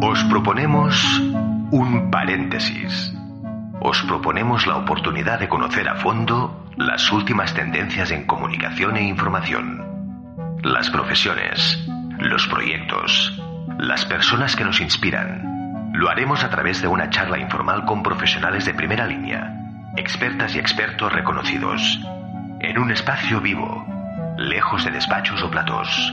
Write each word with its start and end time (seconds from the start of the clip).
Os 0.00 0.24
proponemos 0.30 1.20
un 1.70 2.10
paréntesis. 2.10 3.14
Os 3.80 4.02
proponemos 4.04 4.66
la 4.66 4.76
oportunidad 4.76 5.40
de 5.40 5.50
conocer 5.50 5.90
a 5.90 5.96
fondo 5.96 6.70
las 6.78 7.12
últimas 7.12 7.52
tendencias 7.52 8.12
en 8.12 8.26
comunicación 8.26 8.96
e 8.96 9.02
información, 9.02 10.56
las 10.62 10.88
profesiones, 10.88 11.86
los 12.18 12.46
proyectos, 12.46 13.38
las 13.78 14.06
personas 14.06 14.56
que 14.56 14.64
nos 14.64 14.80
inspiran. 14.80 15.92
Lo 15.92 16.08
haremos 16.08 16.42
a 16.44 16.48
través 16.48 16.80
de 16.80 16.88
una 16.88 17.10
charla 17.10 17.38
informal 17.38 17.84
con 17.84 18.02
profesionales 18.02 18.64
de 18.64 18.72
primera 18.72 19.06
línea, 19.06 19.92
expertas 19.98 20.54
y 20.54 20.58
expertos 20.58 21.12
reconocidos, 21.12 22.00
en 22.64 22.78
un 22.78 22.90
espacio 22.90 23.40
vivo, 23.40 23.84
lejos 24.38 24.84
de 24.84 24.90
despachos 24.90 25.42
o 25.42 25.50
platos. 25.50 26.12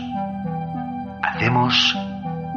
Hacemos 1.23 1.95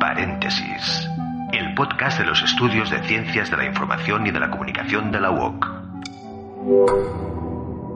paréntesis, 0.00 1.08
el 1.52 1.74
podcast 1.74 2.18
de 2.18 2.26
los 2.26 2.42
estudios 2.42 2.90
de 2.90 2.98
ciencias 3.04 3.50
de 3.50 3.56
la 3.56 3.66
información 3.66 4.26
y 4.26 4.32
de 4.32 4.40
la 4.40 4.50
comunicación 4.50 5.12
de 5.12 5.20
la 5.20 5.30
UOC. 5.30 5.66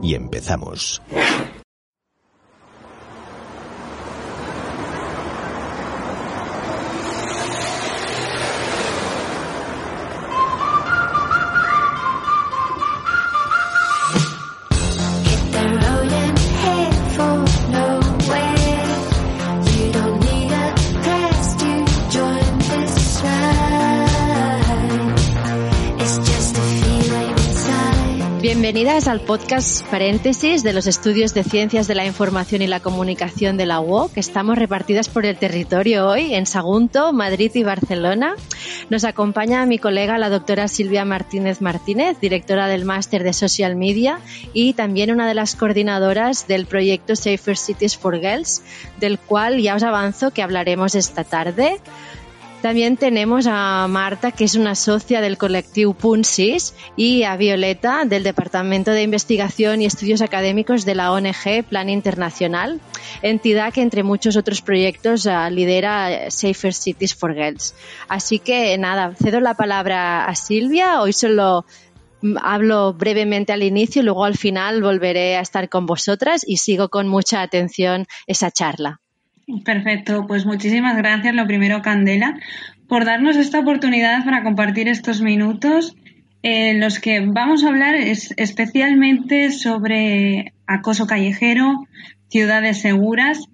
Y 0.03 0.15
empezamos. 0.15 1.03
Bienvenidas 28.99 29.21
al 29.21 29.27
podcast 29.27 29.87
Paréntesis 29.93 30.65
de 30.65 30.73
los 30.73 30.89
estudios 30.89 31.33
de 31.33 31.45
Ciencias 31.45 31.87
de 31.87 31.95
la 31.95 32.05
Información 32.05 32.63
y 32.63 32.67
la 32.67 32.81
Comunicación 32.81 33.57
de 33.57 33.65
la 33.65 33.79
UOC. 33.79 34.17
Estamos 34.17 34.59
repartidas 34.59 35.09
por 35.09 35.25
el 35.25 35.37
territorio 35.37 36.09
hoy 36.09 36.35
en 36.35 36.47
Sagunto, 36.47 37.13
Madrid 37.13 37.53
y 37.55 37.63
Barcelona. 37.63 38.35
Nos 38.91 39.05
acompaña 39.05 39.65
mi 39.67 39.79
colega 39.79 40.19
la 40.19 40.31
doctora 40.31 40.67
Silvia 40.67 41.05
Martínez 41.05 41.61
Martínez, 41.61 42.19
directora 42.19 42.67
del 42.67 42.85
Máster 42.85 43.23
de 43.23 43.33
Social 43.35 43.77
Media 43.77 44.19
y 44.53 44.73
también 44.73 45.13
una 45.13 45.29
de 45.29 45.35
las 45.35 45.55
coordinadoras 45.55 46.49
del 46.49 46.67
proyecto 46.67 47.15
Safer 47.15 47.57
Cities 47.57 47.97
for 47.97 48.19
Girls, 48.19 48.65
del 48.99 49.21
cual 49.21 49.61
ya 49.61 49.77
os 49.77 49.85
avanzo 49.85 50.33
que 50.33 50.43
hablaremos 50.43 50.97
esta 50.97 51.23
tarde. 51.23 51.81
También 52.63 52.97
tenemos 52.97 53.47
a 53.49 53.87
Marta, 53.89 54.33
que 54.33 54.43
es 54.43 54.57
una 54.57 54.75
socia 54.75 55.21
del 55.21 55.39
colectivo 55.39 55.95
Punsis, 55.95 56.75
y 56.97 57.23
a 57.23 57.37
Violeta, 57.37 58.05
del 58.05 58.25
Departamento 58.25 58.91
de 58.91 59.03
Investigación 59.03 59.81
y 59.81 59.87
Estudios 59.87 60.23
Académicos 60.23 60.85
de 60.85 60.97
la 60.97 61.13
ONG 61.13 61.65
Plan 61.69 61.89
Internacional, 61.89 62.81
entidad 63.23 63.73
que 63.73 63.83
entre 63.83 64.03
muchos 64.03 64.37
otros 64.37 64.61
proyectos 64.61 65.29
ah, 65.29 65.49
lidera 65.51 66.13
eh, 66.13 66.31
Safer 66.33 66.75
Cities 66.75 67.15
for 67.15 67.33
Girls. 67.33 67.77
Así 68.09 68.41
que 68.41 68.77
nada, 68.77 69.15
cedo 69.15 69.39
la 69.39 69.55
palabra 69.55 70.25
a 70.25 70.35
Silvia. 70.35 71.01
Hoy 71.01 71.13
solo 71.13 71.65
mm, 72.23 72.39
hablo 72.43 72.93
brevemente 72.93 73.53
al 73.53 73.63
inicio 73.63 74.03
luego 74.03 74.25
al 74.25 74.37
final 74.37 74.83
volveré 74.83 75.37
a 75.37 75.43
estar 75.43 75.69
con 75.69 75.87
vosotras 75.87 76.43
y 76.45 76.57
sigo 76.57 76.89
con 76.89 77.07
mucha 77.07 77.41
atención 77.41 78.07
esa 78.27 78.51
charla. 78.51 79.01
Perfecto, 79.65 80.27
pues 80.27 80.45
muchísimas 80.45 80.97
gracias, 80.97 81.35
lo 81.35 81.47
primero, 81.47 81.81
Candela, 81.81 82.39
por 82.87 83.07
darnos 83.07 83.37
esta 83.37 83.61
oportunidad 83.61 84.23
para 84.25 84.43
compartir 84.43 84.89
estos 84.89 85.23
minutos 85.23 85.97
en 86.43 86.81
los 86.81 86.99
que 87.01 87.21
vamos 87.21 87.65
a 87.65 87.69
hablar 87.69 87.95
es- 87.95 88.35
especialmente 88.37 89.51
sobre 89.51 90.53
acoso 90.67 91.07
callejero, 91.07 91.87
ciudades 92.29 92.83
seguras, 92.83 93.47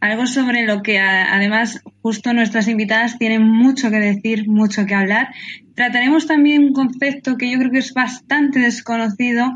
algo 0.00 0.26
sobre 0.26 0.64
lo 0.64 0.82
que 0.82 0.98
además 1.00 1.82
justo 2.00 2.32
nuestras 2.32 2.68
invitadas 2.68 3.18
tienen 3.18 3.42
mucho 3.42 3.90
que 3.90 3.98
decir, 3.98 4.48
mucho 4.48 4.86
que 4.86 4.94
hablar. 4.94 5.28
Trataremos 5.74 6.26
también 6.28 6.62
un 6.62 6.72
concepto 6.72 7.36
que 7.36 7.50
yo 7.50 7.58
creo 7.58 7.70
que 7.72 7.78
es 7.78 7.92
bastante 7.92 8.60
desconocido 8.60 9.52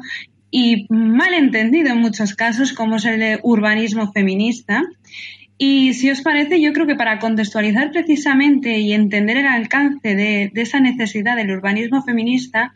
y 0.50 0.86
mal 0.90 1.34
entendido 1.34 1.90
en 1.92 2.00
muchos 2.00 2.34
casos, 2.34 2.72
como 2.72 2.96
es 2.96 3.04
el 3.04 3.20
de 3.20 3.38
urbanismo 3.44 4.12
feminista. 4.12 4.82
Y 5.66 5.94
si 5.94 6.10
os 6.10 6.20
parece, 6.20 6.60
yo 6.60 6.74
creo 6.74 6.86
que 6.86 6.94
para 6.94 7.18
contextualizar 7.18 7.90
precisamente 7.90 8.80
y 8.80 8.92
entender 8.92 9.38
el 9.38 9.46
alcance 9.46 10.14
de, 10.14 10.50
de 10.52 10.60
esa 10.60 10.78
necesidad 10.78 11.36
del 11.36 11.52
urbanismo 11.52 12.02
feminista, 12.02 12.74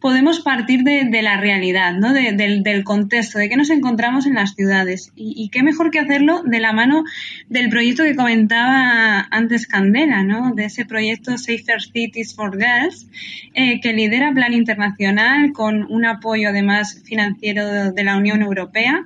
podemos 0.00 0.40
partir 0.40 0.84
de, 0.84 1.08
la 1.22 1.40
realidad, 1.40 1.94
¿no? 1.94 2.12
De- 2.12 2.32
del, 2.32 2.84
contexto, 2.84 3.38
de 3.38 3.48
qué 3.48 3.56
nos 3.56 3.70
encontramos 3.70 4.26
en 4.26 4.34
las 4.34 4.54
ciudades. 4.54 5.10
Y, 5.16 5.48
qué 5.50 5.62
mejor 5.62 5.90
que 5.90 5.98
hacerlo 5.98 6.42
de 6.44 6.60
la 6.60 6.72
mano 6.72 7.04
del 7.48 7.68
proyecto 7.68 8.04
que 8.04 8.14
comentaba 8.14 9.26
antes 9.30 9.66
Candela, 9.66 10.22
¿no? 10.22 10.52
De 10.54 10.66
ese 10.66 10.84
proyecto 10.84 11.36
Safer 11.36 11.82
Cities 11.82 12.34
for 12.34 12.56
Girls, 12.56 13.08
eh, 13.54 13.80
que 13.80 13.92
lidera 13.92 14.32
Plan 14.32 14.52
Internacional 14.52 15.52
con 15.52 15.84
un 15.90 16.04
apoyo 16.04 16.50
además 16.50 17.02
financiero 17.04 17.66
de, 17.66 17.92
de 17.92 18.04
la 18.04 18.16
Unión 18.16 18.42
Europea. 18.42 19.04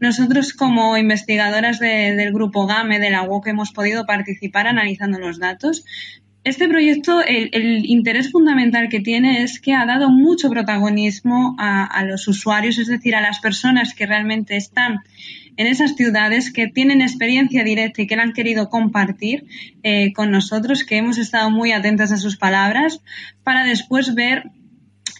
Nosotros 0.00 0.52
como 0.52 0.96
investigadoras 0.96 1.78
de- 1.78 2.16
del 2.16 2.32
grupo 2.32 2.66
GAME 2.66 2.98
de 2.98 3.10
la 3.10 3.22
UOC 3.22 3.46
hemos 3.48 3.70
podido 3.70 4.06
participar 4.06 4.66
analizando 4.66 5.20
los 5.20 5.38
datos. 5.38 5.84
Este 6.44 6.68
proyecto, 6.68 7.22
el, 7.22 7.84
interés 7.86 8.32
fundamental 8.32 8.88
que 8.88 9.00
tiene 9.00 9.42
es 9.42 9.60
que 9.60 9.74
ha 9.74 9.86
dado 9.86 10.10
mucho 10.10 10.50
protagonismo 10.50 11.54
a, 11.58 11.84
a 11.84 12.04
los 12.04 12.26
usuarios, 12.26 12.78
es 12.78 12.88
decir, 12.88 13.14
a 13.14 13.20
las 13.20 13.38
personas 13.38 13.94
que 13.94 14.06
realmente 14.06 14.56
están 14.56 15.02
en 15.56 15.66
esas 15.66 15.94
ciudades, 15.94 16.52
que 16.52 16.68
tienen 16.68 17.02
experiencia 17.02 17.64
directa 17.64 18.02
y 18.02 18.06
que 18.06 18.16
la 18.16 18.22
han 18.22 18.32
querido 18.32 18.68
compartir 18.68 19.46
eh, 19.82 20.12
con 20.12 20.30
nosotros, 20.30 20.84
que 20.84 20.96
hemos 20.96 21.18
estado 21.18 21.50
muy 21.50 21.72
atentas 21.72 22.12
a 22.12 22.16
sus 22.16 22.36
palabras, 22.36 23.00
para 23.44 23.64
después 23.64 24.14
ver 24.14 24.50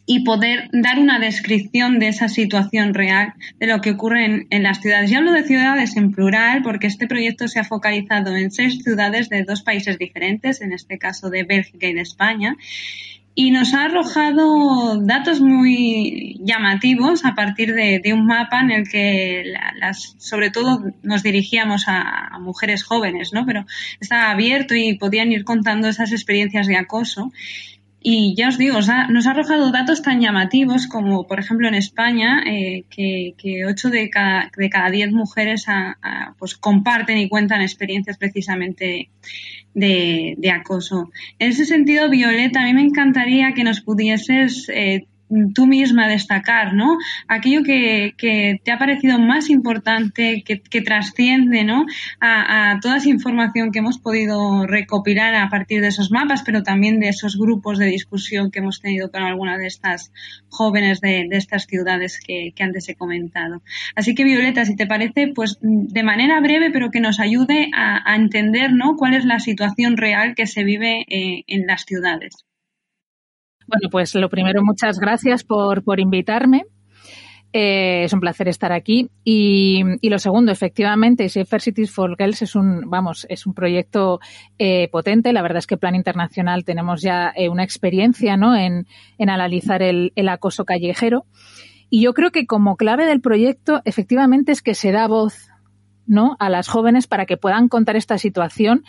y 0.04 0.24
poder 0.24 0.68
dar 0.72 0.98
una 0.98 1.18
descripción 1.20 1.98
de 1.98 2.08
esa 2.08 2.28
situación 2.28 2.92
real 2.92 3.34
de 3.60 3.66
lo 3.66 3.80
que 3.80 3.92
ocurre 3.92 4.46
en, 4.50 4.62
las 4.62 4.80
ciudades. 4.80 5.10
Y 5.10 5.14
hablo 5.14 5.32
de 5.32 5.44
ciudades 5.44 5.96
en 5.96 6.12
plural 6.12 6.62
porque 6.62 6.88
este 6.88 7.06
proyecto 7.06 7.46
se 7.46 7.60
ha 7.60 7.64
focalizado 7.64 8.36
en 8.36 8.50
seis 8.50 8.82
ciudades 8.82 9.28
de 9.28 9.44
dos 9.44 9.62
países 9.62 9.98
diferentes, 9.98 10.60
en 10.60 10.72
este 10.72 10.98
caso 10.98 11.30
de 11.30 11.44
Bélgica 11.44 11.86
y 11.86 11.94
de 11.94 12.00
España. 12.00 12.56
Y 13.34 13.50
nos 13.50 13.72
ha 13.72 13.84
arrojado 13.84 15.00
datos 15.00 15.40
muy 15.40 16.38
llamativos 16.44 17.24
a 17.24 17.34
partir 17.34 17.72
de, 17.72 18.02
un 18.12 18.26
mapa 18.26 18.60
en 18.60 18.70
el 18.72 18.88
que 18.88 19.42
la- 19.46 19.72
las, 19.78 20.16
sobre 20.18 20.50
todo 20.50 20.84
nos 21.02 21.22
dirigíamos 21.22 21.88
a, 21.88 22.26
a 22.26 22.38
mujeres 22.40 22.82
jóvenes, 22.82 23.32
¿no? 23.32 23.46
Pero 23.46 23.64
estaba 24.00 24.30
abierto 24.30 24.74
y 24.74 24.98
podían 24.98 25.32
ir 25.32 25.44
contando 25.44 25.88
esas 25.88 26.12
experiencias 26.12 26.66
de 26.66 26.76
acoso. 26.76 27.32
Y 28.04 28.34
ya 28.36 28.48
os 28.48 28.58
digo, 28.58 28.78
nos 28.78 29.26
ha 29.26 29.30
arrojado 29.30 29.70
datos 29.70 30.02
tan 30.02 30.20
llamativos 30.20 30.88
como, 30.88 31.26
por 31.26 31.38
ejemplo, 31.38 31.68
en 31.68 31.74
España, 31.74 32.42
eh, 32.46 32.84
que, 32.90 33.34
que 33.38 33.64
8 33.64 33.90
de 33.90 34.10
cada, 34.10 34.50
de 34.56 34.68
cada 34.68 34.90
10 34.90 35.12
mujeres 35.12 35.66
pues 36.38 36.56
comparten 36.56 37.18
y 37.18 37.28
cuentan 37.28 37.60
experiencias 37.60 38.18
precisamente 38.18 39.08
de, 39.74 40.34
de 40.36 40.50
acoso. 40.50 41.10
En 41.38 41.50
ese 41.50 41.64
sentido, 41.64 42.10
Violeta, 42.10 42.62
a 42.62 42.64
mí 42.64 42.74
me 42.74 42.82
encantaría 42.82 43.54
que 43.54 43.64
nos 43.64 43.80
pudieses 43.80 44.68
eh, 44.68 45.06
tú 45.54 45.66
misma 45.66 46.08
destacar, 46.08 46.74
¿no? 46.74 46.98
Aquello 47.28 47.62
que, 47.62 48.14
te 48.64 48.72
ha 48.72 48.78
parecido 48.78 49.18
más 49.18 49.50
importante, 49.50 50.42
que, 50.44 50.80
trasciende, 50.82 51.64
¿no? 51.64 51.86
A, 52.20 52.78
toda 52.80 52.96
esa 52.96 53.08
información 53.08 53.70
que 53.72 53.78
hemos 53.78 53.98
podido 53.98 54.66
recopilar 54.66 55.34
a 55.34 55.48
partir 55.48 55.80
de 55.80 55.88
esos 55.88 56.10
mapas, 56.10 56.42
pero 56.42 56.62
también 56.62 57.00
de 57.00 57.08
esos 57.08 57.38
grupos 57.38 57.78
de 57.78 57.86
discusión 57.86 58.50
que 58.50 58.58
hemos 58.60 58.80
tenido 58.80 59.10
con 59.10 59.22
algunas 59.22 59.58
de 59.58 59.66
estas 59.66 60.12
jóvenes 60.48 61.00
de, 61.00 61.28
estas 61.30 61.66
ciudades 61.66 62.20
que, 62.24 62.52
antes 62.60 62.88
he 62.88 62.94
comentado. 62.94 63.62
Así 63.96 64.14
que, 64.14 64.24
Violeta, 64.24 64.64
si 64.64 64.76
te 64.76 64.86
parece, 64.86 65.28
pues 65.34 65.58
de 65.60 66.02
manera 66.02 66.40
breve, 66.40 66.70
pero 66.70 66.90
que 66.90 67.00
nos 67.00 67.18
ayude 67.18 67.70
a, 67.74 68.10
a 68.10 68.16
entender, 68.16 68.72
¿no? 68.72 68.96
Cuál 68.96 69.14
es 69.14 69.24
la 69.24 69.40
situación 69.40 69.96
real 69.96 70.34
que 70.34 70.46
se 70.46 70.62
vive 70.62 71.04
eh, 71.08 71.44
en 71.46 71.66
las 71.66 71.84
ciudades. 71.84 72.44
Bueno, 73.72 73.88
pues 73.90 74.14
lo 74.14 74.28
primero, 74.28 74.62
muchas 74.62 74.98
gracias 74.98 75.44
por, 75.44 75.82
por 75.82 75.98
invitarme. 75.98 76.66
Eh, 77.54 78.04
es 78.04 78.12
un 78.12 78.20
placer 78.20 78.48
estar 78.48 78.70
aquí. 78.70 79.08
Y, 79.24 79.82
y, 80.02 80.10
lo 80.10 80.18
segundo, 80.18 80.52
efectivamente, 80.52 81.26
Safer 81.30 81.62
Cities 81.62 81.90
for 81.90 82.14
Girls 82.18 82.42
es 82.42 82.54
un, 82.54 82.90
vamos, 82.90 83.26
es 83.30 83.46
un 83.46 83.54
proyecto 83.54 84.20
eh, 84.58 84.88
potente. 84.92 85.32
La 85.32 85.40
verdad 85.40 85.58
es 85.58 85.66
que 85.66 85.78
Plan 85.78 85.94
Internacional 85.94 86.64
tenemos 86.64 87.00
ya 87.00 87.32
eh, 87.34 87.48
una 87.48 87.64
experiencia 87.64 88.36
¿no? 88.36 88.54
en, 88.54 88.86
en 89.16 89.30
analizar 89.30 89.80
el, 89.82 90.12
el 90.16 90.28
acoso 90.28 90.66
callejero. 90.66 91.24
Y 91.88 92.02
yo 92.02 92.12
creo 92.12 92.30
que 92.30 92.46
como 92.46 92.76
clave 92.76 93.06
del 93.06 93.22
proyecto, 93.22 93.80
efectivamente, 93.86 94.52
es 94.52 94.60
que 94.60 94.74
se 94.74 94.92
da 94.92 95.06
voz 95.08 95.48
¿no? 96.06 96.36
a 96.40 96.50
las 96.50 96.68
jóvenes 96.68 97.06
para 97.06 97.24
que 97.24 97.38
puedan 97.38 97.68
contar 97.68 97.96
esta 97.96 98.18
situación, 98.18 98.84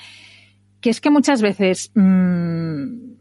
que 0.82 0.90
es 0.90 1.00
que 1.00 1.10
muchas 1.10 1.42
veces 1.42 1.92
mmm, 1.96 3.13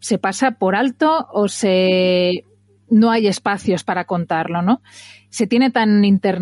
se 0.00 0.18
pasa 0.18 0.52
por 0.52 0.74
alto 0.74 1.28
o 1.32 1.48
se 1.48 2.44
no 2.90 3.10
hay 3.10 3.28
espacios 3.28 3.84
para 3.84 4.04
contarlo, 4.04 4.62
¿no? 4.62 4.82
Se 5.30 5.46
tiene 5.46 5.70
tan 5.70 6.04
inter, 6.04 6.40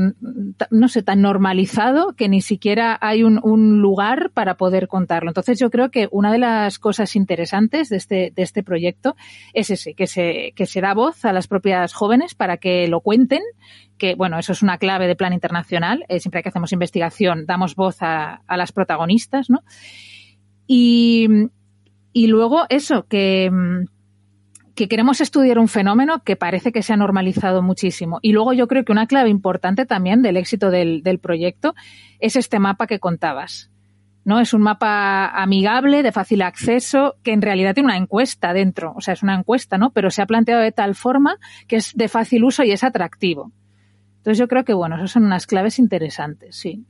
no 0.71 0.89
sé, 0.89 1.03
tan 1.03 1.21
normalizado 1.21 2.15
que 2.15 2.31
ni 2.31 2.41
siquiera 2.41 2.99
hay 3.03 3.23
un, 3.23 3.39
lugar 3.83 4.31
para 4.33 4.57
poder 4.57 4.89
contarlo. 4.89 5.29
Entonces 5.29 5.59
yo 5.59 5.71
creo 5.71 5.91
que 5.91 6.09
una 6.11 6.33
de 6.33 6.39
las 6.39 6.79
cosas 6.79 7.15
interesantes 7.17 7.91
de 7.91 7.99
este, 7.99 8.33
de 8.35 8.43
este 8.43 8.63
proyecto 8.63 9.15
es 9.53 9.69
ese, 9.69 9.93
que 9.93 10.07
se, 10.07 10.53
que 10.57 10.65
se 10.65 10.81
da 10.81 10.95
voz 10.95 11.27
a 11.27 11.35
las 11.35 11.49
propias 11.49 11.93
jóvenes 11.93 12.35
para 12.35 12.57
que 12.57 12.89
lo 12.89 13.03
cuenten, 13.03 13.43
que 13.99 14.15
bueno, 14.15 14.39
eso 14.39 14.53
es 14.53 14.63
una 14.63 14.79
clave 14.79 15.07
de 15.07 15.17
plan 15.17 15.35
internacional. 15.35 16.07
Eh, 16.09 16.19
siempre 16.19 16.43
que 16.43 16.49
hacemos 16.49 16.73
investigación 16.73 17.45
damos 17.45 17.75
voz 17.75 17.99
a, 18.01 18.41
a 18.47 18.57
las 18.57 18.73
protagonistas, 18.73 19.51
¿no? 19.51 19.63
Y, 20.67 21.29
y 22.19 22.27
luego 22.27 22.67
eso, 22.69 23.07
que, 23.07 23.49
que 24.75 24.89
queremos 24.89 25.21
estudiar 25.21 25.61
un 25.61 25.69
fenómeno 25.69 26.25
que 26.25 26.35
parece 26.35 26.73
que 26.73 26.83
se 26.83 26.93
ha 26.93 26.97
normalizado 26.97 27.63
muchísimo. 27.63 28.19
Y 28.23 28.33
luego 28.33 28.53
yo 28.53 28.67
creo 28.67 28.85
que 28.85 28.91
una 28.91 29.07
clave 29.07 29.31
importante 29.31 29.87
también 29.87 30.21
del 30.21 30.37
éxito 30.37 30.73
del, 30.73 31.05
del 31.05 31.21
proyecto 31.21 31.77
es 32.19 32.35
este 32.35 32.59
mapa 32.59 32.89
que 32.89 32.99
contabas. 32.99 33.71
¿no? 34.25 34.41
Es 34.41 34.53
un 34.53 34.63
mapa 34.63 35.29
amigable, 35.29 36.03
de 36.03 36.11
fácil 36.11 36.43
acceso, 36.43 37.15
que 37.23 37.33
en 37.33 37.41
realidad 37.41 37.75
tiene 37.75 37.87
una 37.87 37.97
encuesta 37.97 38.53
dentro. 38.53 38.95
O 38.97 39.01
sea, 39.01 39.15
es 39.15 39.23
una 39.23 39.37
encuesta, 39.37 39.79
¿no? 39.79 39.91
Pero 39.91 40.11
se 40.11 40.21
ha 40.21 40.27
planteado 40.27 40.61
de 40.61 40.73
tal 40.73 40.97
forma 40.97 41.37
que 41.69 41.77
es 41.77 41.93
de 41.95 42.09
fácil 42.09 42.43
uso 42.43 42.65
y 42.65 42.73
es 42.73 42.83
atractivo. 42.83 43.53
Entonces 44.17 44.39
yo 44.39 44.49
creo 44.49 44.65
que, 44.65 44.75
bueno, 44.75 44.97
esas 44.97 45.13
son 45.13 45.23
unas 45.23 45.47
claves 45.47 45.79
interesantes, 45.79 46.57
sí. 46.57 46.85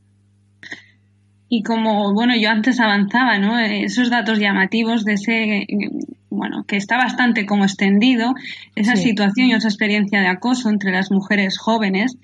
Y 1.48 1.62
como, 1.62 2.12
bueno, 2.12 2.34
yo 2.36 2.50
antes 2.50 2.78
avanzaba, 2.78 3.38
¿no? 3.38 3.58
Esos 3.58 4.10
datos 4.10 4.38
llamativos 4.38 5.04
de 5.04 5.14
ese, 5.14 5.66
bueno, 6.28 6.64
que 6.64 6.76
está 6.76 6.98
bastante 6.98 7.46
como 7.46 7.64
extendido, 7.64 8.34
esa 8.76 8.96
sí. 8.96 9.04
situación 9.04 9.48
y 9.48 9.54
esa 9.54 9.68
experiencia 9.68 10.20
de 10.20 10.28
acoso 10.28 10.68
entre 10.68 10.92
las 10.92 11.10
mujeres 11.10 11.58
jóvenes. 11.58 12.18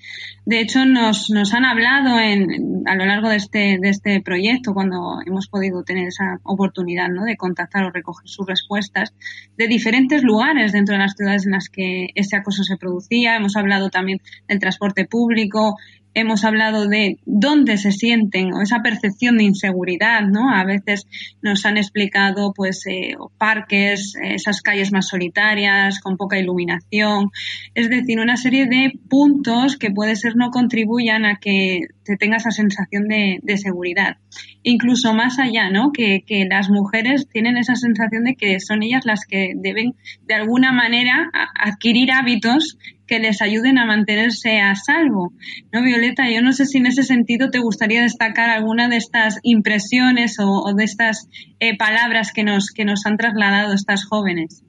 De 0.45 0.61
hecho, 0.61 0.85
nos, 0.85 1.31
nos 1.31 1.55
han 1.55 1.65
hablado 1.65 2.19
en, 2.19 2.83
a 2.85 2.95
lo 2.95 3.05
largo 3.05 3.29
de 3.29 3.37
este, 3.37 3.77
de 3.81 3.89
este 3.89 4.21
proyecto, 4.21 4.73
cuando 4.75 5.17
hemos 5.25 5.47
podido 5.47 5.83
tener 5.83 6.07
esa 6.07 6.39
oportunidad, 6.43 7.09
¿no? 7.09 7.23
De 7.23 7.35
contactar 7.35 7.83
o 7.83 7.91
recoger 7.91 8.27
sus 8.27 8.45
respuestas, 8.45 9.11
de 9.57 9.67
diferentes 9.67 10.21
lugares 10.21 10.71
dentro 10.71 10.93
de 10.93 10.99
las 10.99 11.13
ciudades 11.15 11.47
en 11.47 11.53
las 11.53 11.69
que 11.69 12.09
ese 12.13 12.35
acoso 12.35 12.63
se 12.63 12.77
producía. 12.77 13.35
Hemos 13.35 13.55
hablado 13.55 13.89
también 13.89 14.19
del 14.47 14.59
transporte 14.59 15.05
público, 15.05 15.77
hemos 16.15 16.45
hablado 16.45 16.87
de 16.87 17.19
dónde 17.25 17.77
se 17.77 17.91
sienten 17.91 18.53
o 18.53 18.61
esa 18.61 18.81
percepción 18.81 19.37
de 19.37 19.43
inseguridad, 19.43 20.21
¿no? 20.21 20.49
A 20.49 20.63
veces 20.63 21.05
nos 21.41 21.65
han 21.65 21.77
explicado, 21.77 22.53
pues, 22.55 22.83
eh, 22.87 23.15
parques, 23.37 24.13
esas 24.23 24.61
calles 24.61 24.91
más 24.91 25.09
solitarias, 25.09 25.99
con 25.99 26.17
poca 26.17 26.39
iluminación, 26.39 27.29
es 27.75 27.89
decir, 27.89 28.19
una 28.19 28.37
serie 28.37 28.65
de 28.65 28.93
puntos 29.09 29.77
que 29.77 29.91
puede 29.91 30.15
ser 30.15 30.35
no 30.35 30.49
contribuyan 30.51 31.25
a 31.25 31.35
que 31.35 31.81
te 32.05 32.15
tenga 32.15 32.37
esa 32.37 32.51
sensación 32.51 33.07
de, 33.07 33.39
de 33.43 33.57
seguridad. 33.57 34.17
Incluso 34.63 35.13
más 35.13 35.37
allá, 35.37 35.69
¿no? 35.69 35.91
Que, 35.91 36.23
que, 36.25 36.45
las 36.49 36.69
mujeres 36.69 37.27
tienen 37.27 37.57
esa 37.57 37.75
sensación 37.75 38.23
de 38.23 38.35
que 38.35 38.59
son 38.59 38.83
ellas 38.83 39.05
las 39.05 39.25
que 39.25 39.53
deben, 39.55 39.95
de 40.27 40.33
alguna 40.35 40.71
manera, 40.71 41.29
adquirir 41.55 42.11
hábitos 42.11 42.77
que 43.07 43.19
les 43.19 43.41
ayuden 43.41 43.77
a 43.77 43.85
mantenerse 43.85 44.59
a 44.59 44.75
salvo. 44.75 45.33
¿No, 45.71 45.83
Violeta? 45.83 46.29
Yo 46.29 46.41
no 46.41 46.53
sé 46.53 46.65
si 46.65 46.79
en 46.79 46.87
ese 46.87 47.03
sentido 47.03 47.49
te 47.49 47.59
gustaría 47.59 48.01
destacar 48.01 48.49
alguna 48.49 48.89
de 48.89 48.97
estas 48.97 49.39
impresiones 49.43 50.37
o, 50.39 50.73
de 50.75 50.83
estas 50.83 51.27
eh, 51.59 51.77
palabras 51.77 52.31
que 52.33 52.43
nos, 52.43 52.71
que 52.71 52.85
nos 52.85 53.05
han 53.05 53.17
trasladado 53.17 53.73
estas 53.73 54.05
jóvenes. 54.05 54.63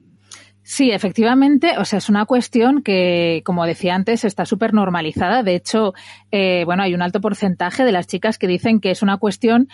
Sí, 0.69 0.91
efectivamente, 0.91 1.77
o 1.77 1.85
sea, 1.85 1.99
es 1.99 2.09
una 2.09 2.25
cuestión 2.25 2.81
que, 2.83 3.41
como 3.45 3.65
decía 3.65 3.95
antes, 3.95 4.25
está 4.25 4.45
súper 4.45 4.73
normalizada. 4.73 5.41
De 5.41 5.55
hecho, 5.55 5.93
eh, 6.31 6.63
bueno, 6.65 6.83
hay 6.83 6.93
un 6.93 7.01
alto 7.01 7.21
porcentaje 7.21 7.85
de 7.85 7.93
las 7.93 8.05
chicas 8.05 8.37
que 8.37 8.47
dicen 8.47 8.81
que 8.81 8.91
es 8.91 9.01
una 9.01 9.15
cuestión 9.15 9.69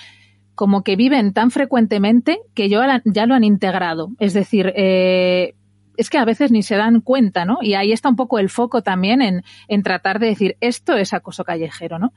como 0.54 0.84
que 0.84 0.96
viven 0.96 1.34
tan 1.34 1.50
frecuentemente 1.50 2.38
que 2.54 2.70
ya 2.70 3.26
lo 3.26 3.34
han 3.34 3.44
integrado. 3.44 4.10
Es 4.20 4.34
decir, 4.34 4.72
eh, 4.76 5.56
es 5.98 6.10
que 6.10 6.18
a 6.18 6.26
veces 6.26 6.52
ni 6.52 6.64
se 6.64 6.76
dan 6.76 7.02
cuenta, 7.02 7.46
¿no? 7.46 7.60
Y 7.62 7.74
ahí 7.76 7.92
está 7.92 8.10
un 8.10 8.16
poco 8.16 8.40
el 8.40 8.50
foco 8.50 8.82
también 8.82 9.44
en, 9.68 9.84
tratar 9.84 10.20
de 10.20 10.28
decir 10.28 10.58
esto 10.62 10.96
es 10.96 11.14
acoso 11.14 11.44
callejero, 11.44 12.00
¿no? 12.00 12.14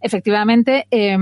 Efectivamente, 0.00 0.86
eh, 0.90 1.16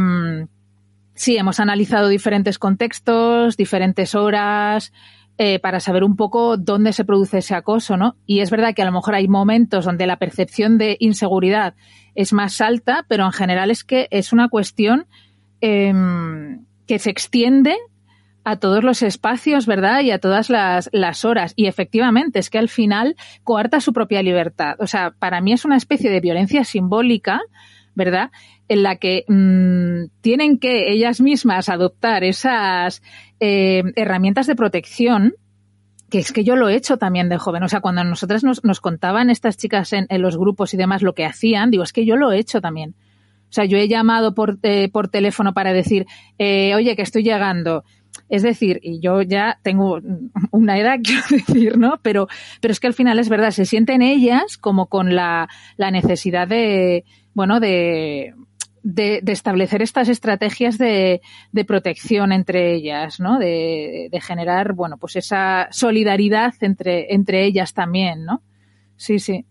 sí, 1.15 1.37
hemos 1.37 1.61
analizado 1.61 2.09
diferentes 2.09 2.59
contextos, 2.59 3.57
diferentes 3.57 4.15
horas, 4.15 4.93
eh, 5.37 5.59
para 5.59 5.81
saber 5.81 6.05
un 6.05 6.15
poco 6.15 6.57
dónde 6.57 6.93
se 6.93 7.05
produce 7.05 7.39
ese 7.39 7.57
acoso, 7.57 7.97
¿no? 7.97 8.15
Y 8.25 8.39
es 8.39 8.51
verdad 8.51 8.73
que 8.73 8.83
a 8.83 8.85
lo 8.85 8.93
mejor 8.93 9.17
hay 9.17 9.27
momentos 9.27 9.85
donde 9.85 10.07
la 10.07 10.19
percepción 10.19 10.79
de 10.79 10.97
inseguridad 11.01 11.75
es 12.15 12.33
más 12.33 12.61
alta, 12.61 13.05
pero 13.09 13.25
en 13.25 13.33
general 13.33 13.73
es 13.73 13.83
que 13.83 14.07
es 14.13 14.33
una 14.33 14.49
cuestión 14.49 15.07
eh, 15.61 15.93
que 16.87 17.01
se 17.01 17.11
extiende 17.11 17.77
a 18.45 18.57
todos 18.57 18.85
los 18.85 19.03
espacios, 19.03 19.67
¿verdad? 19.67 20.03
Y 20.03 20.11
a 20.11 20.19
todas 20.19 20.51
las, 20.51 20.91
las, 20.93 21.25
horas. 21.25 21.55
Y 21.57 21.67
efectivamente, 21.67 22.39
es 22.39 22.51
que 22.51 22.59
al 22.59 22.69
final 22.69 23.17
coarta 23.43 23.81
su 23.81 23.93
propia 23.93 24.23
libertad. 24.23 24.77
O 24.79 24.87
sea, 24.87 25.13
para 25.19 25.41
mí 25.41 25.53
es 25.53 25.65
una 25.65 25.77
especie 25.77 26.11
de 26.11 26.21
violencia 26.21 26.65
simbólica, 26.65 27.41
¿verdad? 27.95 28.31
En 28.69 28.83
la 28.83 28.97
que 28.97 29.25
mmm, 29.29 30.11
tienen 30.21 30.59
que 30.59 30.93
ellas 30.93 31.21
mismas 31.21 31.69
adoptar 31.69 32.23
esas 32.23 33.03
eh, 33.41 33.83
herramientas 33.97 34.47
de 34.47 34.57
protección 34.57 35.35
que 36.11 36.19
es 36.19 36.33
que 36.33 36.45
yo 36.45 36.55
lo 36.55 36.69
he 36.69 36.77
hecho 36.77 36.97
también 36.97 37.29
de 37.29 37.39
joven. 37.39 37.65
O 37.65 37.69
sea, 37.69 37.81
cuando 37.81 38.05
nosotras 38.05 38.45
nos, 38.45 38.63
nos 38.63 38.81
contaban 38.81 39.31
estas 39.31 39.57
chicas 39.57 39.93
en, 39.93 40.07
en, 40.11 40.23
los 40.23 40.37
grupos 40.37 40.73
y 40.73 40.77
demás 40.77 41.03
lo 41.03 41.15
que 41.15 41.25
hacían, 41.25 41.73
digo, 41.73 41.83
es 41.83 41.93
que 41.93 42.07
yo 42.07 42.15
lo 42.15 42.31
he 42.31 42.39
hecho 42.39 42.61
también. 42.61 42.95
O 43.49 43.53
sea, 43.55 43.65
yo 43.67 43.79
he 43.79 43.87
llamado 43.87 44.35
por, 44.35 44.59
eh, 44.65 44.89
por 44.91 45.07
teléfono 45.07 45.55
para 45.55 45.73
decir, 45.73 46.07
eh, 46.39 46.75
oye, 46.75 46.97
que 46.97 47.03
estoy 47.03 47.23
llegando. 47.23 47.85
Es 48.29 48.43
decir, 48.43 48.81
y 48.83 49.01
yo 49.01 49.23
ya 49.23 49.59
tengo 49.63 50.01
una 50.51 50.79
edad, 50.79 50.99
quiero 51.05 51.23
decir, 51.31 51.79
¿no? 51.79 51.99
Pero, 52.03 52.29
pero 52.61 52.73
es 52.73 52.81
que 52.81 52.87
al 52.87 52.95
final 52.95 53.19
es 53.19 53.29
verdad, 53.29 53.51
se 53.51 53.65
sienten 53.65 54.03
ellas 54.03 54.57
como 54.57 54.87
con 54.87 55.15
la, 55.15 55.49
la 55.77 55.91
necesidad 55.91 56.49
de, 56.49 57.05
bueno, 57.35 57.61
de, 57.61 58.35
de, 58.83 59.23
establecer 59.27 59.83
estas 59.83 60.09
estrategias 60.09 60.79
de, 60.79 61.21
de, 61.53 61.65
protección 61.65 62.33
entre 62.33 62.75
ellas, 62.75 63.19
¿no? 63.19 63.39
De, 63.39 64.09
de, 64.11 64.21
generar, 64.21 64.75
bueno, 64.75 64.99
pues 64.99 65.17
esa 65.17 65.69
solidaridad 65.71 66.55
entre, 66.61 67.13
entre 67.15 67.45
ellas 67.45 67.73
también, 67.73 68.25
¿no? 68.25 68.43
Sí, 68.97 69.19
sí. 69.19 69.47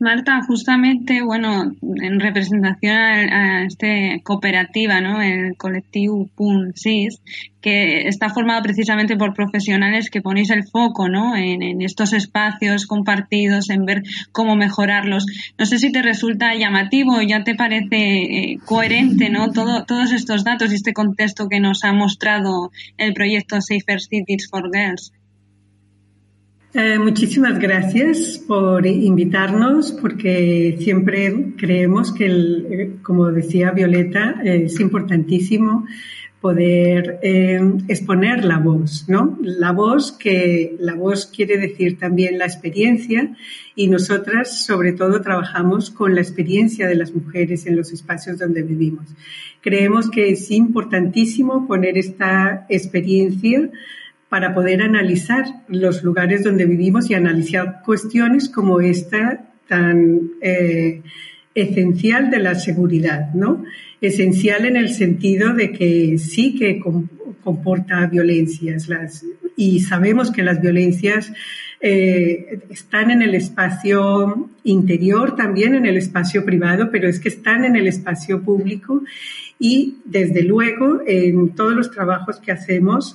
Marta, 0.00 0.42
justamente, 0.42 1.22
bueno, 1.22 1.72
en 1.82 2.18
representación 2.18 2.96
a, 2.96 3.60
a 3.60 3.64
este 3.64 4.20
cooperativa, 4.24 5.00
¿no? 5.00 5.22
El 5.22 5.56
colectivo 5.56 6.28
PUN-SIS, 6.34 7.20
que 7.62 8.08
está 8.08 8.28
formado 8.28 8.62
precisamente 8.62 9.16
por 9.16 9.32
profesionales 9.32 10.10
que 10.10 10.20
ponéis 10.20 10.50
el 10.50 10.64
foco, 10.64 11.08
¿no? 11.08 11.36
En, 11.36 11.80
estos 11.80 12.12
espacios 12.12 12.86
compartidos, 12.86 13.70
en 13.70 13.86
ver 13.86 14.02
cómo 14.32 14.56
mejorarlos. 14.56 15.24
No 15.58 15.64
sé 15.66 15.78
si 15.78 15.92
te 15.92 16.02
resulta 16.02 16.54
llamativo, 16.54 17.22
ya 17.22 17.44
te 17.44 17.54
parece 17.54 17.96
eh, 17.96 18.58
coherente, 18.64 19.30
¿no? 19.30 19.52
Todo, 19.52 19.84
todos 19.84 20.12
estos 20.12 20.44
datos 20.44 20.72
y 20.72 20.74
este 20.74 20.92
contexto 20.92 21.48
que 21.48 21.60
nos 21.60 21.84
ha 21.84 21.92
mostrado 21.92 22.72
el 22.98 23.14
proyecto 23.14 23.60
Safer 23.60 24.00
Cities 24.00 24.48
for 24.50 24.68
Girls. 24.72 25.12
Eh, 26.74 26.98
muchísimas 26.98 27.58
gracias 27.58 28.42
por 28.46 28.86
invitarnos 28.86 29.92
porque 29.92 30.78
siempre 30.80 31.52
creemos 31.58 32.14
que, 32.14 32.24
el, 32.24 32.98
como 33.02 33.30
decía 33.30 33.72
Violeta, 33.72 34.40
es 34.42 34.80
importantísimo 34.80 35.86
poder 36.40 37.20
eh, 37.22 37.60
exponer 37.88 38.46
la 38.46 38.58
voz, 38.58 39.04
¿no? 39.06 39.38
La 39.42 39.72
voz 39.72 40.12
que 40.12 40.74
la 40.80 40.94
voz 40.94 41.26
quiere 41.26 41.58
decir 41.58 41.98
también 41.98 42.38
la 42.38 42.46
experiencia 42.46 43.36
y 43.76 43.88
nosotras 43.88 44.64
sobre 44.64 44.92
todo 44.92 45.20
trabajamos 45.20 45.90
con 45.90 46.14
la 46.14 46.22
experiencia 46.22 46.88
de 46.88 46.94
las 46.94 47.14
mujeres 47.14 47.66
en 47.66 47.76
los 47.76 47.92
espacios 47.92 48.38
donde 48.38 48.62
vivimos. 48.62 49.06
Creemos 49.60 50.10
que 50.10 50.30
es 50.30 50.50
importantísimo 50.50 51.68
poner 51.68 51.98
esta 51.98 52.66
experiencia 52.70 53.70
para 54.32 54.54
poder 54.54 54.80
analizar 54.80 55.44
los 55.68 56.02
lugares 56.02 56.42
donde 56.42 56.64
vivimos 56.64 57.10
y 57.10 57.12
analizar 57.12 57.82
cuestiones 57.84 58.48
como 58.48 58.80
esta 58.80 59.44
tan 59.68 60.30
eh, 60.40 61.02
esencial 61.54 62.30
de 62.30 62.38
la 62.38 62.54
seguridad, 62.54 63.34
¿no? 63.34 63.62
Esencial 64.00 64.64
en 64.64 64.78
el 64.78 64.88
sentido 64.88 65.52
de 65.52 65.70
que 65.72 66.16
sí 66.16 66.54
que 66.54 66.80
comporta 67.44 68.06
violencias 68.06 68.88
y 69.54 69.80
sabemos 69.80 70.30
que 70.30 70.42
las 70.42 70.62
violencias 70.62 71.30
eh, 71.82 72.60
están 72.70 73.10
en 73.10 73.20
el 73.20 73.34
espacio 73.34 74.48
interior, 74.64 75.36
también 75.36 75.74
en 75.74 75.84
el 75.84 75.98
espacio 75.98 76.42
privado, 76.42 76.88
pero 76.90 77.06
es 77.06 77.20
que 77.20 77.28
están 77.28 77.66
en 77.66 77.76
el 77.76 77.86
espacio 77.86 78.40
público 78.40 79.02
y 79.58 79.98
desde 80.06 80.42
luego 80.42 81.02
en 81.06 81.50
todos 81.50 81.74
los 81.74 81.90
trabajos 81.90 82.40
que 82.40 82.50
hacemos 82.50 83.14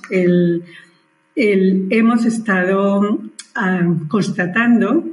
hemos 1.38 2.24
estado 2.24 3.20
ah, 3.54 3.94
constatando 4.08 5.04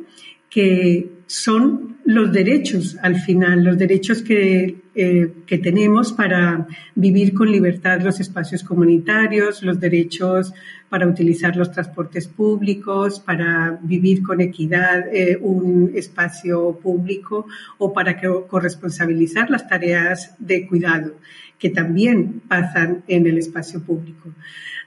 que 0.49 1.09
son 1.27 1.97
los 2.05 2.31
derechos 2.31 2.97
al 3.01 3.15
final, 3.15 3.63
los 3.63 3.77
derechos 3.77 4.21
que, 4.21 4.77
eh, 4.93 5.31
que, 5.45 5.57
tenemos 5.57 6.13
para 6.13 6.67
vivir 6.93 7.33
con 7.33 7.51
libertad 7.51 8.01
los 8.01 8.19
espacios 8.19 8.63
comunitarios, 8.63 9.63
los 9.63 9.79
derechos 9.79 10.53
para 10.87 11.07
utilizar 11.07 11.55
los 11.55 11.71
transportes 11.71 12.27
públicos, 12.27 13.19
para 13.19 13.79
vivir 13.81 14.21
con 14.21 14.39
equidad 14.39 15.13
eh, 15.13 15.37
un 15.41 15.91
espacio 15.95 16.79
público 16.81 17.47
o 17.79 17.91
para 17.91 18.19
corresponsabilizar 18.47 19.49
las 19.49 19.67
tareas 19.67 20.35
de 20.39 20.67
cuidado 20.67 21.15
que 21.57 21.69
también 21.69 22.41
pasan 22.47 23.03
en 23.07 23.25
el 23.25 23.39
espacio 23.39 23.81
público. 23.81 24.29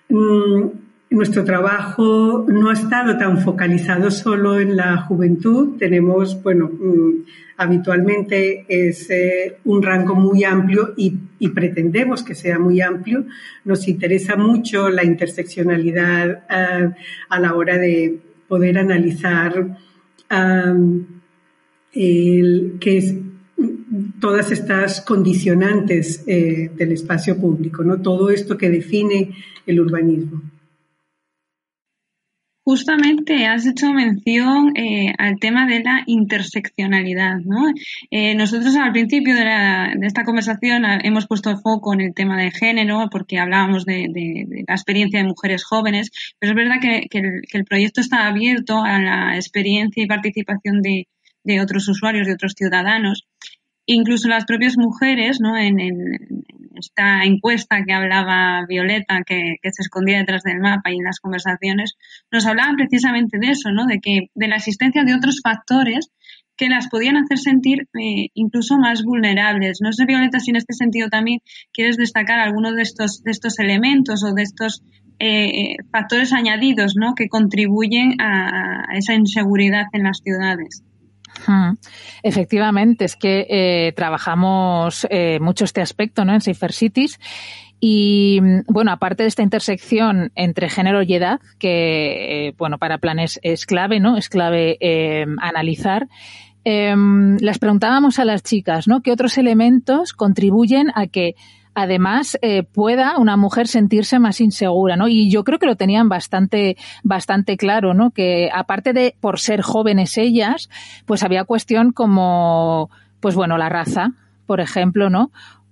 Mm, 0.09 0.88
nuestro 1.11 1.45
trabajo 1.45 2.45
no 2.49 2.71
ha 2.71 2.75
estado 2.75 3.17
tan 3.17 3.41
focalizado 3.41 4.11
solo 4.11 4.61
en 4.61 4.77
la 4.77 4.99
juventud. 4.99 5.79
Tenemos, 5.79 6.43
bueno, 6.43 6.69
mm, 6.69 7.25
habitualmente 7.57 8.67
es 8.69 9.09
eh, 9.11 9.57
un 9.65 9.83
rango 9.83 10.15
muy 10.15 10.45
amplio 10.45 10.93
y, 10.97 11.17
pretendemos 11.55 12.23
que 12.23 12.35
sea 12.35 12.59
muy 12.59 12.81
amplio. 12.81 13.25
Nos 13.65 13.89
interesa 13.89 14.37
mucho 14.37 14.91
la 14.91 15.05
interseccionalidad 15.05 16.45
eh, 16.51 16.91
a 17.29 17.41
la 17.41 17.55
hora 17.55 17.79
de 17.79 18.19
poder 18.47 18.79
analizar 18.79 19.79
que 21.91 22.99
es, 22.99 23.15
todas 24.21 24.53
estas 24.53 25.01
condicionantes 25.01 26.23
eh, 26.27 26.71
del 26.77 26.93
espacio 26.93 27.39
público, 27.39 27.83
¿no? 27.83 28.01
Todo 28.01 28.31
esto 28.31 28.59
que 28.59 28.69
define 28.69 29.35
el 29.67 29.81
urbanismo. 29.81 30.43
Justamente 32.69 33.47
has 33.47 33.65
hecho 33.65 33.95
mención 33.95 34.77
eh, 34.77 35.15
al 35.17 35.39
tema 35.39 35.67
de 35.67 35.83
la 35.83 36.03
interseccionalidad. 36.05 37.39
¿no? 37.39 37.73
Eh, 38.11 38.35
nosotros 38.35 38.77
al 38.77 38.93
principio 38.93 39.35
de, 39.35 39.97
esta 40.03 40.23
conversación 40.23 40.85
hemos 41.03 41.27
puesto 41.27 41.57
foco 41.57 41.95
en 41.95 42.03
el 42.03 42.13
tema 42.13 42.37
de 42.37 42.51
género 42.51 43.09
porque 43.11 43.39
hablábamos 43.39 43.87
de, 43.87 44.11
la 44.69 44.75
experiencia 44.75 45.19
de 45.19 45.29
mujeres 45.29 45.65
jóvenes, 45.65 46.11
pero 46.39 46.53
es 46.53 46.57
verdad 46.57 46.77
que, 46.79 47.07
el, 47.11 47.65
proyecto 47.65 48.03
está 48.03 48.27
abierto 48.27 48.83
a 48.85 48.99
la 48.99 49.37
experiencia 49.37 50.03
y 50.03 50.07
participación 50.07 50.83
de, 50.83 51.07
otros 51.63 51.89
usuarios, 51.89 52.27
de 52.27 52.35
otros 52.35 52.53
ciudadanos. 52.55 53.27
Incluso 53.91 54.29
las 54.29 54.45
propias 54.45 54.77
mujeres, 54.77 55.39
¿no? 55.41 55.57
en, 55.57 55.79
esta 56.79 57.25
encuesta 57.25 57.83
que 57.87 57.93
hablaba 57.95 58.65
Violeta, 58.69 59.23
que, 59.27 59.57
se 59.63 59.83
escondía 59.83 60.19
detrás 60.19 60.43
del 60.43 60.61
mapa 60.61 60.91
y 60.91 60.97
en 60.97 61.05
las 61.05 61.21
conversaciones, 61.21 61.95
nos 62.31 62.47
hablaban 62.47 62.77
precisamente 62.77 63.39
de 63.39 63.51
eso, 63.51 63.71
¿no? 63.73 63.87
De 63.87 63.99
que, 64.01 64.29
de 64.35 64.49
la 64.49 64.57
existencia 64.57 65.05
de 65.05 65.15
otros 65.15 65.41
factores 65.43 66.11
que 66.55 66.69
las 66.69 66.89
podían 66.89 67.17
hacer 67.17 67.39
sentir 67.39 67.89
eh, 67.99 68.29
incluso 68.35 68.77
más 68.77 69.03
vulnerables. 69.05 69.79
No 69.81 69.93
sé, 69.93 70.05
Violeta, 70.05 70.39
si 70.39 70.51
en 70.51 70.57
este 70.57 70.75
sentido 70.75 71.09
también 71.09 71.39
quieres 71.73 71.97
destacar 71.97 72.41
algunos 72.41 72.77
de 72.77 72.83
estos, 72.83 73.23
de 73.23 73.31
estos 73.31 73.59
elementos 73.59 74.23
o 74.23 74.35
de 74.35 74.43
estos 74.43 74.83
eh, 75.19 75.77
factores 75.91 76.35
añadidos 76.35 76.95
¿no? 76.95 77.15
que 77.15 77.29
contribuyen 77.29 78.21
a 78.21 78.85
esa 78.95 79.15
inseguridad 79.15 79.87
en 79.93 80.03
las 80.03 80.19
ciudades. 80.23 80.83
Efectivamente, 82.23 83.05
es 83.05 83.17
que 83.17 83.47
eh, 83.49 83.93
trabajamos 83.95 85.07
eh, 85.11 85.39
mucho 85.41 85.65
este 85.65 85.81
aspecto 85.81 86.25
¿no? 86.25 86.35
en 86.35 86.41
Safer 86.41 86.73
Cities. 86.73 87.19
Y 87.81 88.41
bueno, 88.67 88.91
aparte 88.91 89.23
de 89.23 89.29
esta 89.29 89.43
intersección 89.43 90.33
entre 90.35 90.69
género 90.69 91.03
y 91.03 91.15
edad, 91.15 91.41
que 91.59 92.49
eh, 92.49 92.55
bueno, 92.59 92.79
para 92.79 92.99
planes 92.99 93.39
es 93.43 93.67
clave, 93.67 94.01
¿no? 94.01 94.17
Es 94.17 94.29
clave 94.29 94.79
analizar. 95.41 96.09
Em, 96.65 97.37
les 97.39 97.59
preguntábamos 97.59 98.19
a 98.19 98.25
las 98.25 98.43
chicas, 98.43 98.89
¿no? 98.89 99.01
¿Qué 99.01 99.13
otros 99.13 99.39
elementos 99.39 100.13
contribuyen 100.13 100.91
a 100.95 101.07
que 101.07 101.35
además 101.79 102.37
eh, 102.43 102.65
pueda 102.65 103.19
una 103.19 103.37
mujer 103.37 103.69
sentirse 103.69 104.19
más 104.19 104.41
insegura, 104.41 104.97
¿no? 104.97 105.07
Y 105.07 105.31
yo 105.31 105.45
creo 105.45 105.61
que 105.61 105.67
lo 105.67 105.77
tenían 105.77 106.09
bastante, 106.09 106.77
bastante 107.05 107.57
claro, 107.57 107.95
¿no? 107.95 108.11
Que 108.11 108.51
aparte 108.53 108.93
de 108.93 109.15
por 109.21 109.39
ser 109.39 109.63
jóvenes 109.63 110.19
ellas, 110.19 110.69
pues 111.07 111.23
había 111.23 111.45
cuestión 111.45 111.93
como, 111.93 112.91
pues 113.21 113.37
bueno, 113.37 113.59
la 113.59 113.69
raza, 113.69 114.13
por 114.47 114.61
ejemplo, 114.61 115.09
¿no? 115.09 115.31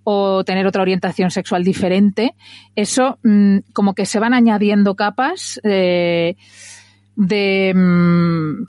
o 0.08 0.44
tener 0.44 0.68
otra 0.68 0.82
orientación 0.82 1.32
sexual 1.32 1.64
diferente, 1.64 2.36
eso 2.76 3.18
mm, 3.24 3.58
como 3.72 3.92
que 3.92 4.06
se 4.06 4.20
van 4.20 4.34
añadiendo 4.34 4.94
capas 4.94 5.60
eh, 5.64 6.36
de, 7.16 7.72
mm, 7.74 8.66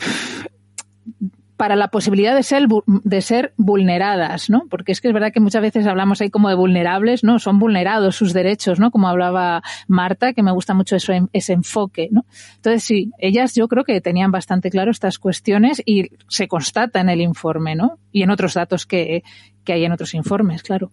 para 1.57 1.75
la 1.75 1.89
posibilidad 1.89 2.35
de 2.35 2.43
ser, 2.43 2.67
de 2.85 3.21
ser 3.21 3.53
vulneradas, 3.57 4.49
¿no? 4.49 4.65
Porque 4.69 4.91
es 4.91 5.01
que 5.01 5.07
es 5.07 5.13
verdad 5.13 5.33
que 5.33 5.39
muchas 5.39 5.61
veces 5.61 5.87
hablamos 5.87 6.21
ahí 6.21 6.29
como 6.29 6.49
de 6.49 6.55
vulnerables, 6.55 7.23
¿no? 7.23 7.39
Son 7.39 7.57
vulnerados 7.57 8.15
sus 8.15 8.31
derechos, 8.31 8.79
¿no? 8.79 8.91
Como 8.91 9.07
hablaba 9.07 9.63
Marta, 9.87 10.33
que 10.33 10.43
me 10.43 10.51
gusta 10.51 10.75
mucho 10.75 10.95
eso, 10.95 11.13
ese 11.33 11.53
enfoque, 11.53 12.09
¿no? 12.11 12.25
Entonces 12.57 12.83
sí, 12.83 13.11
ellas 13.17 13.55
yo 13.55 13.67
creo 13.67 13.83
que 13.83 13.99
tenían 14.01 14.31
bastante 14.31 14.69
claro 14.69 14.91
estas 14.91 15.17
cuestiones 15.17 15.81
y 15.83 16.11
se 16.27 16.47
constata 16.47 17.01
en 17.01 17.09
el 17.09 17.21
informe, 17.21 17.75
¿no? 17.75 17.97
Y 18.11 18.21
en 18.21 18.29
otros 18.29 18.53
datos 18.53 18.85
que, 18.85 19.23
que 19.63 19.73
hay 19.73 19.83
en 19.83 19.91
otros 19.91 20.13
informes, 20.13 20.61
claro. 20.61 20.91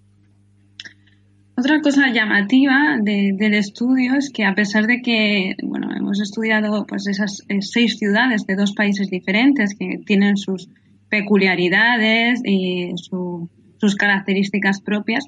Otra 1.56 1.80
cosa 1.80 2.10
llamativa 2.12 2.98
del 3.00 3.54
estudio 3.54 4.16
es 4.16 4.30
que 4.32 4.44
a 4.44 4.54
pesar 4.54 4.86
de 4.86 5.00
que 5.02 5.54
bueno 5.62 5.94
hemos 5.96 6.20
estudiado 6.20 6.84
pues 6.84 7.06
esas 7.06 7.42
eh, 7.48 7.62
seis 7.62 7.96
ciudades 7.96 8.44
de 8.46 8.56
dos 8.56 8.72
países 8.72 9.08
diferentes 9.08 9.76
que 9.78 10.00
tienen 10.04 10.36
sus 10.36 10.68
peculiaridades 11.08 12.40
y 12.44 12.90
sus 12.96 13.94
características 13.94 14.80
propias, 14.80 15.24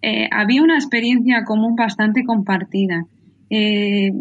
eh, 0.00 0.28
había 0.30 0.62
una 0.62 0.76
experiencia 0.76 1.42
común 1.44 1.74
bastante 1.74 2.24
compartida. 2.24 3.06
Eh, 3.50 4.12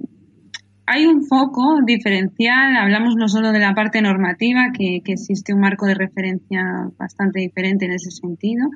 hay 0.85 1.05
un 1.05 1.25
foco 1.25 1.79
diferencial, 1.85 2.75
hablamos 2.75 3.15
no 3.15 3.27
solo 3.29 3.51
de 3.51 3.59
la 3.59 3.73
parte 3.73 4.01
normativa, 4.01 4.71
que, 4.77 5.01
existe 5.05 5.53
un 5.53 5.61
marco 5.61 5.85
de 5.85 5.95
referencia 5.95 6.61
bastante 6.97 7.39
diferente 7.39 7.85
en 7.85 7.93
ese 7.93 8.11
sentido, 8.11 8.67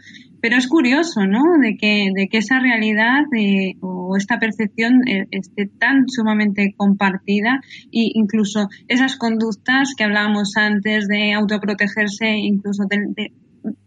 pero 0.41 0.55
es 0.55 0.67
curioso, 0.67 1.25
¿no? 1.25 1.43
De 1.61 1.75
que, 1.75 2.09
de 2.15 2.27
que 2.29 2.37
esa 2.37 2.59
realidad 2.59 3.23
eh, 3.37 3.75
o 3.81 4.15
esta 4.15 4.39
percepción 4.39 5.07
eh, 5.07 5.27
esté 5.31 5.67
tan 5.67 6.07
sumamente 6.07 6.73
compartida 6.77 7.59
e 7.91 8.11
incluso 8.13 8.69
esas 8.87 9.17
conductas 9.17 9.93
que 9.97 10.03
hablábamos 10.03 10.55
antes 10.55 11.07
de 11.07 11.33
autoprotegerse, 11.33 12.29
incluso 12.37 12.83
de 12.89 13.31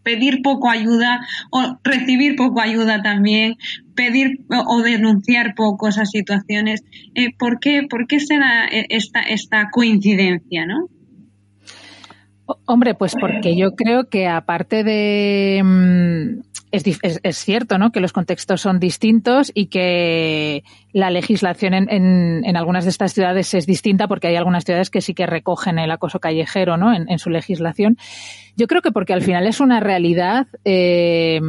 pedir 0.03 0.41
poco 0.41 0.69
ayuda 0.69 1.25
o 1.51 1.77
recibir 1.83 2.35
poco 2.35 2.61
ayuda 2.61 3.01
también, 3.01 3.57
pedir 3.95 4.41
o 4.49 4.81
denunciar 4.81 5.55
poco 5.55 5.87
esas 5.87 6.09
situaciones. 6.09 6.83
Eh, 7.15 7.33
¿por, 7.37 7.59
qué, 7.59 7.83
¿Por 7.89 8.07
qué 8.07 8.19
se 8.19 8.37
da 8.37 8.65
eh, 8.65 8.85
esta, 8.89 9.21
esta 9.21 9.69
coincidencia, 9.71 10.65
no? 10.65 10.87
Hombre, 12.65 12.95
pues 12.95 13.15
porque 13.19 13.55
yo 13.55 13.75
creo 13.75 14.09
que 14.09 14.27
aparte 14.27 14.83
de... 14.83 15.61
Mm, 15.63 16.41
es, 16.71 17.37
cierto, 17.37 17.77
¿no? 17.77 17.91
Que 17.91 17.99
los 17.99 18.13
contextos 18.13 18.61
son 18.61 18.79
distintos 18.79 19.51
y 19.53 19.65
que 19.67 20.63
la 20.93 21.09
legislación 21.09 21.73
en, 21.73 21.89
en, 22.43 22.57
algunas 22.57 22.83
de 22.83 22.89
estas 22.89 23.13
ciudades 23.13 23.53
es 23.53 23.65
distinta 23.65 24.07
porque 24.07 24.27
hay 24.27 24.35
algunas 24.35 24.65
ciudades 24.65 24.89
que 24.89 25.01
sí 25.01 25.13
que 25.13 25.25
recogen 25.25 25.79
el 25.79 25.91
acoso 25.91 26.19
callejero, 26.19 26.77
¿no? 26.77 26.93
En, 26.93 27.19
su 27.19 27.29
legislación. 27.29 27.97
Yo 28.57 28.67
creo 28.67 28.81
que 28.81 28.91
porque 28.91 29.13
al 29.13 29.21
final 29.21 29.47
es 29.47 29.59
una 29.59 29.79
realidad 29.79 30.47
eh, 30.65 31.39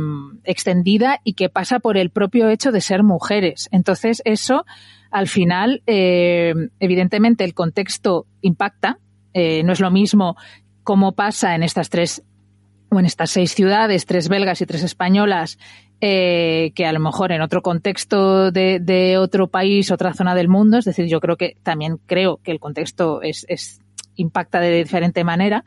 extendida 0.44 1.20
y 1.24 1.34
que 1.34 1.48
pasa 1.48 1.80
por 1.80 1.96
el 1.96 2.10
propio 2.10 2.48
hecho 2.48 2.72
de 2.72 2.80
ser 2.80 3.02
mujeres. 3.02 3.68
Entonces, 3.72 4.22
eso, 4.24 4.64
al 5.10 5.28
final, 5.28 5.82
eh, 5.86 6.54
evidentemente, 6.78 7.44
el 7.44 7.54
contexto 7.54 8.26
impacta. 8.40 8.98
Eh, 9.34 9.62
no 9.64 9.72
es 9.72 9.80
lo 9.80 9.90
mismo 9.90 10.36
cómo 10.84 11.12
pasa 11.12 11.54
en 11.54 11.62
estas 11.62 11.90
tres 11.90 12.22
o 12.92 13.00
en 13.00 13.06
estas 13.06 13.30
seis 13.30 13.54
ciudades, 13.54 14.04
tres 14.04 14.28
belgas 14.28 14.60
y 14.60 14.66
tres 14.66 14.82
españolas, 14.82 15.58
eh, 16.02 16.72
que 16.74 16.84
a 16.84 16.92
lo 16.92 17.00
mejor 17.00 17.32
en 17.32 17.40
otro 17.40 17.62
contexto 17.62 18.50
de, 18.50 19.16
otro 19.18 19.48
país, 19.48 19.90
otra 19.90 20.12
zona 20.12 20.34
del 20.34 20.48
mundo, 20.48 20.76
es 20.76 20.84
decir, 20.84 21.06
yo 21.06 21.18
creo 21.18 21.36
que 21.36 21.56
también 21.62 21.98
creo 22.06 22.38
que 22.42 22.52
el 22.52 22.60
contexto 22.60 23.22
es, 23.22 23.80
impacta 24.14 24.60
de 24.60 24.76
diferente 24.76 25.24
manera, 25.24 25.64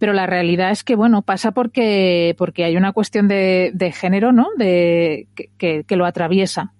pero 0.00 0.12
la 0.12 0.26
realidad 0.26 0.72
es 0.72 0.82
que 0.82 0.96
bueno 0.96 1.22
pasa 1.22 1.52
porque 1.52 2.34
porque 2.36 2.64
hay 2.64 2.76
una 2.76 2.92
cuestión 2.92 3.28
de, 3.28 3.92
género, 3.94 4.32
¿no? 4.32 4.48
De 4.56 5.28
que, 5.56 5.84
que, 5.84 5.96
lo 5.96 6.04
atraviesa. 6.04 6.72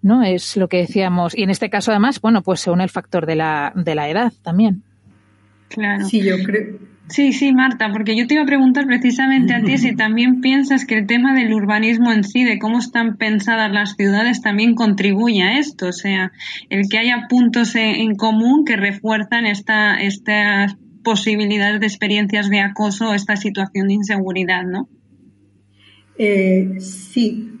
¿No? 0.00 0.22
Es 0.22 0.56
lo 0.56 0.68
que 0.68 0.76
decíamos. 0.76 1.36
Y 1.36 1.42
en 1.42 1.50
este 1.50 1.68
caso, 1.68 1.90
además, 1.90 2.20
bueno, 2.20 2.42
pues 2.42 2.60
se 2.60 2.70
une 2.70 2.84
el 2.84 2.90
factor 2.90 3.26
de 3.26 3.34
la, 3.34 3.72
de 3.74 3.96
la 3.96 4.08
edad 4.08 4.32
también. 4.42 4.84
Claro. 5.68 6.04
Sí, 6.04 6.22
yo 6.22 6.36
creo. 6.44 6.95
Sí, 7.08 7.32
sí, 7.32 7.52
Marta, 7.52 7.92
porque 7.92 8.16
yo 8.16 8.26
te 8.26 8.34
iba 8.34 8.42
a 8.42 8.46
preguntar 8.46 8.86
precisamente 8.86 9.54
a 9.54 9.62
ti 9.62 9.78
si 9.78 9.94
también 9.96 10.40
piensas 10.40 10.84
que 10.84 10.98
el 10.98 11.06
tema 11.06 11.34
del 11.34 11.54
urbanismo 11.54 12.12
en 12.12 12.24
sí, 12.24 12.44
de 12.44 12.58
cómo 12.58 12.78
están 12.78 13.16
pensadas 13.16 13.70
las 13.70 13.94
ciudades, 13.94 14.42
también 14.42 14.74
contribuye 14.74 15.42
a 15.42 15.58
esto, 15.58 15.88
o 15.88 15.92
sea, 15.92 16.32
el 16.68 16.88
que 16.88 16.98
haya 16.98 17.26
puntos 17.28 17.76
en, 17.76 18.16
común 18.16 18.64
que 18.64 18.76
refuerzan 18.76 19.46
esta, 19.46 19.94
estas 19.96 20.76
posibilidades 21.04 21.80
de 21.80 21.86
experiencias 21.86 22.50
de 22.50 22.60
acoso, 22.60 23.14
esta 23.14 23.36
situación 23.36 23.86
de 23.88 23.94
inseguridad, 23.94 24.64
¿no? 24.64 24.88
Eh, 26.18 26.76
sí. 26.80 27.52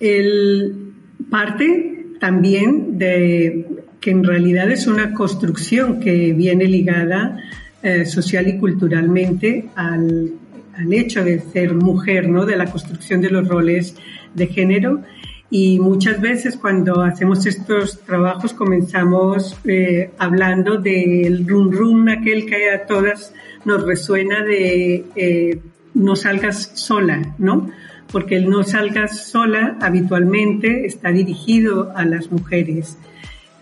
El 0.00 0.92
parte 1.30 2.06
también 2.20 2.98
de 2.98 3.66
que 4.00 4.10
en 4.10 4.24
realidad 4.24 4.70
es 4.70 4.86
una 4.86 5.14
construcción 5.14 6.00
que 6.00 6.32
viene 6.32 6.64
ligada 6.66 7.36
eh, 7.82 8.04
social 8.06 8.48
y 8.48 8.58
culturalmente 8.58 9.68
al, 9.74 10.32
al 10.76 10.92
hecho 10.92 11.24
de 11.24 11.40
ser 11.40 11.74
mujer, 11.74 12.28
¿no? 12.28 12.46
De 12.46 12.56
la 12.56 12.66
construcción 12.66 13.20
de 13.20 13.30
los 13.30 13.46
roles 13.46 13.96
de 14.34 14.46
género. 14.46 15.02
Y 15.50 15.80
muchas 15.80 16.20
veces 16.20 16.56
cuando 16.56 17.00
hacemos 17.02 17.46
estos 17.46 18.00
trabajos 18.00 18.52
comenzamos 18.52 19.58
eh, 19.64 20.10
hablando 20.18 20.76
del 20.76 21.46
rum 21.48 21.70
rum, 21.72 22.08
aquel 22.08 22.44
que 22.44 22.70
a 22.70 22.86
todas 22.86 23.32
nos 23.64 23.84
resuena 23.84 24.44
de 24.44 25.06
eh, 25.16 25.60
no 25.94 26.16
salgas 26.16 26.72
sola, 26.74 27.34
¿no? 27.38 27.70
Porque 28.12 28.36
el 28.36 28.48
no 28.48 28.62
salgas 28.62 29.26
sola 29.26 29.78
habitualmente 29.80 30.86
está 30.86 31.10
dirigido 31.10 31.92
a 31.96 32.04
las 32.04 32.30
mujeres 32.30 32.98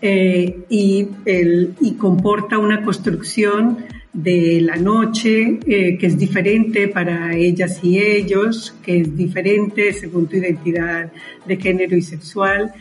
eh, 0.02 0.64
y, 0.68 1.08
el, 1.24 1.74
y 1.80 1.94
comporta 1.94 2.58
una 2.58 2.82
construcción 2.82 3.78
de 4.16 4.62
la 4.62 4.76
noche 4.76 5.60
eh, 5.66 5.98
que 5.98 6.06
es 6.06 6.18
diferente 6.18 6.88
para 6.88 7.36
ellas 7.36 7.80
y 7.82 7.98
ellos, 7.98 8.74
que 8.82 9.02
es 9.02 9.16
diferente 9.16 9.92
según 9.92 10.26
tu 10.26 10.36
identidad 10.36 11.12
de 11.44 11.56
género 11.56 11.96
y 11.96 12.02
sexual, 12.02 12.72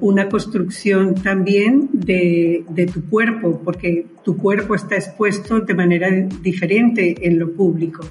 una 0.00 0.28
construcción 0.28 1.14
también 1.14 1.88
de, 1.92 2.90
tu 2.92 3.08
cuerpo, 3.08 3.62
porque 3.64 4.06
tu 4.24 4.36
cuerpo 4.36 4.74
está 4.74 4.96
expuesto 4.96 5.60
de 5.60 5.74
manera 5.74 6.10
diferente 6.42 7.14
en 7.22 7.38
lo 7.38 7.52
público. 7.52 8.04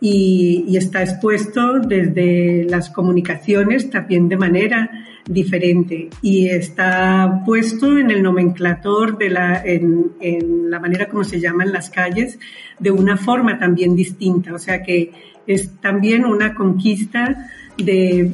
Y, 0.00 0.76
está 0.76 1.02
expuesto 1.02 1.80
desde 1.80 2.64
las 2.68 2.90
comunicaciones 2.90 3.90
también 3.90 4.28
de 4.28 4.36
manera 4.36 4.88
diferente 5.26 6.08
y 6.20 6.48
está 6.48 7.42
puesto 7.46 7.96
en 7.96 8.10
el 8.10 8.22
nomenclator 8.22 9.18
de 9.18 9.30
la, 9.30 9.62
en, 9.64 10.12
en 10.20 10.70
la 10.70 10.80
manera 10.80 11.08
como 11.08 11.24
se 11.24 11.40
llaman 11.40 11.72
las 11.72 11.90
calles 11.90 12.38
de 12.78 12.90
una 12.90 13.16
forma 13.16 13.58
también 13.58 13.94
distinta. 13.94 14.52
O 14.54 14.58
sea 14.58 14.82
que 14.82 15.12
es 15.46 15.70
también 15.80 16.24
una 16.24 16.54
conquista 16.54 17.48
de, 17.76 18.30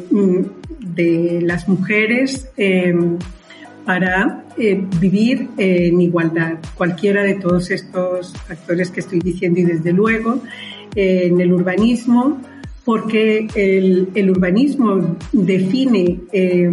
de 0.80 1.40
las 1.42 1.68
mujeres 1.68 2.48
eh, 2.56 2.94
para 3.84 4.44
eh, 4.58 4.84
vivir 5.00 5.48
en 5.56 6.00
igualdad. 6.00 6.58
Cualquiera 6.74 7.22
de 7.22 7.34
todos 7.34 7.70
estos 7.70 8.34
factores 8.34 8.90
que 8.90 9.00
estoy 9.00 9.20
diciendo 9.20 9.60
y 9.60 9.64
desde 9.64 9.92
luego 9.92 10.42
eh, 10.94 11.22
en 11.24 11.40
el 11.40 11.52
urbanismo 11.52 12.40
porque 12.88 13.46
el, 13.54 14.30
urbanismo 14.30 15.14
define 15.30 16.20
eh, 16.32 16.70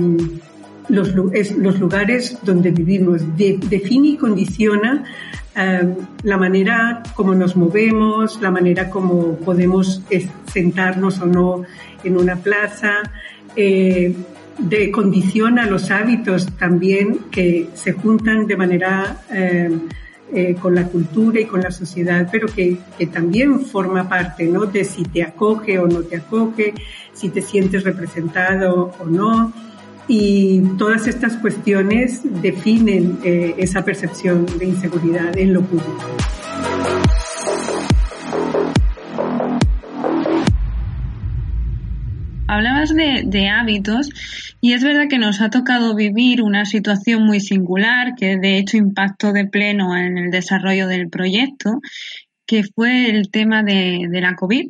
los, 0.88 1.14
es, 1.34 1.58
los, 1.58 1.78
lugares 1.78 2.38
donde 2.42 2.72
vivimos, 2.72 3.36
de, 3.36 3.60
define 3.68 4.08
y 4.08 4.16
condiciona 4.16 5.04
eh, 5.58 5.94
la 6.24 6.38
manera 6.38 7.04
como 7.16 7.36
nos 7.36 7.58
movemos, 7.58 8.42
la 8.42 8.50
manera 8.50 8.90
como 8.90 9.36
podemos 9.40 10.04
sentarnos 10.54 11.20
o 11.20 11.26
no 11.26 11.64
en 12.06 12.16
una 12.16 12.38
plaza, 12.38 13.12
eh, 13.58 14.16
condiciona 14.94 15.66
los 15.66 15.92
hábitos 15.92 16.48
también 16.58 17.26
que 17.30 17.68
se 17.74 17.92
juntan 17.92 18.48
de 18.48 18.56
manera 18.56 19.20
eh, 20.34 20.56
con 20.56 20.74
la 20.74 20.88
cultura 20.88 21.40
y 21.40 21.46
con 21.46 21.62
la 21.62 21.72
sociedad, 21.72 22.28
pero 22.32 22.48
que, 22.48 22.78
que, 22.98 23.08
también 23.08 23.62
forma 23.62 24.10
parte 24.10 24.46
¿no? 24.46 24.66
de 24.66 24.84
si 24.84 25.04
te 25.04 25.22
acoge 25.22 25.78
o 25.78 25.88
no 25.88 26.02
te 26.02 26.18
acoge, 26.18 26.74
si 27.14 27.30
te 27.30 27.42
sientes 27.42 27.84
representado 27.84 28.92
o 29.00 29.06
no. 29.06 29.54
Y 30.08 30.62
todas 30.78 31.08
estas 31.08 31.36
cuestiones 31.38 32.22
definen 32.42 33.20
eh, 33.24 33.56
esa 33.58 33.84
percepción 33.84 34.46
de 34.58 34.66
inseguridad 34.66 35.38
en 35.38 35.54
lo 35.54 35.62
público. 35.62 36.06
Hablabas 42.48 42.94
de, 42.94 43.50
hábitos 43.50 44.10
y 44.62 44.74
es 44.74 44.84
verdad 44.84 45.08
que 45.10 45.18
nos 45.18 45.42
ha 45.42 45.50
tocado 45.50 45.96
vivir 45.96 46.44
una 46.44 46.66
situación 46.66 47.24
muy 47.26 47.40
singular 47.40 48.14
que 48.16 48.38
de 48.38 48.60
hecho 48.60 48.78
impactó 48.78 49.34
de 49.34 49.48
pleno 49.48 49.98
en 49.98 50.18
el 50.18 50.32
desarrollo 50.32 50.88
del 50.88 51.10
proyecto, 51.10 51.82
que 52.46 52.64
fue 52.64 53.10
el 53.10 53.32
tema 53.32 53.64
de, 53.64 54.08
de 54.10 54.22
la 54.22 54.36
COVID 54.36 54.70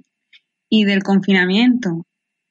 y 0.69 0.85
del 0.85 1.03
confinamiento. 1.03 2.05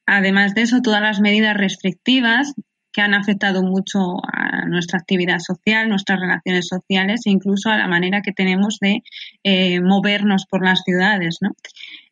Además 0.05 0.53
de 0.53 0.61
eso, 0.61 0.81
todas 0.81 1.01
las 1.01 1.19
medidas 1.19 1.57
restrictivas 1.57 2.53
que 2.93 3.01
han 3.01 3.15
afectado 3.15 3.63
mucho 3.63 4.17
a 4.31 4.65
nuestra 4.67 4.99
actividad 4.99 5.39
social, 5.39 5.89
nuestras 5.89 6.19
relaciones 6.19 6.67
sociales 6.67 7.21
e 7.25 7.31
incluso 7.31 7.69
a 7.69 7.77
la 7.77 7.87
manera 7.87 8.21
que 8.21 8.31
tenemos 8.31 8.77
de 8.79 9.01
eh, 9.43 9.81
movernos 9.81 10.45
por 10.49 10.63
las 10.63 10.83
ciudades. 10.83 11.39
¿no? 11.41 11.49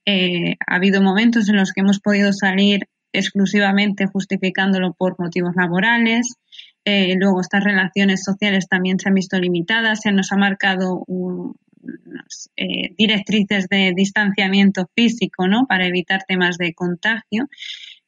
Eh, 0.06 0.56
ha 0.68 0.76
habido 0.76 1.02
momentos 1.02 1.48
en 1.48 1.56
los 1.56 1.72
que 1.72 1.82
hemos 1.82 2.00
podido 2.00 2.34
salir 2.34 2.88
exclusivamente 3.14 4.08
justificándolo 4.08 4.94
por 4.94 5.20
motivos 5.20 5.56
laborales. 5.56 6.36
Eh, 6.86 7.16
luego 7.18 7.40
estas 7.40 7.64
relaciones 7.64 8.24
sociales 8.24 8.68
también 8.68 9.00
se 9.00 9.08
han 9.08 9.16
visto 9.16 9.40
limitadas, 9.40 10.02
se 10.02 10.12
nos 10.12 10.32
ha 10.34 10.38
marcado 10.38 11.06
eh, 12.58 12.94
directrices 12.98 13.68
de 13.70 13.94
distanciamiento 13.96 14.90
físico 14.96 15.48
¿no? 15.48 15.66
para 15.68 15.88
evitar 15.88 16.24
temas 16.28 16.58
de 16.58 16.74
contagio. 16.74 17.48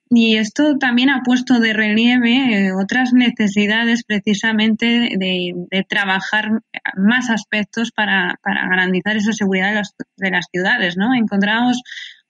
Y 0.09 0.37
esto 0.37 0.77
también 0.77 1.09
ha 1.09 1.23
puesto 1.23 1.59
de 1.59 1.73
relieve 1.73 2.67
eh, 2.67 2.73
otras 2.73 3.11
necesidades 3.13 4.03
precisamente 4.03 5.09
de, 5.17 5.53
de, 5.71 5.83
trabajar 5.83 6.61
más 6.95 7.29
aspectos 7.31 7.91
para, 7.91 8.39
para 8.43 8.67
garantizar 8.69 9.17
esa 9.17 9.33
seguridad 9.33 9.69
de 9.69 9.75
las, 9.75 9.95
de 10.17 10.29
las 10.29 10.45
ciudades. 10.51 10.95
¿no? 10.95 11.13
Encontramos 11.15 11.81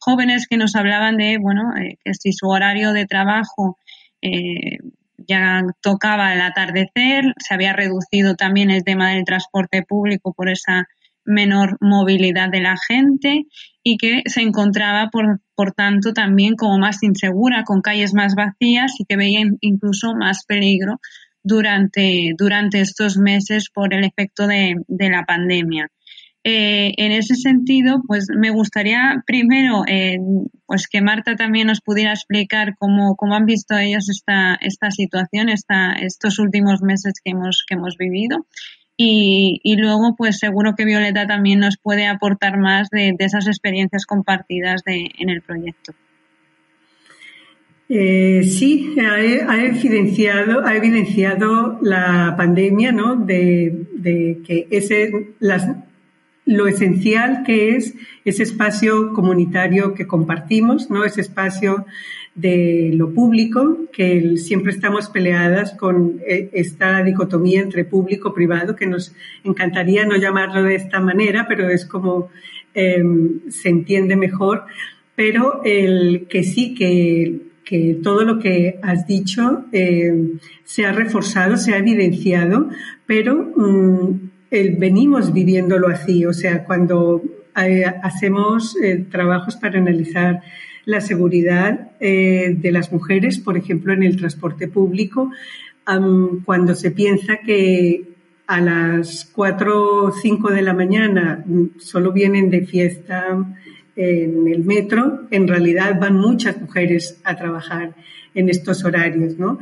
jóvenes 0.05 0.47
que 0.47 0.57
nos 0.57 0.75
hablaban 0.75 1.17
de, 1.17 1.37
bueno, 1.39 1.75
eh, 1.75 1.97
que 2.03 2.13
si 2.13 2.31
su 2.31 2.47
horario 2.47 2.93
de 2.93 3.07
trabajo 3.07 3.77
eh, 4.21 4.77
ya 5.17 5.63
tocaba 5.81 6.33
el 6.33 6.41
atardecer, 6.41 7.33
se 7.39 7.53
había 7.55 7.73
reducido 7.73 8.35
también 8.35 8.69
el 8.69 8.83
tema 8.83 9.09
del 9.09 9.25
transporte 9.25 9.81
público 9.81 10.33
por 10.33 10.49
esa 10.49 10.87
menor 11.25 11.77
movilidad 11.81 12.49
de 12.49 12.61
la 12.61 12.75
gente 12.87 13.45
y 13.83 13.97
que 13.97 14.21
se 14.27 14.41
encontraba, 14.41 15.09
por, 15.11 15.41
por 15.55 15.71
tanto, 15.71 16.13
también 16.13 16.55
como 16.55 16.77
más 16.77 17.01
insegura, 17.01 17.63
con 17.63 17.81
calles 17.81 18.13
más 18.13 18.35
vacías 18.35 18.93
y 18.99 19.05
que 19.05 19.17
veía 19.17 19.41
incluso 19.61 20.13
más 20.13 20.45
peligro 20.45 20.99
durante, 21.41 22.33
durante 22.37 22.81
estos 22.81 23.17
meses 23.17 23.69
por 23.73 23.93
el 23.93 24.03
efecto 24.03 24.45
de, 24.45 24.75
de 24.87 25.09
la 25.09 25.23
pandemia. 25.23 25.87
Eh, 26.47 26.93
en 26.97 27.11
ese 27.11 27.33
sentido, 27.33 28.03
pues 28.05 28.27
me 28.29 28.51
gustaría 28.51 29.23
primero 29.25 29.81
eh, 29.87 30.19
pues 30.67 30.87
que 30.87 31.01
Marta 31.01 31.35
también 31.35 31.65
nos 31.65 31.81
pudiera 31.81 32.11
explicar 32.11 32.75
cómo, 32.77 33.15
cómo 33.15 33.33
han 33.33 33.47
visto 33.47 33.75
ellos 33.75 34.07
esta, 34.09 34.53
esta 34.61 34.91
situación, 34.91 35.49
estos 35.49 36.37
últimos 36.37 36.83
meses 36.83 37.13
que 37.23 37.31
hemos, 37.31 37.65
que 37.67 37.73
hemos 37.73 37.97
vivido. 37.97 38.45
Y, 38.95 39.75
luego, 39.75 40.15
pues 40.15 40.37
seguro 40.37 40.75
que 40.77 40.85
Violeta 40.85 41.25
también 41.25 41.59
nos 41.59 41.77
puede 41.77 42.05
aportar 42.05 42.59
más 42.59 42.89
de, 42.91 43.15
esas 43.17 43.47
experiencias 43.47 44.05
compartidas 44.05 44.83
en 44.85 45.29
el 45.29 45.41
proyecto. 45.41 45.93
Eh, 47.89 48.43
sí, 48.43 48.95
ha, 48.99 49.15
ha, 49.15 49.63
evidenciado, 49.63 50.65
ha 50.65 50.75
evidenciado 50.75 51.79
la 51.81 52.35
pandemia, 52.37 52.91
¿no? 52.91 53.15
De, 53.15 53.87
de 53.97 54.41
que 54.45 54.67
ese, 54.71 55.11
las, 55.39 55.67
lo 56.45 56.67
esencial 56.67 57.43
que 57.43 57.75
es 57.75 57.95
ese 58.23 58.43
espacio 58.43 59.13
comunitario 59.13 59.93
que 59.93 60.07
compartimos, 60.07 60.89
¿no? 60.89 61.03
Ese 61.03 61.21
espacio 61.21 61.85
de 62.35 62.91
lo 62.93 63.13
público, 63.13 63.77
que 63.91 64.37
siempre 64.37 64.73
estamos 64.73 65.09
peleadas 65.09 65.73
con 65.73 66.19
eh, 66.27 66.49
esta 66.53 67.01
dicotomía 67.01 67.61
entre 67.61 67.85
público 67.85 68.29
y 68.29 68.33
privado, 68.33 68.75
que 68.75 68.85
nos 68.85 69.15
encantaría 69.43 70.05
no 70.05 70.17
llamarlo 70.17 70.63
de 70.63 70.75
esta 70.75 70.99
manera, 70.99 71.45
pero 71.47 71.69
es 71.69 71.85
como 71.85 72.29
eh, 72.73 73.03
se 73.49 73.69
entiende 73.69 74.15
mejor. 74.15 74.65
Pero 75.15 75.61
el 75.63 76.27
que 76.29 76.43
sí, 76.43 76.75
que, 76.75 77.39
que 77.63 77.97
todo 78.03 78.23
lo 78.25 78.37
que 78.37 78.79
has 78.83 79.07
dicho 79.07 79.65
eh, 79.71 80.33
se 80.65 80.85
ha 80.85 80.91
reforzado, 80.91 81.55
se 81.55 81.73
ha 81.73 81.77
evidenciado, 81.77 82.69
pero 83.05 83.53
mmm, 83.55 84.34
el- 84.51 84.75
venimos 84.75 85.33
viviéndolo 85.33 85.87
así, 85.87 86.25
o 86.25 86.33
sea, 86.33 86.63
cuando 86.63 87.21
eh, 87.57 87.85
hacemos 88.03 88.75
eh, 88.81 89.05
trabajos 89.09 89.55
para 89.55 89.79
analizar 89.79 90.41
la 90.83 90.99
seguridad 91.01 91.91
eh, 91.99 92.55
de 92.57 92.71
las 92.71 92.91
mujeres, 92.91 93.39
por 93.39 93.57
ejemplo, 93.57 93.93
en 93.93 94.03
el 94.03 94.17
transporte 94.17 94.67
público, 94.67 95.31
cuando 96.45 96.73
se 96.73 96.89
piensa 96.89 97.37
que 97.45 98.15
a 98.47 98.59
las 98.59 99.29
4 99.33 100.05
o 100.05 100.11
5 100.11 100.49
de 100.49 100.61
la 100.63 100.73
mañana 100.73 101.43
mm, 101.45 101.79
solo 101.79 102.11
vienen 102.11 102.49
de 102.49 102.65
fiesta 102.65 103.45
en 103.95 104.47
el 104.47 104.65
metro, 104.65 105.21
en 105.31 105.47
realidad 105.47 105.99
van 105.99 106.17
muchas 106.17 106.59
mujeres 106.59 107.21
a 107.23 107.35
trabajar 107.35 107.93
en 108.33 108.49
estos 108.49 108.83
horarios, 108.83 109.37
¿no? 109.37 109.59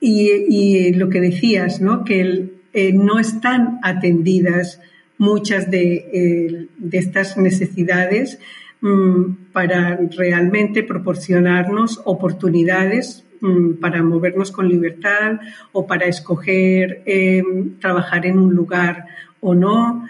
Y, 0.00 0.92
lo 0.94 1.08
que 1.08 1.20
decías, 1.20 1.80
¿no? 1.80 2.04
Que 2.04 2.53
eh, 2.74 2.92
no 2.92 3.20
están 3.20 3.78
atendidas 3.82 4.80
muchas 5.16 5.70
de, 5.70 5.94
eh, 6.12 6.66
estas 6.90 7.38
necesidades 7.38 8.40
mm, 8.80 9.52
para 9.52 9.96
realmente 10.16 10.82
proporcionarnos 10.82 12.02
oportunidades 12.04 13.24
mm, 13.40 13.74
para 13.74 14.02
movernos 14.02 14.50
con 14.50 14.68
libertad 14.68 15.38
o 15.70 15.86
para 15.86 16.06
escoger 16.06 17.02
eh, 17.06 17.44
trabajar 17.80 18.26
en 18.26 18.38
un 18.38 18.54
lugar 18.54 19.06
o 19.40 19.54
no. 19.54 20.08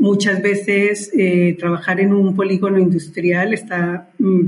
Muchas 0.00 0.42
veces 0.42 1.12
trabajar 1.60 2.00
en 2.00 2.12
un 2.12 2.34
polígono 2.34 2.76
industrial 2.80 3.54
está 3.54 4.08
mm, 4.18 4.44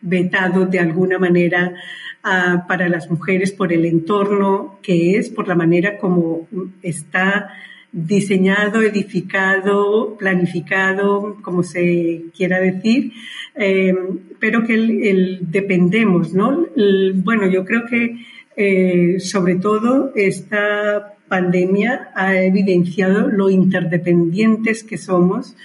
vetado 0.00 0.66
de 0.66 0.78
alguna 0.78 1.18
manera 1.18 1.74
para 2.22 2.88
las 2.88 3.10
mujeres 3.10 3.52
por 3.52 3.72
el 3.72 3.84
entorno 3.84 4.78
que 4.82 5.16
es, 5.16 5.30
por 5.30 5.48
la 5.48 5.54
manera 5.54 5.98
como 5.98 6.46
está 6.82 7.50
diseñado, 7.90 8.82
edificado, 8.82 10.16
planificado, 10.18 11.38
como 11.42 11.62
se 11.62 12.24
quiera 12.36 12.60
decir, 12.60 13.12
eh, 13.54 13.94
pero 14.38 14.64
que 14.64 15.38
dependemos, 15.40 16.34
¿no? 16.34 16.66
Bueno, 17.14 17.48
yo 17.48 17.64
creo 17.64 17.86
que 17.86 18.24
eh, 18.56 19.20
sobre 19.20 19.56
todo 19.56 20.12
esta 20.14 21.14
pandemia 21.28 22.10
ha 22.14 22.36
evidenciado 22.36 23.28
lo 23.28 23.50
interdependientes 23.50 24.84
que 24.84 24.98
somos 24.98 25.56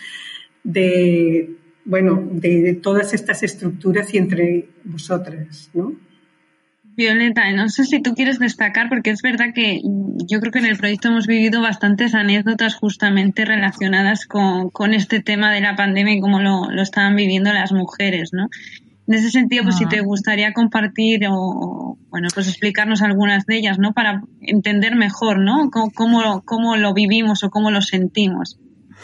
de, 0.63 1.55
bueno, 1.85 2.23
de 2.31 2.79
todas 2.81 3.13
estas 3.13 3.43
estructuras 3.43 4.13
y 4.13 4.17
entre 4.17 4.69
vosotras, 4.83 5.69
¿no? 5.73 5.93
Violeta, 6.95 7.51
no 7.53 7.69
sé 7.69 7.85
si 7.85 8.01
tú 8.01 8.13
quieres 8.13 8.39
destacar, 8.39 8.89
porque 8.89 9.09
es 9.09 9.21
verdad 9.21 9.47
que 9.53 9.81
yo 9.83 10.39
creo 10.39 10.51
que 10.51 10.59
en 10.59 10.65
el 10.65 10.77
proyecto 10.77 11.09
hemos 11.09 11.27
vivido 11.27 11.61
bastantes 11.61 12.13
anécdotas 12.13 12.75
justamente 12.75 13.45
relacionadas 13.45 14.25
con, 14.25 14.69
con 14.69 14.93
este 14.93 15.21
tema 15.21 15.51
de 15.51 15.61
la 15.61 15.75
pandemia 15.75 16.13
y 16.15 16.19
cómo 16.21 16.39
lo, 16.39 16.69
lo 16.69 16.81
estaban 16.81 17.15
viviendo 17.15 17.51
las 17.51 17.71
mujeres, 17.71 18.29
¿no? 18.33 18.49
En 19.05 19.15
ese 19.15 19.31
sentido, 19.31 19.63
pues 19.63 19.75
si 19.77 19.83
Ah. 19.83 19.89
te 19.89 19.99
gustaría 20.01 20.53
compartir 20.53 21.25
o, 21.29 21.97
bueno, 22.09 22.29
pues 22.33 22.47
explicarnos 22.47 23.01
algunas 23.01 23.45
de 23.45 23.57
ellas, 23.57 23.77
¿no? 23.77 23.93
Para 23.93 24.21
entender 24.39 24.95
mejor, 24.95 25.39
¿no? 25.39 25.69
Cómo, 25.71 25.91
cómo, 25.93 26.41
cómo 26.45 26.77
lo 26.77 26.93
vivimos 26.93 27.43
o 27.43 27.49
cómo 27.49 27.69
lo 27.69 27.81
sentimos. 27.81 28.59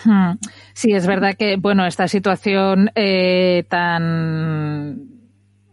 Hmm. 0.06 0.38
Sí, 0.74 0.94
es 0.94 1.06
verdad 1.06 1.34
que, 1.38 1.58
bueno, 1.58 1.86
esta 1.86 2.08
situación 2.08 2.92
eh, 2.96 3.66
tan 3.70 5.09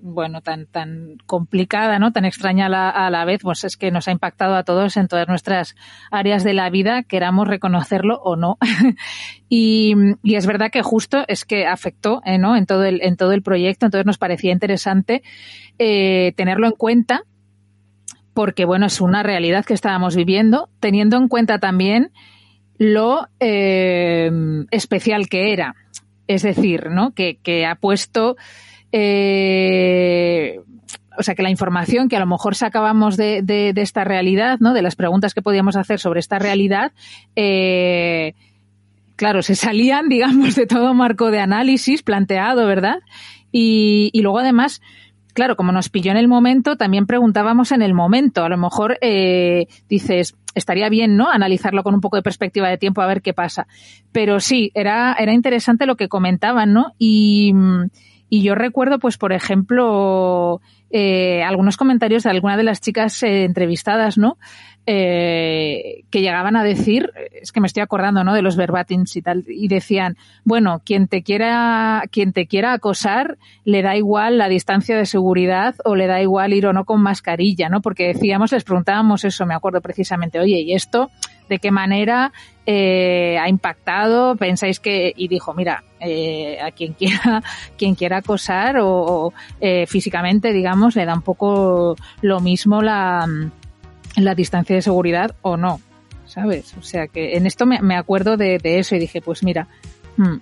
bueno, 0.06 0.40
tan, 0.40 0.66
tan 0.66 1.18
complicada, 1.26 1.98
¿no? 1.98 2.12
Tan 2.12 2.24
extraña 2.24 2.66
a 2.66 3.10
la, 3.10 3.24
vez, 3.24 3.40
pues 3.42 3.64
es 3.64 3.76
que 3.76 3.90
nos 3.90 4.08
ha 4.08 4.12
impactado 4.12 4.54
a 4.54 4.64
todos 4.64 4.96
en 4.96 5.08
todas 5.08 5.28
nuestras 5.28 5.74
áreas 6.10 6.44
de 6.44 6.54
la 6.54 6.70
vida, 6.70 7.02
queramos 7.02 7.48
reconocerlo 7.48 8.20
o 8.22 8.36
no. 8.36 8.58
y, 9.48 9.94
y 10.22 10.36
es 10.36 10.46
verdad 10.46 10.70
que 10.70 10.82
justo 10.82 11.24
es 11.28 11.44
que 11.44 11.66
afectó, 11.66 12.22
eh, 12.24 12.38
¿no? 12.38 12.56
En 12.56 12.66
todo 12.66 12.84
el, 12.84 13.00
en 13.02 13.16
todo 13.16 13.32
el 13.32 13.42
proyecto, 13.42 13.86
entonces 13.86 14.06
nos 14.06 14.18
parecía 14.18 14.52
interesante 14.52 15.22
eh, 15.78 16.32
tenerlo 16.36 16.66
en 16.66 16.72
cuenta 16.72 17.24
porque, 18.32 18.66
bueno, 18.66 18.84
es 18.84 19.00
una 19.00 19.22
realidad 19.22 19.64
que 19.64 19.72
estábamos 19.72 20.14
viviendo, 20.14 20.68
teniendo 20.78 21.16
en 21.16 21.26
cuenta 21.26 21.58
también 21.58 22.12
lo 22.76 23.28
eh, 23.40 24.30
especial 24.70 25.28
que 25.28 25.54
era. 25.54 25.74
Es 26.26 26.42
decir, 26.42 26.90
¿no? 26.90 27.14
Que, 27.14 27.38
que 27.42 27.64
ha 27.64 27.76
puesto 27.76 28.36
eh, 28.92 30.60
o 31.18 31.22
sea, 31.22 31.34
que 31.34 31.42
la 31.42 31.50
información 31.50 32.08
que 32.08 32.16
a 32.16 32.20
lo 32.20 32.26
mejor 32.26 32.54
sacábamos 32.54 33.16
de, 33.16 33.72
esta 33.76 34.04
realidad, 34.04 34.58
¿no? 34.60 34.74
De 34.74 34.82
las 34.82 34.96
preguntas 34.96 35.34
que 35.34 35.42
podíamos 35.42 35.76
hacer 35.76 35.98
sobre 35.98 36.20
esta 36.20 36.38
realidad, 36.38 36.92
eh, 37.34 38.34
claro, 39.16 39.42
se 39.42 39.54
salían, 39.54 40.08
digamos, 40.10 40.54
de 40.54 40.66
todo 40.66 40.94
marco 40.94 41.30
de 41.30 41.40
análisis 41.40 42.02
planteado, 42.02 42.66
¿verdad? 42.66 42.98
Y, 43.52 44.10
y 44.12 44.22
luego 44.22 44.40
además, 44.40 44.82
claro, 45.32 45.56
como 45.56 45.72
nos 45.72 45.88
pilló 45.88 46.10
en 46.10 46.18
el 46.18 46.28
momento, 46.28 46.76
también 46.76 47.06
preguntábamos 47.06 47.72
en 47.72 47.82
el 47.82 47.94
momento. 47.94 48.44
A 48.44 48.48
lo 48.48 48.58
mejor 48.58 48.98
eh, 49.00 49.66
dices, 49.88 50.34
estaría 50.54 50.88
bien, 50.88 51.16
¿no? 51.16 51.30
Analizarlo 51.30 51.82
con 51.82 51.94
un 51.94 52.00
poco 52.00 52.16
de 52.16 52.22
perspectiva 52.22 52.68
de 52.68 52.78
tiempo 52.78 53.02
a 53.02 53.06
ver 53.06 53.22
qué 53.22 53.32
pasa. 53.32 53.66
Pero 54.12 54.40
sí, 54.40 54.72
era, 54.74 55.14
era 55.18 55.32
interesante 55.32 55.86
lo 55.86 55.96
que 55.96 56.08
comentaban, 56.08 56.72
¿no? 56.72 56.92
Y, 56.98 57.52
y 58.28 58.42
yo 58.42 58.54
recuerdo, 58.54 58.98
pues, 58.98 59.18
por 59.18 59.32
ejemplo, 59.32 60.60
eh, 60.90 61.42
algunos 61.42 61.76
comentarios 61.76 62.24
de 62.24 62.30
alguna 62.30 62.56
de 62.56 62.64
las 62.64 62.80
chicas 62.80 63.22
eh, 63.22 63.44
entrevistadas, 63.44 64.18
¿no? 64.18 64.36
Eh, 64.88 66.04
que 66.10 66.20
llegaban 66.20 66.54
a 66.54 66.62
decir, 66.62 67.10
es 67.32 67.50
que 67.50 67.60
me 67.60 67.66
estoy 67.66 67.82
acordando, 67.82 68.22
¿no? 68.24 68.34
De 68.34 68.42
los 68.42 68.56
verbatins 68.56 69.16
y 69.16 69.22
tal, 69.22 69.44
y 69.48 69.66
decían, 69.68 70.16
bueno, 70.44 70.80
quien 70.84 71.08
te 71.08 71.22
quiera, 71.22 72.04
quien 72.10 72.32
te 72.32 72.46
quiera 72.46 72.72
acosar, 72.72 73.36
le 73.64 73.82
da 73.82 73.96
igual 73.96 74.38
la 74.38 74.48
distancia 74.48 74.96
de 74.96 75.06
seguridad 75.06 75.74
o 75.84 75.96
le 75.96 76.06
da 76.06 76.22
igual 76.22 76.52
ir 76.52 76.66
o 76.66 76.72
no 76.72 76.84
con 76.84 77.02
mascarilla, 77.02 77.68
¿no? 77.68 77.80
Porque 77.80 78.08
decíamos, 78.08 78.52
les 78.52 78.64
preguntábamos 78.64 79.24
eso, 79.24 79.44
me 79.44 79.54
acuerdo 79.54 79.80
precisamente, 79.80 80.38
oye, 80.38 80.60
¿y 80.60 80.72
esto 80.72 81.10
de 81.48 81.58
qué 81.58 81.70
manera 81.70 82.32
eh, 82.66 83.38
ha 83.40 83.48
impactado? 83.48 84.36
¿Pensáis 84.36 84.80
que, 84.80 85.12
y 85.16 85.28
dijo, 85.28 85.54
mira, 85.54 85.84
eh, 86.00 86.58
a 86.60 86.70
quien 86.72 86.94
quiera, 86.94 87.42
quien 87.78 87.94
quiera 87.94 88.18
acosar 88.18 88.78
o, 88.78 88.88
o 88.88 89.32
eh, 89.60 89.86
físicamente, 89.86 90.52
digamos, 90.52 90.96
le 90.96 91.04
da 91.04 91.14
un 91.14 91.22
poco 91.22 91.96
lo 92.22 92.40
mismo 92.40 92.82
la, 92.82 93.26
la 94.16 94.34
distancia 94.34 94.74
de 94.74 94.82
seguridad 94.82 95.34
o 95.42 95.56
no, 95.56 95.80
¿sabes? 96.26 96.74
O 96.78 96.82
sea 96.82 97.06
que 97.06 97.36
en 97.36 97.46
esto 97.46 97.66
me, 97.66 97.80
me 97.80 97.96
acuerdo 97.96 98.36
de, 98.36 98.58
de, 98.58 98.78
eso 98.78 98.96
y 98.96 98.98
dije, 98.98 99.20
pues 99.20 99.42
mira. 99.42 99.68
Hmm. 100.16 100.36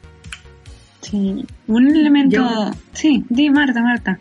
Sí, 1.01 1.45
un 1.67 1.95
elemento. 1.95 2.37
Yo... 2.37 2.71
Sí, 2.93 3.25
di 3.29 3.51
Marta, 3.51 3.83
Marta. 3.83 4.19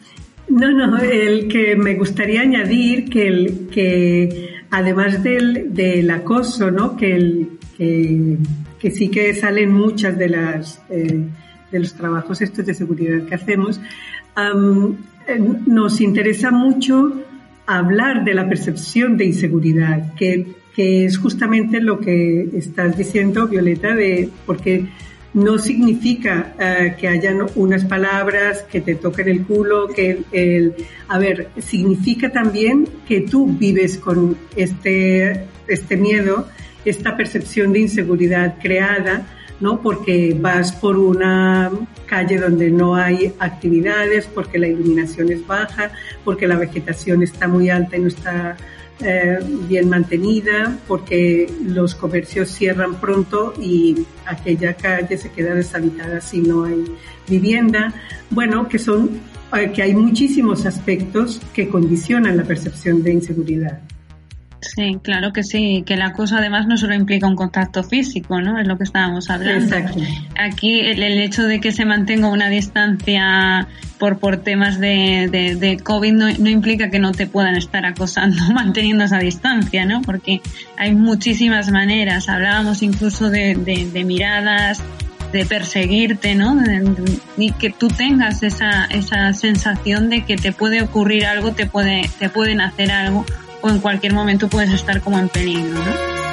No, 0.50 0.72
no, 0.72 0.98
el 1.00 1.48
que 1.48 1.76
me 1.76 1.96
gustaría 1.96 2.42
añadir 2.42 3.10
que, 3.10 3.28
el, 3.28 3.68
que 3.72 4.50
además 4.70 5.24
del, 5.24 5.74
del 5.74 6.10
acoso, 6.10 6.70
¿no? 6.70 6.96
Que, 6.98 7.48
que, 7.78 8.92
sí 8.92 9.10
que 9.10 9.34
salen 9.34 9.72
muchas 9.72 10.18
de 10.18 10.30
las 10.30 10.82
eh, 10.90 11.26
de 11.74 11.80
los 11.80 11.94
trabajos 11.96 12.42
estos 12.42 12.66
de 12.66 12.74
seguridad 12.74 13.26
que 13.26 13.36
hacemos, 13.36 13.82
um, 14.38 14.96
nos 15.66 16.00
interesa 16.02 16.52
mucho 16.52 17.14
hablar 17.66 18.24
de 18.24 18.34
la 18.36 18.48
percepción 18.48 19.18
de 19.18 19.26
inseguridad, 19.26 20.14
que, 20.14 20.48
que 20.76 21.06
es 21.06 21.18
justamente 21.18 21.82
lo 21.82 22.00
que 22.00 22.50
estás 22.54 22.96
diciendo, 22.96 23.48
Violeta, 23.48 23.96
de 23.96 24.30
porque 24.46 24.86
no 25.34 25.58
significa 25.58 26.54
uh, 26.56 27.00
que 27.00 27.08
hayan 27.08 27.46
unas 27.56 27.86
palabras 27.86 28.64
que 28.72 28.82
te 28.82 28.96
toquen 28.96 29.28
el 29.30 29.44
culo, 29.46 29.88
que 29.88 30.24
el, 30.32 30.76
a 31.08 31.18
ver, 31.18 31.50
significa 31.60 32.32
también 32.32 32.88
que 33.08 33.22
tú 33.22 33.48
vives 33.48 33.98
con 33.98 34.38
este, 34.56 35.46
este 35.68 35.98
miedo, 35.98 36.48
esta 36.86 37.18
percepción 37.18 37.74
de 37.74 37.80
inseguridad 37.80 38.56
creada, 38.62 39.26
¿no? 39.60 39.82
Porque 39.82 40.38
vas 40.40 40.72
por 40.72 40.98
una 40.98 41.72
calle 42.06 42.38
donde 42.38 42.70
no 42.70 42.96
hay 42.96 43.34
actividades, 43.40 44.28
porque 44.28 44.60
la 44.60 44.68
iluminación 44.68 45.32
es 45.32 45.46
baja, 45.48 45.92
porque 46.24 46.48
la 46.48 46.58
vegetación 46.58 47.24
está 47.24 47.48
muy 47.48 47.70
alta 47.70 47.98
y 47.98 48.02
no 48.02 48.08
está 48.08 48.58
eh, 49.02 49.40
bien 49.68 49.90
mantenida, 49.90 50.78
porque 50.88 51.52
los 51.66 51.96
comercios 51.96 52.50
cierran 52.50 52.96
pronto 52.96 53.54
y 53.60 54.06
aquella 54.26 54.76
calle 54.76 55.18
se 55.18 55.32
queda 55.32 55.56
deshabitada 55.56 56.22
si 56.22 56.42
no 56.42 56.66
hay 56.66 56.86
vivienda. 57.28 57.94
Bueno, 58.30 58.68
que 58.68 58.80
son 58.80 59.20
eh, 59.56 59.72
que 59.72 59.84
hay 59.84 59.94
muchísimos 59.94 60.66
aspectos 60.66 61.42
que 61.54 61.70
condicionan 61.70 62.38
la 62.38 62.44
percepción 62.44 63.04
de 63.04 63.14
inseguridad. 63.14 63.82
Sí, 64.64 65.00
claro 65.02 65.34
que 65.34 65.44
sí, 65.44 65.84
que 65.86 65.98
la 65.98 66.14
cosa 66.14 66.38
además 66.38 66.68
no 66.68 66.78
solo 66.78 66.96
implica 66.96 67.28
un 67.28 67.36
contacto 67.36 67.84
físico, 67.84 68.42
¿no? 68.42 68.60
Es 68.60 68.68
lo 68.68 68.78
que 68.78 68.84
estábamos 68.84 69.30
hablando. 69.30 69.76
Exacto. 69.76 70.00
Aquí 70.40 70.80
el, 70.80 71.04
el 71.04 71.20
hecho 71.20 71.44
de 71.44 71.60
que 71.60 71.72
se 71.72 71.86
mantenga 71.86 72.30
una 72.30 72.50
distancia 72.50 73.68
por, 74.04 74.20
por 74.20 74.38
temas 74.38 74.80
de, 74.80 75.30
de, 75.32 75.56
de 75.56 75.78
COVID 75.78 76.14
no, 76.14 76.26
no 76.30 76.50
implica 76.50 76.90
que 76.90 77.00
no 77.00 77.14
te 77.14 77.28
puedan 77.28 77.56
estar 77.56 77.86
acosando 77.86 78.36
manteniendo 78.54 79.04
esa 79.04 79.20
distancia, 79.20 79.86
¿no? 79.86 80.02
Porque 80.02 80.42
hay 80.78 80.94
muchísimas 80.94 81.72
maneras. 81.72 82.30
Hablábamos 82.30 82.84
incluso 82.84 83.30
de, 83.30 83.56
de, 83.56 84.04
miradas, 84.04 84.82
de 85.32 85.46
perseguirte, 85.46 86.36
¿no? 86.36 86.58
Y 87.38 87.52
que 87.52 87.70
tú 87.70 87.88
tengas 87.88 88.44
esa, 88.44 88.86
esa 88.86 89.32
sensación 89.34 90.10
de 90.10 90.26
que 90.26 90.36
te 90.36 90.52
puede 90.52 90.82
ocurrir 90.82 91.26
algo, 91.26 91.52
te 91.52 91.66
puede, 91.66 92.10
te 92.20 92.30
pueden 92.30 92.62
hacer 92.62 92.92
algo, 92.92 93.26
o 93.64 93.70
en 93.70 93.80
cualquier 93.80 94.14
momento 94.14 94.50
puedes 94.50 94.72
estar 94.72 95.02
como 95.02 95.18
en 95.18 95.30
peligro, 95.30 95.74
¿no? 95.74 96.24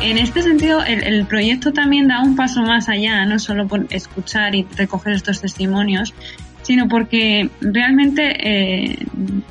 En 0.00 0.16
este 0.16 0.42
sentido, 0.42 0.82
el, 0.84 1.26
proyecto 1.26 1.72
también 1.72 2.08
da 2.08 2.22
un 2.22 2.34
paso 2.34 2.62
más 2.62 2.88
allá, 2.88 3.26
no 3.26 3.38
solo 3.38 3.66
por 3.66 3.86
escuchar 3.90 4.54
y 4.54 4.66
recoger 4.76 5.12
estos 5.12 5.42
testimonios, 5.42 6.14
sino 6.62 6.88
porque 6.88 7.50
realmente 7.60 8.22
eh, 8.40 9.06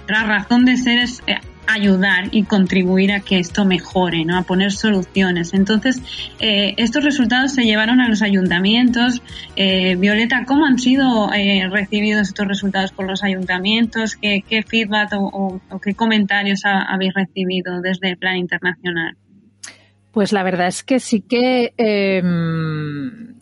la 0.08 0.24
razón 0.24 0.66
de 0.66 0.78
ser 0.78 0.98
es 0.98 1.22
eh, 1.28 1.36
ayudar 1.68 2.30
y 2.32 2.44
contribuir 2.44 3.12
a 3.12 3.20
que 3.20 3.40
esto 3.40 3.66
mejore, 3.66 4.26
¿no? 4.26 4.38
a 4.38 4.44
poner 4.44 4.72
soluciones. 4.72 5.54
Entonces, 5.54 6.02
eh, 6.40 6.74
estos 6.78 7.04
resultados 7.04 7.54
se 7.54 7.64
llevaron 7.66 8.00
a 8.02 8.08
los 8.10 8.22
ayuntamientos. 8.22 9.22
Eh, 9.56 9.96
Violeta, 9.98 10.46
¿cómo 10.46 10.66
han 10.66 10.80
sido 10.80 11.32
eh, 11.34 11.68
recibidos 11.70 12.30
estos 12.30 12.48
resultados 12.48 12.92
por 12.92 13.06
los 13.08 13.24
ayuntamientos? 13.24 14.16
¿Qué, 14.16 14.44
qué 14.48 14.64
feedback 14.64 15.14
o, 15.14 15.60
o- 15.70 15.80
qué 15.80 15.94
comentarios 15.94 16.66
ha- 16.66 16.84
habéis 16.84 17.14
recibido 17.14 17.82
desde 17.82 18.10
el 18.10 18.18
plan 18.18 18.38
internacional? 18.38 19.16
Pues 20.12 20.32
la 20.32 20.42
verdad 20.42 20.68
es 20.68 20.84
que 20.84 21.00
sí 21.00 21.22
que 21.22 21.74
eh, 21.78 22.22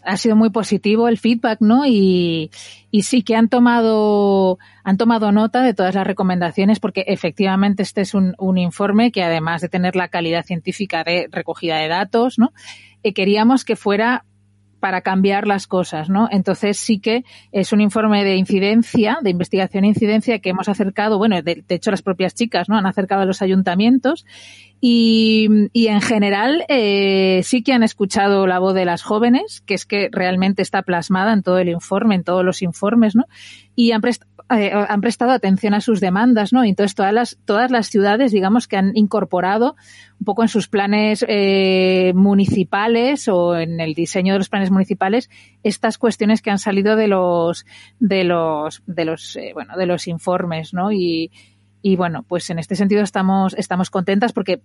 ha 0.05 0.17
sido 0.17 0.35
muy 0.35 0.49
positivo 0.49 1.07
el 1.07 1.17
feedback, 1.17 1.59
¿no? 1.61 1.85
Y, 1.85 2.51
y 2.91 3.01
sí 3.03 3.23
que 3.23 3.35
han 3.35 3.49
tomado, 3.49 4.57
han 4.83 4.97
tomado 4.97 5.31
nota 5.31 5.61
de 5.61 5.73
todas 5.73 5.95
las 5.95 6.07
recomendaciones 6.07 6.79
porque 6.79 7.03
efectivamente 7.07 7.83
este 7.83 8.01
es 8.01 8.13
un, 8.13 8.35
un 8.37 8.57
informe 8.57 9.11
que 9.11 9.23
además 9.23 9.61
de 9.61 9.69
tener 9.69 9.95
la 9.95 10.07
calidad 10.07 10.45
científica 10.45 11.03
de 11.03 11.27
recogida 11.31 11.77
de 11.77 11.87
datos, 11.87 12.39
¿no? 12.39 12.53
Eh, 13.03 13.13
queríamos 13.13 13.65
que 13.65 13.75
fuera 13.75 14.25
para 14.79 15.01
cambiar 15.01 15.47
las 15.47 15.65
cosas, 15.65 16.09
¿no? 16.09 16.27
Entonces 16.31 16.77
sí 16.77 16.99
que 16.99 17.23
es 17.51 17.73
un 17.73 17.81
informe 17.81 18.23
de 18.23 18.35
incidencia, 18.35 19.17
de 19.21 19.31
investigación 19.31 19.83
e 19.83 19.87
incidencia 19.87 20.37
que 20.37 20.49
hemos 20.49 20.69
acercado, 20.69 21.17
bueno, 21.17 21.41
de, 21.41 21.63
de 21.67 21.75
hecho 21.75 21.89
las 21.89 22.03
propias 22.03 22.35
chicas, 22.35 22.69
¿no? 22.69 22.77
Han 22.77 22.85
acercado 22.85 23.23
a 23.23 23.25
los 23.25 23.41
ayuntamientos 23.41 24.25
y, 24.81 25.47
en 25.73 26.01
general 26.01 26.63
eh, 26.69 27.41
sí 27.43 27.63
que 27.63 27.73
han 27.73 27.83
escuchado 27.83 28.45
la 28.45 28.59
voz 28.59 28.75
de 28.75 28.85
las 28.85 29.01
jóvenes, 29.01 29.61
que 29.65 29.73
es 29.73 29.85
que 29.85 30.09
realmente 30.11 30.61
está 30.61 30.83
plasmada 30.83 31.33
en 31.33 31.43
todo 31.43 31.57
el 31.57 31.69
informe, 31.69 32.15
en 32.15 32.23
todos 32.23 32.45
los 32.45 32.61
informes, 32.61 33.15
¿no? 33.15 33.25
Y 33.75 33.91
han, 33.91 34.01
prest- 34.01 34.25
eh, 34.55 34.71
han 34.73 35.01
prestado 35.01 35.31
atención 35.31 35.73
a 35.73 35.81
sus 35.81 35.99
demandas, 36.01 36.53
¿no? 36.53 36.63
Y 36.63 36.69
entonces 36.69 36.93
todas 36.93 37.13
las, 37.13 37.38
todas 37.45 37.71
las 37.71 37.88
ciudades, 37.88 38.31
digamos, 38.31 38.67
que 38.67 38.77
han 38.77 38.91
incorporado 38.95 39.75
un 40.19 40.25
poco 40.25 40.43
en 40.43 40.49
sus 40.49 40.67
planes 40.67 41.25
eh, 41.27 42.13
municipales 42.15 43.27
o 43.27 43.57
en 43.57 43.79
el 43.79 43.95
diseño 43.95 44.33
de 44.33 44.39
los 44.39 44.49
planes 44.49 44.71
municipales 44.71 45.29
estas 45.63 45.97
cuestiones 45.97 46.41
que 46.41 46.51
han 46.51 46.59
salido 46.59 46.95
de 46.95 47.07
los 47.07 47.65
de 47.99 48.23
los 48.23 48.83
de 48.85 49.05
los 49.05 49.35
eh, 49.35 49.51
bueno 49.53 49.75
de 49.77 49.85
los 49.88 50.07
informes, 50.07 50.73
¿no? 50.73 50.91
Y, 50.91 51.31
y 51.85 51.97
bueno, 51.97 52.23
pues 52.27 52.49
en 52.49 52.57
este 52.57 52.75
sentido 52.75 53.03
estamos 53.03 53.53
estamos 53.59 53.91
contentas 53.91 54.33
porque 54.33 54.63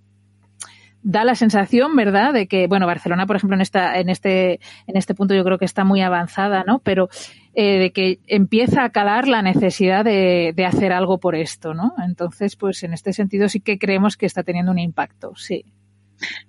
da 1.03 1.23
la 1.23 1.35
sensación, 1.35 1.95
¿verdad?, 1.95 2.33
de 2.33 2.47
que, 2.47 2.67
bueno, 2.67 2.87
Barcelona, 2.87 3.27
por 3.27 3.37
ejemplo, 3.37 3.57
en 3.57 3.61
esta, 3.61 3.99
en 3.99 4.09
este, 4.09 4.55
en 4.87 4.97
este 4.97 5.15
punto 5.15 5.35
yo 5.35 5.45
creo 5.45 5.59
que 5.59 5.67
está 5.67 5.85
muy 5.85 6.01
avanzada, 6.01 6.65
¿no? 6.67 6.79
Pero 6.79 7.11
eh, 7.53 7.79
de 7.79 7.93
que 7.93 8.21
empieza 8.27 8.85
a 8.85 8.91
calar 8.91 9.29
la 9.29 9.43
necesidad 9.43 10.03
de, 10.03 10.55
de 10.57 10.65
hacer 10.65 10.95
algo 10.95 11.19
por 11.19 11.35
esto, 11.35 11.75
¿no? 11.75 11.93
Entonces, 12.03 12.57
pues 12.57 12.83
en 12.85 12.95
este 12.95 13.13
sentido 13.13 13.51
sí 13.51 13.61
que 13.61 13.79
creemos 13.79 14.17
que 14.17 14.25
está 14.25 14.43
teniendo 14.43 14.73
un 14.73 14.79
impacto, 14.79 15.37
sí. 15.37 15.67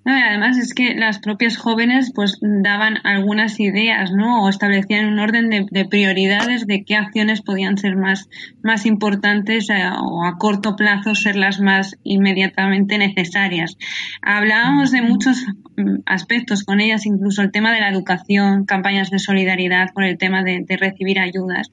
No, 0.03 0.13
además 0.13 0.57
es 0.57 0.73
que 0.73 0.95
las 0.95 1.19
propias 1.19 1.57
jóvenes 1.57 2.11
pues 2.13 2.37
daban 2.41 2.97
algunas 3.03 3.59
ideas, 3.59 4.11
¿no? 4.11 4.43
O 4.43 4.49
establecían 4.49 5.05
un 5.05 5.19
orden 5.19 5.49
de, 5.49 5.65
de 5.69 5.85
prioridades 5.85 6.65
de 6.67 6.83
qué 6.83 6.95
acciones 6.95 7.41
podían 7.41 7.77
ser 7.77 7.95
más, 7.95 8.27
más 8.63 8.85
importantes 8.85 9.69
eh, 9.69 9.83
o 10.01 10.25
a 10.25 10.37
corto 10.37 10.75
plazo 10.75 11.15
ser 11.15 11.35
las 11.35 11.59
más 11.61 11.95
inmediatamente 12.03 12.97
necesarias. 12.97 13.77
Hablábamos 14.21 14.91
de 14.91 15.01
muchos 15.03 15.45
mm, 15.77 15.99
aspectos 16.05 16.63
con 16.63 16.81
ellas, 16.81 17.05
incluso 17.05 17.41
el 17.41 17.51
tema 17.51 17.71
de 17.71 17.79
la 17.79 17.89
educación, 17.89 18.65
campañas 18.65 19.09
de 19.09 19.19
solidaridad 19.19 19.89
por 19.93 20.03
el 20.03 20.17
tema 20.17 20.43
de, 20.43 20.63
de 20.67 20.77
recibir 20.77 21.19
ayudas. 21.19 21.69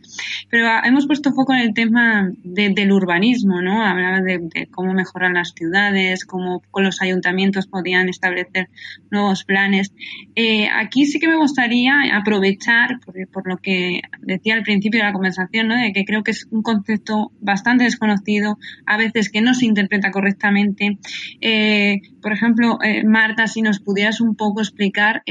Pero 0.50 0.68
ah, 0.68 0.82
hemos 0.84 1.06
puesto 1.06 1.32
foco 1.32 1.52
en 1.54 1.60
el 1.60 1.74
tema 1.74 2.30
de- 2.44 2.70
del 2.70 2.92
urbanismo, 2.92 3.60
¿no? 3.60 3.82
Hablaba 3.84 4.20
de, 4.20 4.38
de 4.38 4.66
cómo 4.70 4.92
mejorar 4.92 5.32
las 5.32 5.52
ciudades, 5.56 6.24
cómo 6.24 6.62
con 6.70 6.84
los 6.84 7.00
ayuntamientos 7.02 7.66
podían 7.66 7.87
establecer 8.08 8.68
nuevos 9.10 9.44
planes. 9.44 9.92
Eh, 10.34 10.68
aquí 10.72 11.06
sí 11.06 11.18
que 11.18 11.28
me 11.28 11.36
gustaría 11.36 11.94
aprovechar, 12.14 13.00
por, 13.32 13.48
lo 13.48 13.56
que 13.56 14.02
decía 14.20 14.54
al 14.54 14.62
principio 14.62 15.00
de 15.00 15.06
la 15.06 15.12
conversación, 15.12 15.68
¿no? 15.68 15.76
de 15.76 15.92
que 15.92 16.04
creo 16.04 16.22
que 16.22 16.32
es 16.32 16.46
un 16.50 16.62
concepto 16.62 17.32
bastante 17.40 17.84
desconocido, 17.84 18.58
a 18.86 18.96
veces 18.96 19.30
que 19.30 19.40
no 19.40 19.54
se 19.54 19.66
interpreta 19.66 20.10
correctamente. 20.10 20.98
Eh, 21.40 22.00
por 22.22 22.32
ejemplo, 22.32 22.78
eh, 22.82 23.04
Marta, 23.04 23.46
si 23.46 23.62
nos 23.62 23.80
pudieras 23.80 24.20
un 24.20 24.36
poco 24.36 24.60
explicar 24.60 25.22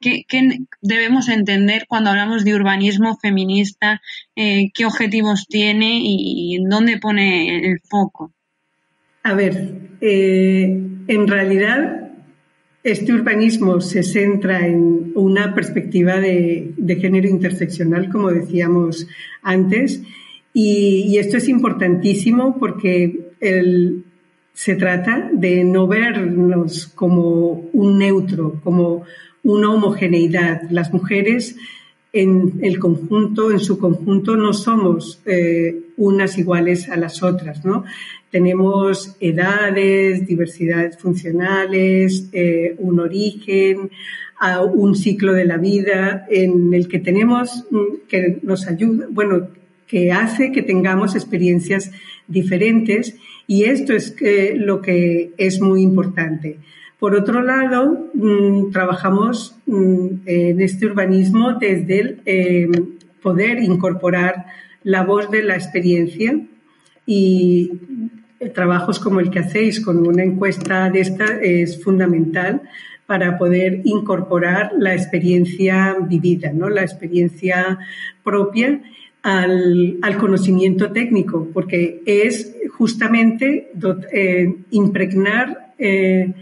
qué, 0.00 0.24
debemos 0.82 1.28
entender 1.28 1.86
cuando 1.88 2.10
hablamos 2.10 2.44
de 2.44 2.54
urbanismo 2.54 3.16
feminista, 3.16 4.00
qué 4.34 4.84
objetivos 4.84 5.46
tiene 5.48 5.98
y 6.02 6.56
en 6.56 6.68
dónde 6.68 6.98
pone 6.98 7.66
el 7.66 7.80
foco. 7.88 8.35
A 9.26 9.34
ver, 9.34 9.74
eh, 10.00 10.62
en 11.08 11.26
realidad 11.26 12.12
este 12.84 13.12
urbanismo 13.12 13.80
se 13.80 14.04
centra 14.04 14.64
en 14.64 15.10
una 15.16 15.52
perspectiva 15.52 16.20
de, 16.20 16.72
género 17.00 17.28
interseccional, 17.28 18.08
como 18.08 18.30
decíamos 18.30 19.08
antes, 19.42 20.00
y, 20.54 21.18
esto 21.18 21.38
es 21.38 21.48
importantísimo 21.48 22.56
porque 22.56 23.32
se 24.52 24.76
trata 24.76 25.28
de 25.32 25.64
no 25.64 25.88
vernos 25.88 26.86
como 26.86 27.68
un 27.72 27.98
neutro, 27.98 28.60
como 28.62 29.02
una 29.42 29.72
homogeneidad. 29.72 30.70
Las 30.70 30.92
mujeres 30.92 31.56
en 32.22 32.60
el 32.62 32.78
conjunto, 32.78 33.50
en 33.50 33.58
su 33.58 33.78
conjunto, 33.78 34.36
no 34.36 34.52
somos 34.52 35.20
eh, 35.26 35.76
unas 35.98 36.38
iguales 36.38 36.88
a 36.88 36.96
las 36.96 37.22
otras. 37.22 37.60
Tenemos 38.30 39.16
edades, 39.20 40.26
diversidades 40.26 40.96
funcionales, 40.98 42.28
eh, 42.32 42.74
un 42.78 43.00
origen, 43.00 43.90
un 44.74 44.94
ciclo 44.94 45.32
de 45.32 45.44
la 45.44 45.56
vida 45.56 46.26
en 46.30 46.72
el 46.74 46.88
que 46.88 46.98
tenemos, 46.98 47.64
mm, 47.70 48.08
que 48.08 48.38
nos 48.42 48.66
ayuda, 48.66 49.06
bueno, 49.10 49.48
que 49.86 50.10
hace 50.10 50.52
que 50.52 50.62
tengamos 50.62 51.14
experiencias 51.14 51.90
diferentes 52.28 53.16
y 53.46 53.64
esto 53.64 53.92
es 53.92 54.10
que- 54.10 54.54
lo 54.56 54.80
que 54.80 55.32
es 55.36 55.60
muy 55.60 55.82
importante. 55.82 56.58
Por 56.98 57.14
otro 57.14 57.42
lado, 57.42 58.10
mm, 58.14 58.70
trabajamos 58.70 59.56
mm, 59.66 60.06
en 60.26 60.60
este 60.60 60.86
urbanismo 60.86 61.54
desde 61.54 62.00
el 62.00 62.20
eh, 62.24 62.68
poder 63.22 63.62
incorporar 63.62 64.46
la 64.82 65.04
voz 65.04 65.30
de 65.30 65.42
la 65.42 65.56
experiencia 65.56 66.38
y 67.04 67.72
trabajos 68.54 68.98
como 68.98 69.20
el 69.20 69.30
que 69.30 69.40
hacéis 69.40 69.84
con 69.84 70.06
una 70.06 70.22
encuesta 70.22 70.90
de 70.90 71.00
esta 71.00 71.24
es 71.40 71.82
fundamental 71.82 72.62
para 73.06 73.38
poder 73.38 73.82
incorporar 73.84 74.72
la 74.78 74.94
experiencia 74.94 75.96
vivida, 76.00 76.52
¿no? 76.52 76.68
la 76.68 76.82
experiencia 76.82 77.78
propia 78.24 78.80
al, 79.22 79.98
conocimiento 80.18 80.92
técnico, 80.92 81.48
porque 81.52 82.02
es 82.04 82.56
justamente 82.76 83.70
eh, 84.12 84.54
impregnar 84.70 85.72
eh, 85.78 86.32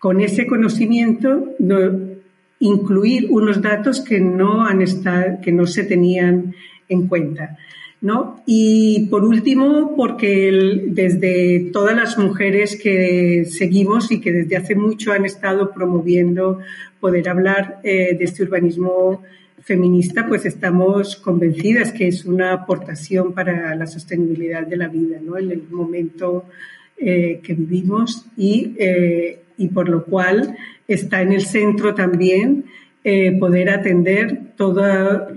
con 0.00 0.20
ese 0.20 0.48
conocimiento 0.48 1.54
no- 1.60 2.10
incluir 2.58 3.28
unos 3.30 3.62
datos 3.62 4.00
que 4.00 4.18
no 4.20 4.66
han 4.66 4.82
estado, 4.82 5.38
que 5.40 5.52
no 5.52 5.66
se 5.66 5.84
tenían 5.84 6.54
en 6.88 7.06
cuenta. 7.06 7.56
¿no? 8.02 8.42
Y 8.46 9.08
por 9.10 9.24
último, 9.24 9.94
porque 9.94 10.50
desde 10.86 11.70
todas 11.72 11.94
las 11.94 12.16
mujeres 12.16 12.76
que 12.82 13.44
seguimos 13.44 14.10
y 14.10 14.20
que 14.20 14.32
desde 14.32 14.56
hace 14.56 14.74
mucho 14.74 15.12
han 15.12 15.26
estado 15.26 15.70
promoviendo 15.70 16.60
poder 16.98 17.28
hablar 17.28 17.80
eh, 17.82 18.16
de 18.18 18.24
este 18.24 18.42
urbanismo 18.42 19.22
feminista, 19.62 20.26
pues 20.26 20.46
estamos 20.46 21.16
convencidas 21.16 21.92
que 21.92 22.08
es 22.08 22.24
una 22.24 22.52
aportación 22.54 23.34
para 23.34 23.74
la 23.74 23.86
sostenibilidad 23.86 24.66
de 24.66 24.76
la 24.78 24.88
vida, 24.88 25.18
¿no? 25.22 25.36
En 25.36 25.50
el 25.50 25.62
momento 25.70 26.46
eh, 26.96 27.40
que 27.42 27.52
vivimos 27.54 28.26
y, 28.36 28.74
eh, 28.78 29.40
y 29.60 29.68
por 29.68 29.88
lo 29.90 30.04
cual 30.04 30.56
está 30.88 31.20
en 31.20 31.32
el 31.32 31.42
centro 31.42 31.94
también 31.94 32.64
eh, 33.04 33.32
poder 33.38 33.68
atender 33.68 34.54
toda, 34.56 35.28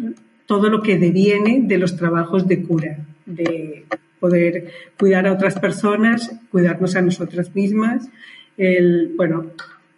todo 0.46 0.70
lo 0.70 0.82
que 0.82 0.98
deviene 0.98 1.62
de 1.64 1.78
los 1.78 1.98
trabajos 1.98 2.48
de 2.48 2.64
cura, 2.64 2.98
de 3.26 3.86
poder 4.22 4.72
cuidar 4.98 5.28
a 5.28 5.34
otras 5.34 5.60
personas, 5.60 6.34
cuidarnos 6.50 6.96
a 6.96 7.02
nosotras 7.02 7.54
mismas. 7.54 8.10
El, 8.58 9.12
bueno, 9.18 9.48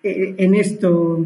eh, 0.02 0.34
en 0.40 0.56
esto 0.56 1.24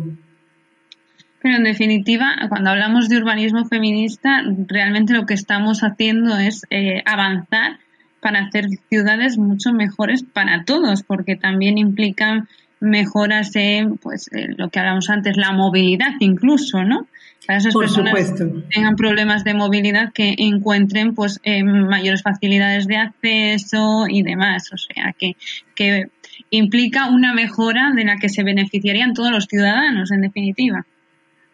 Pero 1.42 1.56
en 1.56 1.64
definitiva, 1.64 2.36
cuando 2.50 2.72
hablamos 2.72 3.08
de 3.08 3.18
urbanismo 3.18 3.64
feminista, 3.66 4.44
realmente 4.68 5.14
lo 5.14 5.26
que 5.26 5.36
estamos 5.36 5.84
haciendo 5.84 6.38
es 6.38 6.66
eh, 6.70 7.02
avanzar 7.06 7.80
para 8.20 8.42
hacer 8.42 8.68
ciudades 8.90 9.38
mucho 9.38 9.72
mejores 9.72 10.24
para 10.24 10.66
todos, 10.66 11.04
porque 11.04 11.38
también 11.38 11.78
implican 11.78 12.50
mejoras 12.80 13.56
en 13.56 13.98
pues 13.98 14.30
eh, 14.34 14.48
lo 14.58 14.70
que 14.70 14.80
hablamos 14.80 15.10
antes, 15.10 15.38
la 15.38 15.52
movilidad 15.52 16.14
incluso, 16.20 16.84
¿no? 16.84 17.08
Para 17.46 17.60
esas 17.60 17.74
Por 17.74 17.86
personas 17.86 18.12
supuesto. 18.12 18.54
que 18.54 18.76
tengan 18.76 18.96
problemas 18.96 19.44
de 19.44 19.54
movilidad 19.54 20.14
que 20.14 20.36
encuentren 20.38 21.16
pues 21.16 21.40
eh, 21.44 21.64
mayores 21.64 22.22
facilidades 22.22 22.88
de 22.88 22.98
acceso 22.98 24.06
y 24.08 24.22
demás. 24.22 24.72
O 24.72 24.78
sea 24.78 25.16
que, 25.18 25.36
que 25.76 26.08
implica 26.52 27.10
una 27.10 27.34
mejora 27.34 27.92
de 27.96 28.06
la 28.06 28.18
que 28.18 28.30
se 28.30 28.44
beneficiarían 28.44 29.14
todos 29.14 29.32
los 29.32 29.46
ciudadanos, 29.46 30.12
en 30.12 30.22
definitiva. 30.22 30.86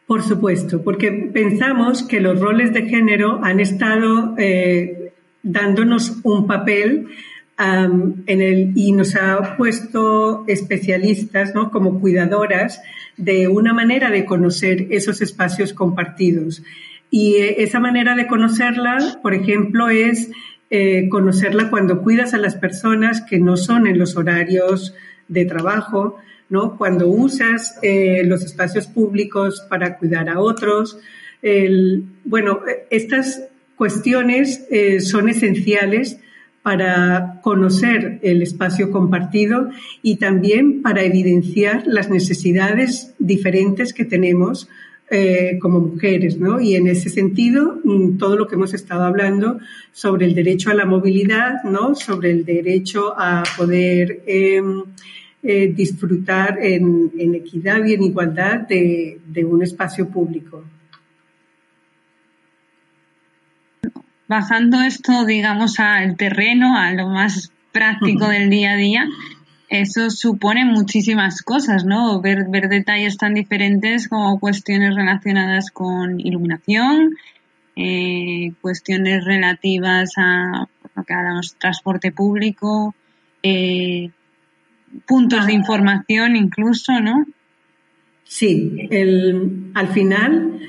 Por 0.06 0.22
supuesto, 0.22 0.84
porque 0.84 1.12
pensamos 1.34 2.04
que 2.04 2.20
los 2.20 2.40
roles 2.40 2.74
de 2.74 2.88
género 2.88 3.44
han 3.44 3.60
estado 3.60 4.36
eh, 4.38 5.14
dándonos 5.42 6.20
un 6.24 6.46
papel 6.46 7.08
am, 7.58 8.24
en 8.28 8.42
el, 8.42 8.72
y 8.76 8.92
nos 8.92 9.16
ha 9.16 9.56
puesto 9.58 10.44
especialistas 10.48 11.54
¿no? 11.56 11.72
como 11.72 12.00
cuidadoras 12.00 12.82
de 13.18 13.48
una 13.48 13.74
manera 13.74 14.10
de 14.10 14.26
conocer 14.26 14.88
esos 14.92 15.22
espacios 15.22 15.74
compartidos. 15.74 16.64
Y 17.10 17.36
eh, 17.36 17.64
esa 17.64 17.80
manera 17.80 18.16
de 18.16 18.28
conocerla, 18.28 19.20
por 19.22 19.34
ejemplo, 19.34 19.90
es 19.90 20.32
eh, 20.70 21.08
conocerla 21.10 21.70
cuando 21.70 22.02
cuidas 22.02 22.34
a 22.34 22.38
las 22.38 22.56
personas 22.56 23.22
que 23.22 23.40
no 23.40 23.56
son 23.56 23.88
en 23.88 24.00
los 24.00 24.18
horarios 24.18 24.96
de 25.28 25.46
trabajo, 25.46 26.18
¿no? 26.50 26.78
Cuando 26.78 27.08
usas 27.08 27.78
eh, 27.82 28.24
los 28.26 28.44
espacios 28.44 28.88
públicos 28.88 29.66
para 29.70 29.98
cuidar 29.98 30.30
a 30.30 30.40
otros. 30.40 31.00
El, 31.42 32.06
bueno, 32.24 32.62
eh, 32.68 32.88
estas 32.90 33.44
cuestiones 33.76 34.66
eh, 34.70 35.00
son 35.02 35.30
esenciales 35.30 36.20
para 36.66 37.42
conocer 37.44 38.18
el 38.24 38.42
espacio 38.42 38.90
compartido 38.90 39.70
y 40.02 40.16
también 40.16 40.82
para 40.82 41.04
evidenciar 41.04 41.84
las 41.86 42.10
necesidades 42.10 43.14
diferentes 43.20 43.94
que 43.94 44.04
tenemos 44.04 44.68
eh, 45.12 45.60
como 45.62 45.80
mujeres, 45.80 46.40
¿no? 46.40 46.60
Y 46.60 46.74
en 46.74 46.88
ese 46.88 47.12
sentido, 47.12 47.80
mm, 47.84 48.18
todo 48.18 48.36
lo 48.36 48.48
que 48.48 48.56
hemos 48.56 48.74
estado 48.74 49.04
hablando 49.04 49.60
sobre 49.92 50.26
el 50.26 50.34
derecho 50.34 50.72
a 50.72 50.74
la 50.74 50.88
movilidad, 50.88 51.62
¿no? 51.66 51.94
Sobre 51.94 52.32
el 52.32 52.44
derecho 52.44 53.14
a 53.16 53.44
poder 53.56 54.24
eh, 54.26 54.60
eh, 55.44 55.72
disfrutar 55.72 56.58
en, 56.60 57.12
equidad 57.36 57.86
y 57.86 57.94
en 57.94 58.02
igualdad 58.02 58.62
de 58.68 59.46
un 59.46 59.62
espacio 59.62 60.10
público. 60.10 60.64
Bajando 64.28 64.82
esto, 64.82 65.26
digamos, 65.26 65.80
al 65.80 66.18
terreno, 66.18 66.78
a 66.78 66.92
lo 66.92 67.10
más 67.10 67.52
práctico 67.72 68.28
del 68.28 68.50
día 68.50 68.72
a 68.72 68.76
día, 68.76 69.08
eso 69.70 70.10
supone 70.10 70.64
muchísimas 70.66 71.42
cosas, 71.42 71.86
¿no? 71.86 72.22
Ver, 72.22 72.46
ver 72.50 72.70
detalles 72.70 73.18
tan 73.18 73.34
diferentes 73.34 74.08
como 74.08 74.40
cuestiones 74.40 74.96
relacionadas 74.96 75.72
con 75.72 76.20
iluminación, 76.20 77.16
eh, 77.76 78.54
cuestiones 78.62 79.26
relativas 79.26 80.14
a 80.18 80.68
lo 80.96 81.04
que 81.04 81.14
hablamos, 81.14 81.56
transporte 81.56 82.12
público, 82.12 82.96
eh, 83.44 84.12
puntos 85.06 85.46
de 85.46 85.54
información 85.54 86.36
incluso, 86.36 87.00
¿no? 87.02 87.26
Sí, 88.24 88.88
el, 88.90 89.72
al 89.74 89.88
final 89.90 90.60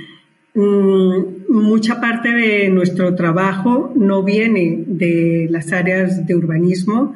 mucha 0.57 2.01
parte 2.01 2.31
de 2.31 2.71
nuestro 2.71 3.15
trabajo 3.15 3.93
no 3.95 4.23
viene 4.23 4.85
de 4.87 5.49
las 5.51 5.71
áreas 5.73 6.27
de 6.27 6.35
urbanismo. 6.35 7.15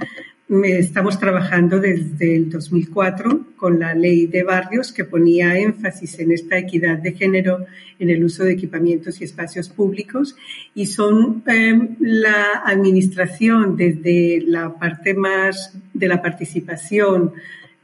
Estamos 0.65 1.19
trabajando 1.19 1.81
desde 1.81 2.37
el 2.37 2.51
2004 2.51 3.47
con 3.57 3.79
la 3.79 3.95
ley 3.95 4.27
de 4.27 4.43
barrios 4.43 4.93
que 4.93 5.05
ponía 5.05 5.59
énfasis 5.59 6.19
en 6.19 6.33
esta 6.33 6.59
equidad 6.59 6.99
de 6.99 7.13
género 7.13 7.65
en 7.99 8.11
el 8.11 8.25
uso 8.25 8.45
de 8.45 8.53
equipamientos 8.53 9.21
y 9.21 9.25
espacios 9.25 9.69
públicos 9.69 10.37
y 10.75 10.87
son 10.87 11.43
eh, 11.47 11.79
la 12.01 12.63
administración 12.67 13.77
desde 13.77 14.43
la 14.45 14.75
parte 14.75 15.15
más 15.15 15.79
de 15.95 16.09
la 16.09 16.21
participación 16.21 17.33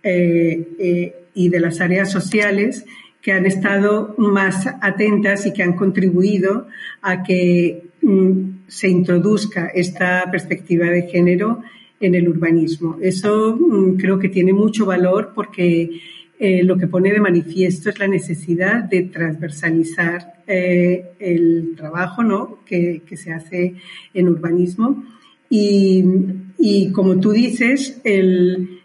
eh, 0.03 0.69
eh, 0.79 1.15
y 1.35 1.49
de 1.49 1.61
las 1.61 1.81
áreas 1.81 2.11
sociales 2.11 2.85
que 3.27 3.33
han 3.33 3.45
estado 3.45 4.15
más 4.19 4.69
atentas 4.81 5.47
y 5.47 5.53
que 5.53 5.65
han 5.65 5.73
contribuido 5.73 6.69
a 7.03 7.25
que 7.25 7.89
mm, 8.01 8.69
se 8.69 8.89
introduzca 8.89 9.67
esta 9.67 10.31
perspectiva 10.31 10.87
de 10.87 11.09
género 11.09 11.61
en 11.99 12.15
el 12.15 12.29
urbanismo. 12.29 12.99
Eso 13.03 13.57
mm, 13.57 13.97
creo 13.97 14.21
que 14.21 14.29
tiene 14.29 14.53
mucho 14.53 14.87
valor 14.87 15.33
porque 15.35 15.91
eh, 16.39 16.63
lo 16.63 16.79
que 16.79 16.87
pone 16.87 17.13
de 17.13 17.19
manifiesto 17.19 17.91
es 17.91 17.99
la 17.99 18.07
necesidad 18.07 18.85
de 18.85 19.03
transversalizar 19.03 20.35
eh, 20.47 21.07
el 21.19 21.75
trabajo 21.77 22.23
¿no? 22.23 22.61
que, 22.65 23.03
que 23.05 23.17
se 23.17 23.33
hace 23.33 23.75
en 24.15 24.29
urbanismo. 24.29 25.03
Y, 25.51 26.05
y 26.59 26.93
como 26.93 27.19
tú 27.19 27.33
dices, 27.33 28.01
el, 28.05 28.76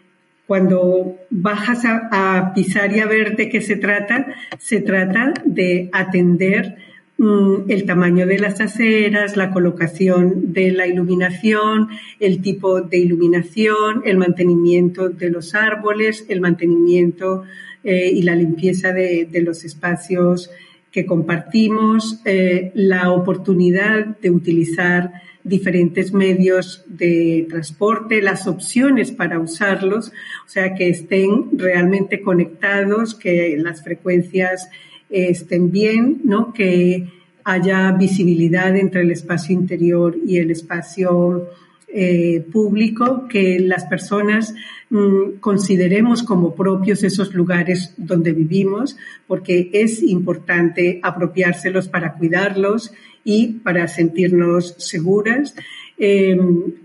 cuando 0.52 1.16
bajas 1.30 1.80
a, 1.86 2.52
pisar 2.54 2.94
y 2.94 3.00
a 3.00 3.06
ver 3.06 3.36
de 3.36 3.48
qué 3.48 3.62
se 3.62 3.76
trata, 3.76 4.26
se 4.58 4.82
trata 4.82 5.32
de 5.46 5.88
atender 5.94 6.76
mmm, 7.16 7.70
el 7.70 7.86
tamaño 7.86 8.26
de 8.26 8.38
las 8.38 8.60
aceras, 8.60 9.38
la 9.38 9.50
colocación 9.50 10.52
de 10.52 10.70
la 10.72 10.86
iluminación, 10.86 11.88
el 12.20 12.42
tipo 12.42 12.82
de 12.82 12.98
iluminación, 12.98 14.02
el 14.04 14.18
mantenimiento 14.18 15.08
de 15.08 15.30
los 15.30 15.54
árboles, 15.54 16.26
el 16.28 16.42
mantenimiento 16.42 17.44
eh, 17.82 18.10
y 18.14 18.20
la 18.20 18.36
limpieza 18.36 18.92
de, 18.92 19.24
de, 19.24 19.40
los 19.40 19.64
espacios 19.64 20.50
que 20.90 21.06
compartimos, 21.06 22.20
eh, 22.26 22.72
la 22.74 23.10
oportunidad 23.10 24.04
de 24.20 24.28
utilizar 24.28 25.12
diferentes 25.44 26.12
medios 26.12 26.84
de 26.86 27.46
transporte, 27.48 28.22
las 28.22 28.46
opciones 28.46 29.10
para 29.10 29.38
usarlos, 29.38 30.08
o 30.46 30.48
sea, 30.48 30.74
que 30.74 30.88
estén 30.88 31.58
realmente 31.58 32.22
conectados, 32.22 33.14
que 33.14 33.56
las 33.58 33.82
frecuencias 33.82 34.68
eh, 35.10 35.28
estén 35.30 35.70
bien, 35.70 36.20
¿no? 36.24 36.52
Que 36.52 37.08
haya 37.44 37.90
visibilidad 37.92 38.76
entre 38.76 39.02
el 39.02 39.10
espacio 39.10 39.54
interior 39.54 40.16
y 40.24 40.38
el 40.38 40.50
espacio 40.50 41.48
eh, 41.94 42.44
público, 42.52 43.26
que 43.28 43.60
las 43.60 43.84
personas 43.84 44.54
mmm, 44.90 45.38
consideremos 45.40 46.22
como 46.22 46.54
propios 46.54 47.02
esos 47.04 47.34
lugares 47.34 47.94
donde 47.96 48.32
vivimos, 48.32 48.96
porque 49.26 49.70
es 49.72 50.02
importante 50.02 51.00
apropiárselos 51.02 51.88
para 51.88 52.14
cuidarlos 52.14 52.92
y 53.24 53.60
para 53.64 53.88
sentirnos 53.88 54.74
seguras. 54.78 55.54
Eh, 55.98 56.38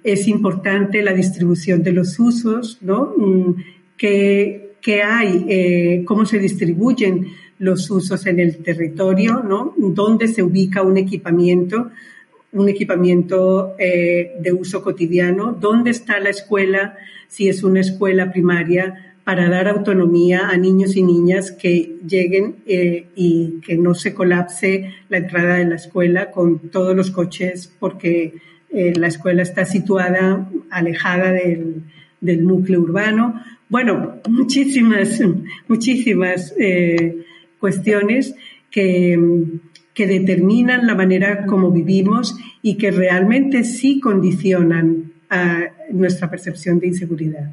es 0.04 0.28
importante 0.28 1.02
la 1.02 1.14
distribución 1.14 1.84
de 1.84 1.94
los 1.94 2.20
usos, 2.20 2.78
¿no? 2.82 3.14
¿Qué, 3.98 4.76
qué 4.82 5.02
hay? 5.02 5.46
Eh, 5.50 6.04
¿Cómo 6.06 6.26
se 6.26 6.40
distribuyen 6.40 7.28
los 7.60 7.90
usos 7.90 8.26
en 8.26 8.40
el 8.40 8.58
territorio? 8.58 9.44
¿no? 9.44 9.74
¿Dónde 9.78 10.28
se 10.28 10.44
ubica 10.44 10.82
un 10.82 10.98
equipamiento? 10.98 11.90
Un 12.58 12.70
equipamiento 12.70 13.76
eh, 13.78 14.34
de 14.40 14.52
uso 14.52 14.82
cotidiano. 14.82 15.52
¿Dónde 15.52 15.92
está 15.92 16.20
la 16.20 16.32
escuela? 16.32 16.98
Si 17.28 17.48
es 17.48 17.62
una 17.62 17.82
escuela 17.82 18.32
primaria 18.32 19.16
para 19.24 19.48
dar 19.48 19.68
autonomía 19.68 20.50
a 20.50 20.58
niños 20.58 20.96
y 20.96 21.04
niñas 21.04 21.52
que 21.52 21.98
lleguen 22.08 22.56
eh, 22.66 23.10
y 23.16 23.60
que 23.64 23.78
no 23.78 23.94
se 23.94 24.16
colapse 24.16 24.92
la 25.08 25.18
entrada 25.18 25.58
de 25.58 25.66
la 25.66 25.76
escuela 25.76 26.32
con 26.32 26.58
todos 26.70 26.96
los 26.96 27.12
coches 27.12 27.72
porque 27.80 28.34
eh, 28.72 28.94
la 28.96 29.06
escuela 29.06 29.44
está 29.44 29.64
situada 29.66 30.50
alejada 30.72 31.32
del, 31.34 31.84
del 32.22 32.44
núcleo 32.44 32.82
urbano. 32.82 33.40
Bueno, 33.70 34.16
muchísimas, 34.28 35.22
muchísimas 35.68 36.56
cuestiones 37.60 38.34
que, 38.72 39.16
que 39.98 40.06
determinan 40.06 40.86
la 40.86 40.94
manera 40.94 41.48
como 41.48 41.72
vivimos 41.72 42.38
y 42.62 42.78
que 42.78 42.92
realmente 42.92 43.64
sí 43.64 44.00
condicionan 44.00 45.12
a 45.28 45.64
nuestra 45.92 46.30
percepción 46.30 46.80
de 46.80 46.90
inseguridad. 46.90 47.50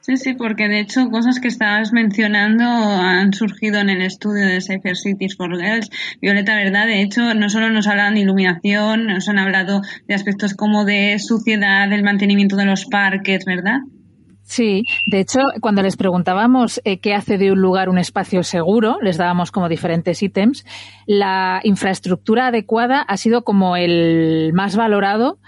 Sí, 0.00 0.16
sí, 0.16 0.34
porque 0.34 0.66
de 0.66 0.80
hecho 0.80 1.08
cosas 1.08 1.38
que 1.38 1.46
estabas 1.46 1.92
mencionando 1.92 2.64
han 2.64 3.32
surgido 3.32 3.78
en 3.78 3.90
el 3.90 4.02
estudio 4.02 4.44
de 4.44 4.60
Safer 4.60 4.96
Cities 4.96 5.36
for 5.36 5.56
Girls. 5.56 5.88
Violeta, 6.20 6.56
¿verdad? 6.56 6.86
De 6.86 7.00
hecho, 7.00 7.32
no 7.34 7.48
solo 7.48 7.70
nos 7.70 7.86
hablan 7.86 8.14
de 8.14 8.22
iluminación, 8.22 9.06
nos 9.06 9.28
han 9.28 9.38
hablado 9.38 9.80
de 10.08 10.14
aspectos 10.14 10.54
como 10.54 10.84
de 10.84 11.20
suciedad, 11.20 11.88
del 11.88 12.02
mantenimiento 12.02 12.56
de 12.56 12.64
los 12.64 12.86
parques, 12.86 13.44
¿verdad? 13.44 13.78
Sí, 14.44 14.84
de 15.10 15.20
hecho, 15.20 15.40
cuando 15.60 15.82
les 15.82 15.96
preguntábamos 15.96 16.80
eh, 16.84 16.98
qué 16.98 17.14
hace 17.14 17.38
de 17.38 17.50
un 17.50 17.60
lugar 17.60 17.88
un 17.88 17.98
espacio 17.98 18.42
seguro, 18.42 18.98
les 19.00 19.16
dábamos 19.16 19.50
como 19.50 19.70
diferentes 19.70 20.22
ítems, 20.22 20.66
la 21.06 21.60
infraestructura 21.64 22.48
adecuada 22.48 23.00
ha 23.00 23.16
sido 23.16 23.42
como 23.42 23.74
el 23.76 24.52
más 24.52 24.76
valorado 24.76 25.38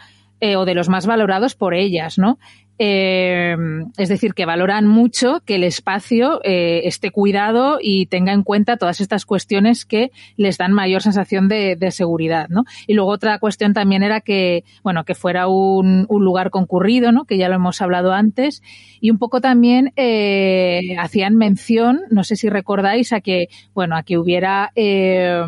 eh, 0.41 0.57
o 0.57 0.65
de 0.65 0.75
los 0.75 0.89
más 0.89 1.07
valorados 1.07 1.55
por 1.55 1.75
ellas, 1.75 2.19
¿no? 2.19 2.39
Eh, 2.79 3.57
es 3.97 4.09
decir, 4.09 4.35
que 4.35 4.45
valoran 4.45 4.87
mucho 4.87 5.41
que 5.47 5.55
el 5.55 5.65
espacio 5.65 6.41
eh, 6.45 6.83
esté 6.85 7.11
cuidado 7.11 7.79
y 7.81 8.07
tenga 8.07 8.33
en 8.33 8.43
cuenta 8.43 8.77
todas 8.77 9.01
estas 9.01 9.25
cuestiones 9.25 9.87
que 9.87 10.11
les 10.37 10.59
dan 10.59 10.73
mayor 10.73 11.03
sensación 11.03 11.49
de, 11.49 11.77
seguridad, 11.91 12.49
¿no? 12.49 12.65
Y 12.87 12.95
luego 12.95 13.11
otra 13.11 13.39
cuestión 13.39 13.73
también 13.73 14.03
era 14.03 14.21
que, 14.21 14.65
bueno, 14.83 15.05
que 15.05 15.15
fuera 15.15 15.47
un, 15.47 16.07
lugar 16.09 16.51
concurrido, 16.51 17.13
¿no? 17.13 17.25
Que 17.25 17.39
ya 17.39 17.49
lo 17.49 17.55
hemos 17.55 17.81
hablado 17.81 18.13
antes. 18.13 18.63
Y 19.01 19.11
un 19.11 19.19
poco 19.19 19.41
también 19.41 19.93
eh, 19.97 20.97
hacían 20.99 21.37
mención, 21.37 22.01
no 22.11 22.25
sé 22.25 22.37
si 22.37 22.49
recordáis, 22.49 23.13
a 23.13 23.21
que, 23.21 23.49
bueno, 23.75 23.97
a 23.97 24.03
que 24.03 24.19
hubiera, 24.19 24.73
eh, 24.75 25.43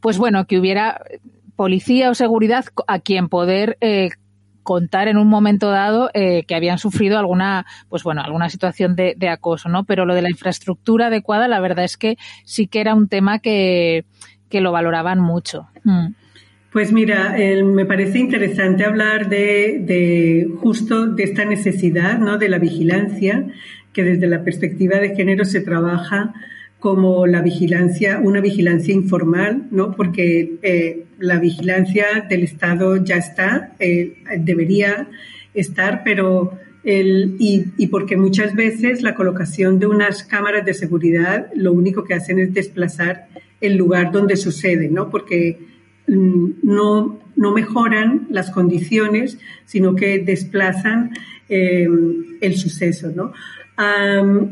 pues 0.00 0.18
bueno, 0.18 0.46
que 0.46 0.58
hubiera 0.58 1.00
policía 1.56 2.10
o 2.10 2.14
seguridad 2.14 2.66
a 2.86 2.98
quien 3.00 3.28
poder 3.28 3.78
contar 4.70 5.08
en 5.08 5.16
un 5.16 5.26
momento 5.26 5.68
dado 5.68 6.10
eh, 6.14 6.44
que 6.46 6.54
habían 6.54 6.78
sufrido 6.78 7.18
alguna, 7.18 7.66
pues 7.88 8.04
bueno, 8.04 8.22
alguna 8.22 8.48
situación 8.50 8.94
de, 8.94 9.28
acoso, 9.28 9.68
¿no? 9.68 9.82
Pero 9.82 10.06
lo 10.06 10.14
de 10.14 10.22
la 10.22 10.30
infraestructura 10.30 11.08
adecuada, 11.08 11.48
la 11.48 11.58
verdad 11.58 11.84
es 11.84 11.96
que 11.96 12.16
sí 12.44 12.68
que 12.68 12.80
era 12.80 12.94
un 12.94 13.08
tema 13.08 13.40
que, 13.40 14.04
que 14.48 14.60
lo 14.60 14.70
valoraban 14.70 15.18
mucho. 15.18 15.66
Mm. 15.82 16.14
Pues 16.70 16.92
mira, 16.92 17.34
me 17.64 17.84
parece 17.84 18.20
interesante 18.20 18.84
hablar 18.84 19.28
de, 19.28 19.80
de, 19.80 20.46
justo 20.60 21.08
de 21.08 21.24
esta 21.24 21.44
necesidad, 21.44 22.20
¿no? 22.20 22.38
De 22.38 22.48
la 22.48 22.60
vigilancia, 22.60 23.46
que 23.92 24.04
desde 24.04 24.28
la 24.28 24.44
perspectiva 24.44 25.00
de 25.00 25.16
género 25.16 25.44
se 25.46 25.62
trabaja 25.62 26.32
como 26.78 27.26
la 27.26 27.42
vigilancia, 27.42 28.20
una 28.22 28.40
vigilancia 28.40 28.94
informal, 28.94 29.64
¿no? 29.72 29.96
Porque 29.96 30.60
eh, 30.62 31.06
la 31.20 31.38
vigilancia 31.38 32.26
del 32.28 32.42
Estado 32.42 32.96
ya 33.04 33.16
está, 33.16 33.72
eh, 33.78 34.16
debería 34.38 35.08
estar, 35.54 36.02
pero 36.04 36.58
el, 36.82 37.36
y, 37.38 37.66
y, 37.76 37.88
porque 37.88 38.16
muchas 38.16 38.54
veces 38.54 39.02
la 39.02 39.14
colocación 39.14 39.78
de 39.78 39.86
unas 39.86 40.24
cámaras 40.24 40.64
de 40.64 40.74
seguridad 40.74 41.48
lo 41.54 41.72
único 41.72 42.04
que 42.04 42.14
hacen 42.14 42.38
es 42.38 42.54
desplazar 42.54 43.28
el 43.60 43.76
lugar 43.76 44.12
donde 44.12 44.36
sucede, 44.36 44.88
¿no? 44.88 45.10
Porque 45.10 45.58
mm, 46.08 46.50
no, 46.62 47.20
no 47.36 47.52
mejoran 47.52 48.26
las 48.30 48.50
condiciones, 48.50 49.38
sino 49.66 49.94
que 49.94 50.18
desplazan 50.20 51.10
eh, 51.48 51.86
el 52.40 52.56
suceso, 52.56 53.12
¿no? 53.14 53.32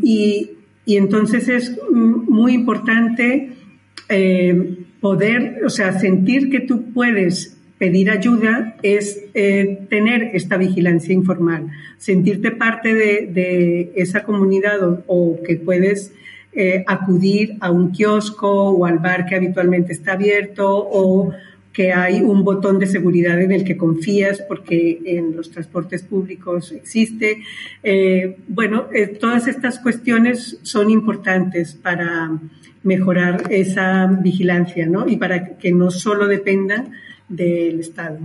Y, 0.03 0.53
y 0.87 0.97
entonces 0.97 1.49
es 1.51 1.79
muy 1.91 2.55
importante 2.55 3.51
eh, 4.09 4.79
poder, 5.01 5.61
o 5.64 5.70
sea, 5.70 5.99
sentir 5.99 6.51
que 6.51 6.61
tú 6.61 6.92
puedes 6.92 7.57
pedir 7.78 8.11
ayuda 8.11 8.76
es 8.82 9.24
eh, 9.34 9.86
tener 9.88 10.30
esta 10.34 10.57
vigilancia 10.57 11.14
informal, 11.14 11.68
sentirte 11.96 12.51
parte 12.51 12.92
de, 12.92 13.92
esa 13.94 14.24
comunidad 14.24 14.82
o, 14.82 15.05
o 15.07 15.42
que 15.42 15.57
puedes 15.57 16.12
eh, 16.53 16.82
acudir 16.86 17.57
a 17.61 17.70
un 17.70 17.92
kiosco 17.92 18.70
o 18.70 18.84
al 18.84 18.99
bar 18.99 19.26
que 19.26 19.36
habitualmente 19.36 19.92
está 19.92 20.14
abierto 20.14 20.66
o 20.68 21.32
que 21.79 21.93
hay 21.93 22.22
un 22.22 22.43
botón 22.43 22.81
de 22.81 22.89
seguridad 22.89 23.41
en 23.41 23.53
el 23.53 23.62
que 23.62 23.76
confías 23.76 24.43
porque 24.43 25.01
en 25.05 25.37
los 25.37 25.53
transportes 25.53 26.03
públicos 26.03 26.72
existe. 26.72 27.45
Eh, 27.85 28.37
bueno, 28.49 28.89
eh, 28.93 29.07
todas 29.07 29.47
estas 29.47 29.79
cuestiones 29.79 30.59
son 30.64 30.91
importantes 30.91 31.74
para 31.74 32.33
mejorar 32.83 33.45
esa 33.51 34.07
vigilancia 34.07 34.87
¿no? 34.87 35.07
y 35.07 35.18
para 35.18 35.57
que 35.57 35.70
no 35.70 35.93
solo 35.93 36.26
dependan 36.26 36.95
del 37.29 37.79
Estado. 37.79 38.18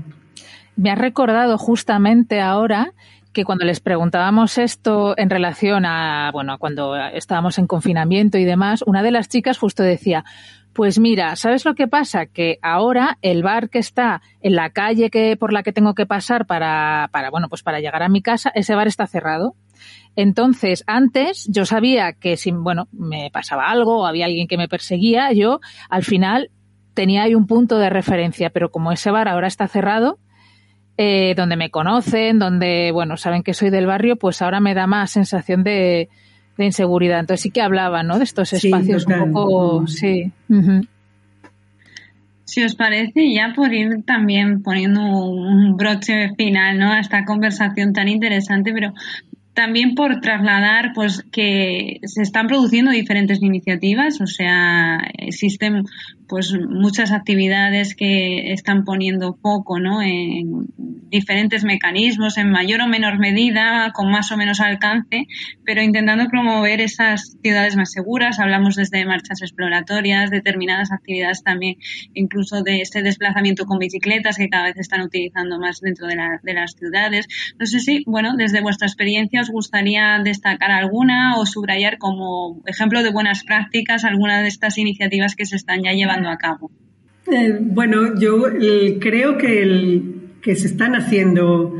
Me 0.75 0.89
ha 0.89 0.95
recordado 0.95 1.59
justamente 1.59 2.41
ahora 2.41 2.93
que 3.33 3.45
cuando 3.45 3.65
les 3.65 3.81
preguntábamos 3.81 4.57
esto 4.57 5.13
en 5.15 5.29
relación 5.29 5.85
a, 5.85 6.31
bueno, 6.33 6.57
cuando 6.57 6.95
estábamos 6.95 7.59
en 7.59 7.67
confinamiento 7.67 8.39
y 8.39 8.45
demás, 8.45 8.83
una 8.87 9.03
de 9.03 9.11
las 9.11 9.29
chicas 9.29 9.59
justo 9.59 9.83
decía, 9.83 10.23
pues 10.73 10.99
mira, 10.99 11.35
¿sabes 11.35 11.65
lo 11.65 11.75
que 11.75 11.87
pasa? 11.87 12.25
Que 12.25 12.57
ahora 12.61 13.17
el 13.21 13.43
bar 13.43 13.69
que 13.69 13.79
está 13.79 14.21
en 14.41 14.55
la 14.55 14.71
calle 14.71 15.09
que 15.09 15.37
por 15.37 15.53
la 15.53 15.63
que 15.63 15.71
tengo 15.71 15.93
que 15.93 16.05
pasar 16.05 16.45
para, 16.45 17.09
para 17.11 17.29
bueno, 17.29 17.47
pues 17.47 17.61
para 17.61 17.79
llegar 17.79 18.01
a 18.01 18.09
mi 18.09 18.21
casa, 18.21 18.51
ese 18.55 18.73
bar 18.73 18.87
está 18.87 19.05
cerrado. 19.05 19.55
Entonces, 20.15 20.83
antes 20.87 21.47
yo 21.49 21.65
sabía 21.65 22.13
que 22.13 22.37
si, 22.37 22.51
bueno, 22.51 22.87
me 22.91 23.29
pasaba 23.31 23.69
algo 23.69 24.01
o 24.01 24.05
había 24.05 24.25
alguien 24.25 24.47
que 24.47 24.57
me 24.57 24.67
perseguía, 24.67 25.31
yo 25.31 25.59
al 25.89 26.03
final 26.03 26.49
tenía 26.93 27.23
ahí 27.23 27.35
un 27.35 27.47
punto 27.47 27.77
de 27.77 27.89
referencia, 27.89 28.49
pero 28.49 28.71
como 28.71 28.91
ese 28.91 29.11
bar 29.11 29.27
ahora 29.27 29.47
está 29.47 29.67
cerrado, 29.67 30.19
eh, 30.97 31.33
donde 31.35 31.55
me 31.55 31.71
conocen, 31.71 32.39
donde, 32.39 32.91
bueno, 32.91 33.17
saben 33.17 33.43
que 33.43 33.53
soy 33.53 33.69
del 33.69 33.87
barrio, 33.87 34.15
pues 34.15 34.41
ahora 34.41 34.59
me 34.59 34.75
da 34.75 34.85
más 34.85 35.11
sensación 35.11 35.63
de, 35.63 36.09
de 36.57 36.65
inseguridad. 36.65 37.19
Entonces 37.19 37.41
sí 37.41 37.51
que 37.51 37.61
hablaba, 37.61 38.03
¿no? 38.03 38.17
De 38.17 38.23
estos 38.23 38.53
espacios 38.53 39.03
sí, 39.03 39.13
un 39.13 39.33
poco, 39.33 39.87
sí. 39.87 40.31
Uh 40.49 40.55
-huh. 40.55 40.87
Si 42.45 42.63
os 42.63 42.75
parece, 42.75 43.33
ya 43.33 43.53
por 43.55 43.73
ir 43.73 44.03
también 44.05 44.61
poniendo 44.61 45.01
un 45.01 45.75
broche 45.75 46.35
final, 46.35 46.77
¿no? 46.77 46.91
A 46.91 46.99
esta 46.99 47.25
conversación 47.25 47.93
tan 47.93 48.07
interesante, 48.07 48.71
pero 48.73 48.93
también 49.53 49.93
por 49.95 50.19
trasladar 50.19 50.93
pues 50.93 51.23
que 51.31 51.99
se 52.03 52.21
están 52.21 52.47
produciendo 52.47 52.91
diferentes 52.91 53.41
iniciativas, 53.41 54.19
o 54.19 54.27
sea, 54.27 54.97
existen 55.17 55.83
pues 56.27 56.53
muchas 56.67 57.11
actividades 57.11 57.95
que 57.95 58.53
están 58.53 58.85
poniendo 58.85 59.37
foco 59.41 59.79
¿no? 59.79 60.01
en 60.01 60.65
diferentes 61.09 61.63
mecanismos, 61.63 62.37
en 62.37 62.49
mayor 62.49 62.81
o 62.81 62.87
menor 62.87 63.19
medida, 63.19 63.91
con 63.93 64.09
más 64.09 64.31
o 64.31 64.37
menos 64.37 64.59
alcance, 64.59 65.27
pero 65.63 65.83
intentando 65.83 66.27
promover 66.27 66.81
esas 66.81 67.37
ciudades 67.43 67.75
más 67.75 67.91
seguras. 67.91 68.39
Hablamos 68.39 68.75
desde 68.75 69.05
marchas 69.05 69.43
exploratorias, 69.43 70.31
determinadas 70.31 70.91
actividades 70.91 71.43
también, 71.43 71.75
incluso 72.15 72.63
de 72.63 72.81
este 72.81 73.03
desplazamiento 73.03 73.65
con 73.65 73.77
bicicletas 73.77 74.37
que 74.37 74.49
cada 74.49 74.65
vez 74.65 74.77
están 74.77 75.01
utilizando 75.01 75.59
más 75.59 75.81
dentro 75.81 76.07
de, 76.07 76.15
la, 76.15 76.39
de 76.41 76.53
las 76.53 76.71
ciudades. 76.71 77.27
No 77.59 77.67
sé 77.67 77.79
si, 77.79 78.03
bueno, 78.07 78.35
desde 78.35 78.61
vuestra 78.61 78.87
experiencia 78.87 79.42
os 79.43 79.49
gustaría 79.49 80.19
destacar 80.23 80.71
alguna 80.71 81.37
o 81.37 81.45
subrayar 81.45 81.97
como 81.97 82.61
ejemplo 82.65 83.03
de 83.03 83.11
buenas 83.11 83.43
prácticas 83.43 84.03
alguna 84.03 84.41
de 84.41 84.47
estas 84.47 84.77
iniciativas 84.77 85.35
que 85.35 85.45
se 85.45 85.55
están 85.55 85.83
ya 85.83 85.91
llevando 85.91 86.29
a 86.29 86.37
cabo? 86.37 86.71
Eh, 87.31 87.57
bueno, 87.61 88.19
yo 88.19 88.47
eh, 88.47 88.97
creo 88.99 89.37
que, 89.37 89.61
el, 89.61 90.31
que 90.41 90.55
se 90.55 90.67
están 90.67 90.95
haciendo, 90.95 91.75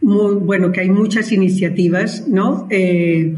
muy, 0.00 0.34
bueno, 0.36 0.72
que 0.72 0.80
hay 0.80 0.90
muchas 0.90 1.30
iniciativas, 1.32 2.26
¿no? 2.28 2.66
Eh, 2.70 3.34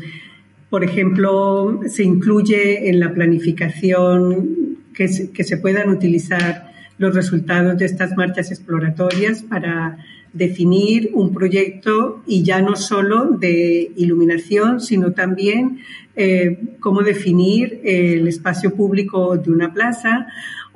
por 0.71 0.85
ejemplo, 0.85 1.81
se 1.87 2.03
incluye 2.03 2.89
en 2.89 3.01
la 3.01 3.13
planificación 3.13 4.79
que 4.95 5.09
se, 5.09 5.31
que 5.33 5.45
se 5.45 5.59
puedan 5.59 5.89
utilizar 5.89 6.73
los 6.99 7.15
resultados 7.15 7.77
de 7.79 7.85
estas 7.87 8.17
marchas 8.17 8.51
exploratorias 8.51 9.43
para 9.43 9.99
definir 10.35 11.11
un 11.15 11.33
proyecto 11.33 12.23
y 12.27 12.43
ya 12.43 12.61
no 12.61 12.77
solo 12.77 13.31
de 13.31 13.93
iluminación, 13.97 14.81
sino 14.81 15.13
también 15.13 15.79
eh, 16.17 16.59
cómo 16.81 17.03
definir 17.03 17.81
el 17.85 18.29
espacio 18.29 18.75
público 18.75 19.37
de 19.37 19.51
una 19.51 19.73
plaza 19.73 20.27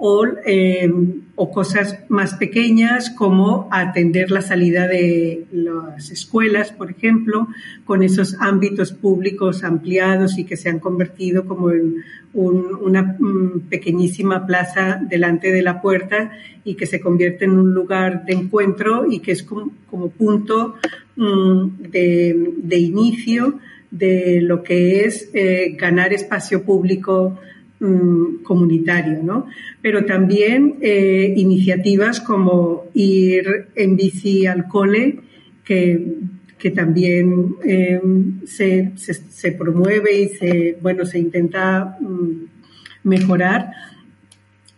o, 0.01 0.25
eh, 0.47 0.89
o 1.35 1.51
cosas 1.51 1.99
más 2.09 2.35
pequeñas 2.35 3.11
como 3.11 3.69
atender 3.73 4.31
la 4.31 4.43
salida 4.43 4.87
de 4.87 5.45
las 5.51 6.11
escuelas, 6.13 6.71
por 6.71 6.89
ejemplo, 6.93 7.49
con 7.85 8.05
esos 8.05 8.37
ámbitos 8.39 8.93
públicos 8.93 9.65
ampliados 9.65 10.39
y 10.39 10.45
que 10.45 10.57
se 10.57 10.69
han 10.69 10.79
convertido 10.79 11.45
como 11.47 11.73
en 11.73 11.97
un- 12.33 12.77
una 12.81 13.03
mm, 13.19 13.69
pequeñísima 13.69 14.47
plaza 14.47 15.01
delante 15.09 15.51
de 15.51 15.63
la 15.63 15.81
puerta 15.83 16.31
y 16.65 16.75
que 16.75 16.87
se 16.87 17.01
convierte 17.01 17.47
en 17.47 17.59
un 17.59 17.75
lugar 17.75 18.25
de 18.25 18.35
encuentro 18.35 19.11
y 19.11 19.19
que 19.19 19.33
es 19.33 19.43
como, 19.43 19.73
punto 20.17 20.77
mm, 21.17 21.67
de, 21.91 22.53
de 22.57 22.79
inicio 22.79 23.59
de 23.91 24.41
lo 24.43 24.63
que 24.63 25.05
es 25.07 25.31
eh, 25.35 25.75
ganar 25.77 26.13
espacio 26.13 26.63
público 26.63 27.37
mm, 27.81 28.43
comunitario, 28.43 29.23
¿no? 29.23 29.47
Pero 29.83 30.05
también 30.05 30.77
eh, 30.81 31.35
iniciativas 31.37 32.21
como 32.21 32.87
ir 32.95 33.69
en 33.75 33.97
bici 33.97 34.47
al 34.47 34.69
cole, 34.69 35.21
que, 35.65 36.15
que 36.59 36.71
también 36.71 37.57
eh, 37.65 38.01
se, 38.45 38.93
se, 38.97 39.53
promueve 39.53 40.21
y 40.21 40.29
se, 40.29 40.79
bueno, 40.81 41.05
se 41.05 41.19
intenta 41.19 41.97
mm, 42.01 43.09
mejorar. 43.09 43.71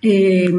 Eh, 0.02 0.50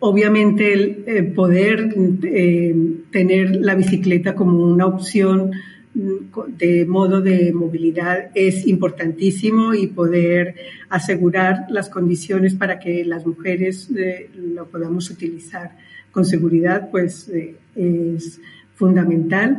obviamente 0.00 0.72
el, 0.72 1.04
eh, 1.06 1.22
poder 1.22 1.94
eh, 2.24 2.74
tener 3.10 3.56
la 3.56 3.74
bicicleta 3.74 4.34
como 4.34 4.58
una 4.58 4.86
opción 4.86 5.52
de 5.92 6.86
modo 6.86 7.20
de 7.20 7.52
movilidad 7.52 8.30
es 8.34 8.66
importantísimo 8.66 9.74
y 9.74 9.88
poder 9.88 10.54
asegurar 10.88 11.66
las 11.68 11.88
condiciones 11.88 12.54
para 12.54 12.78
que 12.78 13.04
las 13.04 13.26
mujeres 13.26 13.90
eh, 13.96 14.30
lo 14.34 14.66
podamos 14.66 15.10
utilizar 15.10 15.76
con 16.12 16.24
seguridad 16.24 16.90
pues 16.90 17.28
eh, 17.28 17.56
es 17.74 18.40
fundamental 18.76 19.56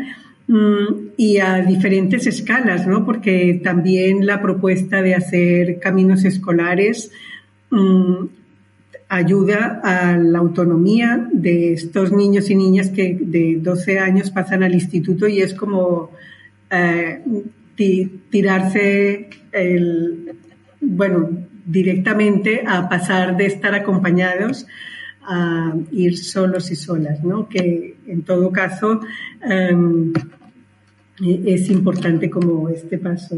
Mm, 0.51 1.11
y 1.15 1.37
a 1.37 1.61
diferentes 1.61 2.27
escalas, 2.27 2.85
¿no? 2.85 3.05
Porque 3.05 3.61
también 3.63 4.25
la 4.25 4.41
propuesta 4.41 5.01
de 5.01 5.15
hacer 5.15 5.79
caminos 5.79 6.25
escolares 6.25 7.09
mm, 7.69 8.25
ayuda 9.13 9.81
a 9.83 10.15
la 10.17 10.39
autonomía 10.39 11.27
de 11.33 11.73
estos 11.73 12.13
niños 12.13 12.49
y 12.49 12.55
niñas 12.55 12.89
que 12.91 13.17
de 13.19 13.57
12 13.61 13.99
años 13.99 14.31
pasan 14.31 14.63
al 14.63 14.73
instituto 14.73 15.27
y 15.27 15.41
es 15.41 15.53
como 15.53 16.11
eh, 16.69 17.21
ti- 17.75 18.09
tirarse 18.29 19.29
el, 19.51 20.31
bueno, 20.79 21.29
directamente 21.65 22.63
a 22.65 22.87
pasar 22.87 23.35
de 23.35 23.47
estar 23.47 23.75
acompañados 23.75 24.65
a 25.23 25.73
ir 25.91 26.17
solos 26.17 26.71
y 26.71 26.75
solas, 26.77 27.21
¿no? 27.21 27.49
Que 27.49 27.95
en 28.07 28.21
todo 28.23 28.49
caso 28.51 29.01
em, 29.43 30.13
es 31.45 31.69
importante 31.69 32.29
como 32.29 32.69
este 32.69 32.97
paso. 32.97 33.35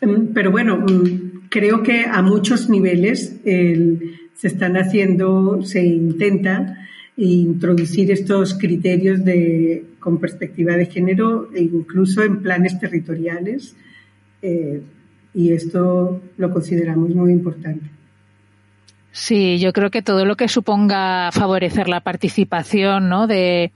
Em, 0.00 0.28
Pero 0.32 0.50
bueno, 0.50 0.76
mm, 0.78 1.25
creo 1.56 1.82
que 1.82 2.04
a 2.04 2.20
muchos 2.20 2.68
niveles 2.68 3.36
el- 3.46 4.20
se 4.34 4.48
están 4.48 4.76
haciendo, 4.76 5.62
se 5.62 5.82
intenta 5.86 6.76
introducir 7.16 8.10
estos 8.10 8.52
criterios 8.58 9.24
de, 9.24 9.82
con 9.98 10.18
perspectiva 10.18 10.76
de 10.76 10.84
género 10.84 11.48
e 11.54 11.62
incluso 11.62 12.22
en 12.22 12.42
planes 12.42 12.78
territoriales 12.78 13.74
eh, 14.42 14.82
y 15.32 15.52
esto 15.52 16.20
lo 16.36 16.50
consideramos 16.50 17.08
muy 17.14 17.32
importante. 17.32 17.86
Sí, 19.12 19.58
yo 19.58 19.72
creo 19.72 19.90
que 19.90 20.02
todo 20.02 20.26
lo 20.26 20.36
que 20.36 20.48
suponga 20.48 21.30
favorecer 21.32 21.88
la 21.88 22.00
participación, 22.00 23.08
¿no? 23.08 23.26
De, 23.26 23.72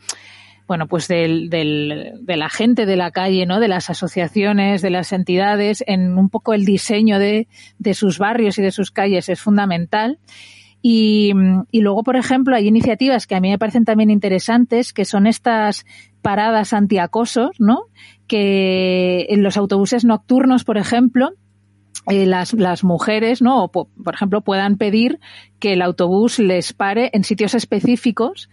bueno, 0.70 0.86
pues 0.86 1.08
del, 1.08 1.50
del, 1.50 2.12
de 2.20 2.36
la 2.36 2.48
gente 2.48 2.86
de 2.86 2.94
la 2.94 3.10
calle, 3.10 3.44
¿no? 3.44 3.58
De 3.58 3.66
las 3.66 3.90
asociaciones, 3.90 4.82
de 4.82 4.90
las 4.90 5.12
entidades, 5.12 5.82
en 5.88 6.16
un 6.16 6.28
poco 6.28 6.54
el 6.54 6.64
diseño 6.64 7.18
de, 7.18 7.48
de 7.80 7.92
sus 7.94 8.20
barrios 8.20 8.56
y 8.56 8.62
de 8.62 8.70
sus 8.70 8.92
calles 8.92 9.28
es 9.28 9.40
fundamental. 9.40 10.20
Y, 10.80 11.32
y 11.72 11.80
luego, 11.80 12.04
por 12.04 12.14
ejemplo, 12.14 12.54
hay 12.54 12.68
iniciativas 12.68 13.26
que 13.26 13.34
a 13.34 13.40
mí 13.40 13.50
me 13.50 13.58
parecen 13.58 13.84
también 13.84 14.10
interesantes, 14.10 14.92
que 14.92 15.04
son 15.04 15.26
estas 15.26 15.86
paradas 16.22 16.72
antiacosos, 16.72 17.58
¿no? 17.58 17.86
Que 18.28 19.26
en 19.28 19.42
los 19.42 19.56
autobuses 19.56 20.04
nocturnos, 20.04 20.62
por 20.62 20.78
ejemplo, 20.78 21.30
eh, 22.08 22.26
las, 22.26 22.52
las 22.54 22.84
mujeres, 22.84 23.42
¿no? 23.42 23.64
O, 23.64 23.72
po- 23.72 23.88
por 24.04 24.14
ejemplo, 24.14 24.42
puedan 24.42 24.76
pedir 24.76 25.18
que 25.58 25.72
el 25.72 25.82
autobús 25.82 26.38
les 26.38 26.72
pare 26.74 27.10
en 27.12 27.24
sitios 27.24 27.56
específicos 27.56 28.48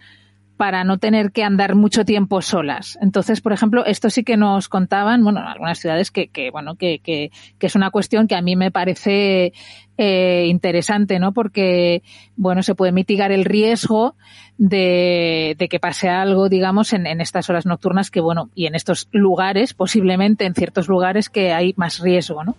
para 0.58 0.82
no 0.82 0.98
tener 0.98 1.30
que 1.30 1.44
andar 1.44 1.76
mucho 1.76 2.04
tiempo 2.04 2.42
solas. 2.42 2.98
Entonces, 3.00 3.40
por 3.40 3.52
ejemplo, 3.52 3.86
esto 3.86 4.10
sí 4.10 4.24
que 4.24 4.36
nos 4.36 4.68
contaban, 4.68 5.22
bueno, 5.22 5.38
en 5.38 5.46
algunas 5.46 5.78
ciudades 5.78 6.10
que, 6.10 6.26
que 6.26 6.50
bueno, 6.50 6.74
que, 6.74 6.98
que, 6.98 7.30
que 7.60 7.66
es 7.68 7.76
una 7.76 7.92
cuestión 7.92 8.26
que 8.26 8.34
a 8.34 8.42
mí 8.42 8.56
me 8.56 8.72
parece 8.72 9.52
eh, 9.96 10.46
interesante, 10.48 11.20
¿no? 11.20 11.32
Porque, 11.32 12.02
bueno, 12.34 12.64
se 12.64 12.74
puede 12.74 12.90
mitigar 12.90 13.30
el 13.30 13.44
riesgo 13.44 14.16
de, 14.58 15.54
de 15.56 15.68
que 15.68 15.78
pase 15.78 16.08
algo, 16.08 16.48
digamos, 16.48 16.92
en, 16.92 17.06
en 17.06 17.20
estas 17.20 17.48
horas 17.48 17.64
nocturnas 17.64 18.10
que, 18.10 18.20
bueno, 18.20 18.50
y 18.56 18.66
en 18.66 18.74
estos 18.74 19.08
lugares, 19.12 19.74
posiblemente 19.74 20.44
en 20.44 20.54
ciertos 20.54 20.88
lugares 20.88 21.30
que 21.30 21.52
hay 21.52 21.72
más 21.76 22.00
riesgo, 22.00 22.42
¿no? 22.42 22.56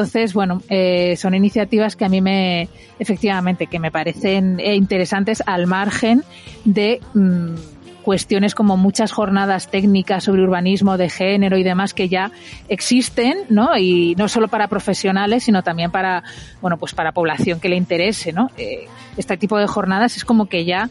Entonces, 0.00 0.32
bueno, 0.32 0.62
eh, 0.70 1.14
son 1.18 1.34
iniciativas 1.34 1.94
que 1.94 2.06
a 2.06 2.08
mí 2.08 2.22
me, 2.22 2.70
efectivamente, 2.98 3.66
que 3.66 3.78
me 3.78 3.90
parecen 3.90 4.58
eh, 4.58 4.74
interesantes 4.74 5.42
al 5.44 5.66
margen 5.66 6.24
de 6.64 7.02
mm, 7.12 7.54
cuestiones 8.00 8.54
como 8.54 8.78
muchas 8.78 9.12
jornadas 9.12 9.70
técnicas 9.70 10.24
sobre 10.24 10.40
urbanismo 10.40 10.96
de 10.96 11.10
género 11.10 11.58
y 11.58 11.64
demás 11.64 11.92
que 11.92 12.08
ya 12.08 12.32
existen, 12.70 13.40
¿no? 13.50 13.76
Y 13.76 14.14
no 14.16 14.26
solo 14.28 14.48
para 14.48 14.68
profesionales, 14.68 15.44
sino 15.44 15.62
también 15.62 15.90
para, 15.90 16.24
bueno, 16.62 16.78
pues 16.78 16.94
para 16.94 17.12
población 17.12 17.60
que 17.60 17.68
le 17.68 17.76
interese, 17.76 18.32
¿no? 18.32 18.50
Eh, 18.56 18.88
este 19.18 19.36
tipo 19.36 19.58
de 19.58 19.66
jornadas 19.66 20.16
es 20.16 20.24
como 20.24 20.46
que 20.46 20.64
ya, 20.64 20.88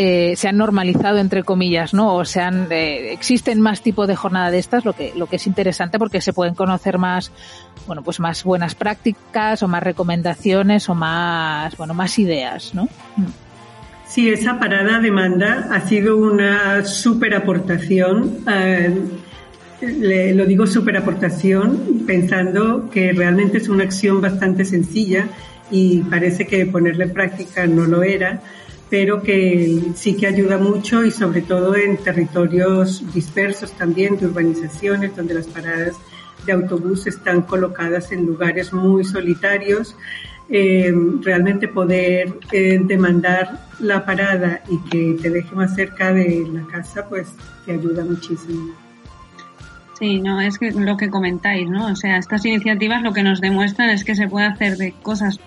eh, 0.00 0.36
se 0.36 0.46
han 0.46 0.56
normalizado 0.56 1.18
entre 1.18 1.42
comillas, 1.42 1.92
¿no? 1.92 2.14
O 2.14 2.24
se 2.24 2.40
han, 2.40 2.68
eh, 2.70 3.12
existen 3.12 3.60
más 3.60 3.82
tipos 3.82 4.06
de 4.06 4.14
jornada 4.14 4.52
de 4.52 4.60
estas, 4.60 4.84
lo 4.84 4.92
que, 4.92 5.12
lo 5.16 5.26
que 5.26 5.36
es 5.36 5.46
interesante 5.48 5.98
porque 5.98 6.20
se 6.20 6.32
pueden 6.32 6.54
conocer 6.54 6.98
más, 6.98 7.32
bueno, 7.88 8.04
pues 8.04 8.20
más 8.20 8.44
buenas 8.44 8.76
prácticas 8.76 9.60
o 9.64 9.66
más 9.66 9.82
recomendaciones 9.82 10.88
o 10.88 10.94
más, 10.94 11.76
bueno, 11.76 11.94
más 11.94 12.16
ideas, 12.20 12.74
¿no? 12.74 12.84
Mm. 13.16 13.26
Sí, 14.06 14.28
esa 14.30 14.60
parada 14.60 15.00
demanda 15.00 15.68
ha 15.72 15.80
sido 15.80 16.16
una 16.16 16.84
súper 16.84 17.34
aportación. 17.34 18.38
eh, 18.46 20.32
lo 20.32 20.46
digo 20.46 20.66
súper 20.68 20.96
aportación 20.96 22.04
pensando 22.06 22.88
que 22.88 23.12
realmente 23.12 23.58
es 23.58 23.68
una 23.68 23.82
acción 23.82 24.20
bastante 24.20 24.64
sencilla 24.64 25.26
y 25.72 26.02
parece 26.02 26.46
que 26.46 26.66
ponerla 26.66 27.04
en 27.04 27.12
práctica 27.12 27.66
no 27.66 27.84
lo 27.84 28.04
era, 28.04 28.40
pero 28.90 29.22
que 29.22 29.92
sí 29.94 30.16
que 30.16 30.26
ayuda 30.26 30.58
mucho 30.58 31.04
y 31.04 31.10
sobre 31.10 31.42
todo 31.42 31.76
en 31.76 31.96
territorios 31.98 33.02
dispersos 33.12 33.72
también 33.72 34.18
de 34.18 34.26
urbanizaciones 34.26 35.14
donde 35.14 35.34
las 35.34 35.46
paradas 35.46 35.96
de 36.46 36.52
autobús 36.52 37.06
están 37.06 37.42
colocadas 37.42 38.12
en 38.12 38.24
lugares 38.24 38.72
muy 38.72 39.04
solitarios 39.04 39.94
eh, 40.50 40.94
realmente 41.20 41.68
poder 41.68 42.38
eh, 42.52 42.80
demandar 42.82 43.66
la 43.80 44.06
parada 44.06 44.62
y 44.70 44.78
que 44.88 45.20
te 45.20 45.28
deje 45.28 45.54
más 45.54 45.74
cerca 45.74 46.12
de 46.12 46.46
la 46.50 46.66
casa, 46.66 47.06
pues 47.06 47.28
te 47.66 47.72
ayuda 47.72 48.02
muchísimo. 48.02 48.74
Sí, 49.98 50.20
no, 50.20 50.40
es 50.40 50.58
que 50.58 50.70
lo 50.70 50.96
que 50.96 51.10
comentáis, 51.10 51.68
¿no? 51.68 51.88
O 51.88 51.96
sea, 51.96 52.16
estas 52.16 52.46
iniciativas 52.46 53.02
lo 53.02 53.12
que 53.12 53.22
nos 53.22 53.42
demuestran 53.42 53.90
es 53.90 54.04
que 54.04 54.14
se 54.14 54.26
puede 54.26 54.46
hacer 54.46 54.78
de 54.78 54.92
cosas 55.02 55.38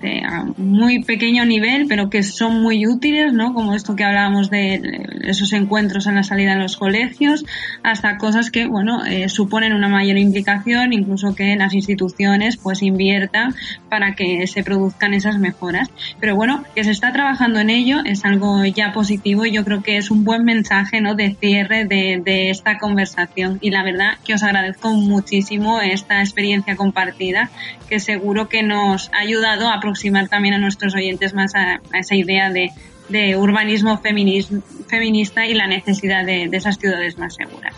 de 0.00 0.22
a 0.22 0.44
muy 0.56 1.02
pequeño 1.02 1.44
nivel, 1.44 1.86
pero 1.88 2.10
que 2.10 2.22
son 2.22 2.60
muy 2.62 2.86
útiles, 2.86 3.32
¿no? 3.32 3.54
Como 3.54 3.74
esto 3.74 3.96
que 3.96 4.04
hablábamos 4.04 4.50
de 4.50 5.06
esos 5.22 5.52
encuentros 5.52 6.06
en 6.06 6.16
la 6.16 6.22
salida 6.22 6.54
de 6.54 6.60
los 6.60 6.76
colegios, 6.76 7.44
hasta 7.82 8.18
cosas 8.18 8.50
que, 8.50 8.66
bueno, 8.66 9.04
eh, 9.04 9.28
suponen 9.28 9.72
una 9.72 9.88
mayor 9.88 10.18
implicación, 10.18 10.92
incluso 10.92 11.34
que 11.34 11.56
las 11.56 11.74
instituciones 11.74 12.56
pues 12.56 12.82
inviertan 12.82 13.54
para 13.88 14.14
que 14.14 14.46
se 14.46 14.62
produzcan 14.62 15.14
esas 15.14 15.38
mejoras. 15.38 15.88
Pero 16.20 16.36
bueno, 16.36 16.64
que 16.74 16.84
se 16.84 16.90
está 16.90 17.12
trabajando 17.12 17.58
en 17.60 17.70
ello 17.70 18.00
es 18.04 18.24
algo 18.24 18.64
ya 18.64 18.92
positivo 18.92 19.46
y 19.46 19.52
yo 19.52 19.64
creo 19.64 19.82
que 19.82 19.96
es 19.96 20.10
un 20.10 20.24
buen 20.24 20.44
mensaje, 20.44 21.00
¿no? 21.00 21.14
De 21.14 21.34
cierre 21.34 21.86
de, 21.86 22.20
de 22.22 22.50
esta 22.50 22.78
conversación. 22.78 23.58
Y 23.62 23.70
la 23.70 23.82
verdad 23.82 24.18
que 24.24 24.34
os 24.34 24.42
agradezco 24.42 24.92
muchísimo 24.92 25.80
esta 25.80 26.20
experiencia 26.20 26.76
compartida, 26.76 27.50
que 27.88 27.98
seguro 27.98 28.48
que 28.48 28.62
nos 28.62 29.10
ha 29.12 29.20
ayudado 29.20 29.68
a 29.68 29.80
aproximar 29.86 30.28
también 30.28 30.54
a 30.54 30.58
nuestros 30.58 30.94
oyentes 30.94 31.32
más 31.32 31.54
a, 31.54 31.80
a 31.92 31.98
esa 32.00 32.16
idea 32.16 32.50
de, 32.50 32.70
de 33.08 33.36
urbanismo 33.36 33.98
feminis, 33.98 34.48
feminista 34.88 35.46
y 35.46 35.54
la 35.54 35.68
necesidad 35.68 36.24
de, 36.24 36.48
de, 36.48 36.56
esas 36.56 36.76
ciudades 36.76 37.16
más 37.18 37.34
seguras. 37.34 37.74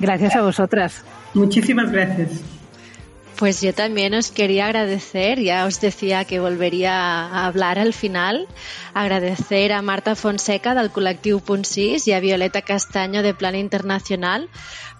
Gracias 0.00 0.34
a 0.36 0.42
vosotras. 0.42 1.04
Muchísimas 1.34 1.92
gracias. 1.92 2.30
Pues 3.36 3.60
yo 3.60 3.72
también 3.72 4.14
os 4.14 4.32
quería 4.32 4.66
agradecer, 4.66 5.38
ya 5.38 5.66
os 5.66 5.80
decía 5.80 6.24
que 6.24 6.40
volvería 6.40 6.94
a 6.96 7.46
hablar 7.46 7.78
al 7.78 7.92
final, 7.92 8.48
agradecer 8.94 9.72
a 9.72 9.82
Marta 9.82 10.16
Fonseca 10.16 10.74
del 10.74 10.90
col·lectiu 10.90 11.38
Punt 11.38 11.62
6 11.62 12.08
y 12.08 12.12
a 12.14 12.18
Violeta 12.18 12.62
Castaño 12.62 13.22
de 13.22 13.34
Plan 13.34 13.54
Internacional 13.54 14.48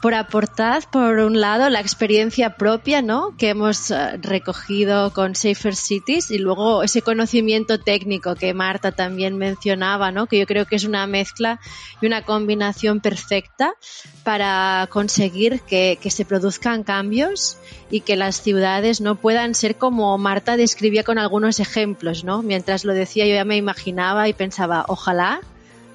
por 0.01 0.15
aportar, 0.15 0.89
por 0.91 1.19
un 1.19 1.41
lado, 1.41 1.69
la 1.71 1.81
experiencia 1.81 2.57
propia 2.57 3.03
¿no? 3.03 3.37
que 3.37 3.49
hemos 3.49 3.91
eh, 3.91 4.17
recogido 4.19 5.13
con 5.13 5.35
Safer 5.35 5.75
Cities 5.75 6.31
y 6.31 6.39
luego 6.39 6.83
ese 6.85 7.03
conocimiento 7.03 7.81
técnico 7.81 8.37
que 8.37 8.55
Marta 8.55 8.93
también 8.93 9.37
mencionaba, 9.37 10.13
¿no? 10.13 10.27
que 10.27 10.39
yo 10.39 10.47
creo 10.47 10.67
que 10.67 10.77
es 10.77 10.85
una 10.85 11.07
mezcla 11.07 11.61
y 12.01 12.07
una 12.07 12.23
combinación 12.23 13.01
perfecta 13.01 13.75
para 14.23 14.89
conseguir 14.91 15.61
que, 15.63 15.99
que 16.01 16.11
se 16.11 16.25
produzcan 16.25 16.85
cambios 16.85 17.59
y 17.91 18.01
que 18.01 18.17
las 18.17 18.41
ciudades 18.41 19.01
no 19.01 19.17
puedan 19.17 19.55
ser 19.55 19.77
como 19.77 20.17
Marta 20.17 20.57
describía 20.57 21.03
con 21.03 21.19
algunos 21.19 21.59
ejemplos. 21.59 22.23
¿no? 22.23 22.43
Mientras 22.43 22.85
lo 22.85 22.95
decía 22.95 23.27
yo 23.27 23.35
ya 23.35 23.45
me 23.45 23.57
imaginaba 23.57 24.29
y 24.29 24.33
pensaba, 24.33 24.85
ojalá 24.87 25.41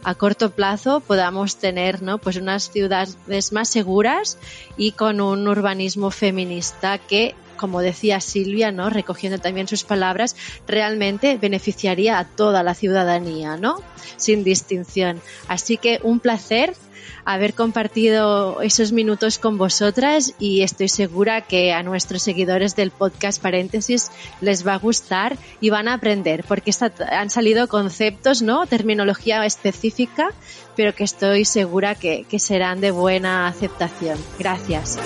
a 0.04 0.16
corto 0.16 0.52
plazo 0.52 1.00
podamos 1.00 1.58
tener 1.58 2.02
¿no? 2.02 2.18
pues 2.18 2.38
unas 2.38 2.70
ciudades 2.72 3.52
más 3.52 3.70
seguras 3.70 4.38
y 4.78 4.92
con 4.92 5.22
un 5.22 5.48
urbanismo 5.48 6.12
feminista 6.12 6.98
que 6.98 7.36
como 7.58 7.82
decía 7.82 8.20
Silvia, 8.20 8.74
¿no? 8.74 8.90
recogiendo 8.90 9.38
también 9.40 9.70
sus 9.70 9.86
palabras, 9.86 10.36
realmente 10.68 11.38
beneficiaría 11.38 12.20
a 12.20 12.26
toda 12.26 12.62
la 12.62 12.74
ciudadanía, 12.74 13.56
¿no? 13.56 13.78
Sin 14.18 14.44
distinción. 14.44 15.22
Así 15.48 15.78
que 15.78 16.02
un 16.04 16.20
placer 16.20 16.74
haber 17.26 17.54
compartido 17.54 18.62
esos 18.62 18.92
minutos 18.92 19.40
con 19.40 19.58
vosotras 19.58 20.34
y 20.40 20.62
estoy 20.62 20.90
segura 20.90 21.42
que 21.42 21.74
a 21.74 21.84
nuestros 21.84 22.22
seguidores 22.22 22.76
del 22.76 22.92
podcast 22.92 23.42
Paréntesis 23.42 24.12
les 24.42 24.66
va 24.66 24.74
a 24.74 24.78
gustar 24.78 25.38
y 25.62 25.70
van 25.70 25.88
a 25.88 25.96
aprender 25.96 26.44
porque 26.48 26.70
está, 26.70 26.92
han 27.12 27.30
salido 27.30 27.68
conceptos, 27.68 28.42
¿no? 28.42 28.66
Terminología 28.68 29.46
específica, 29.46 30.30
pero 30.76 30.94
que 30.94 31.04
estoy 31.04 31.46
segura 31.46 31.96
que, 31.96 32.26
que 32.30 32.40
serán 32.40 32.82
de 32.82 32.92
buena 32.92 33.48
aceptación. 33.48 34.18
Gracias. 34.40 35.00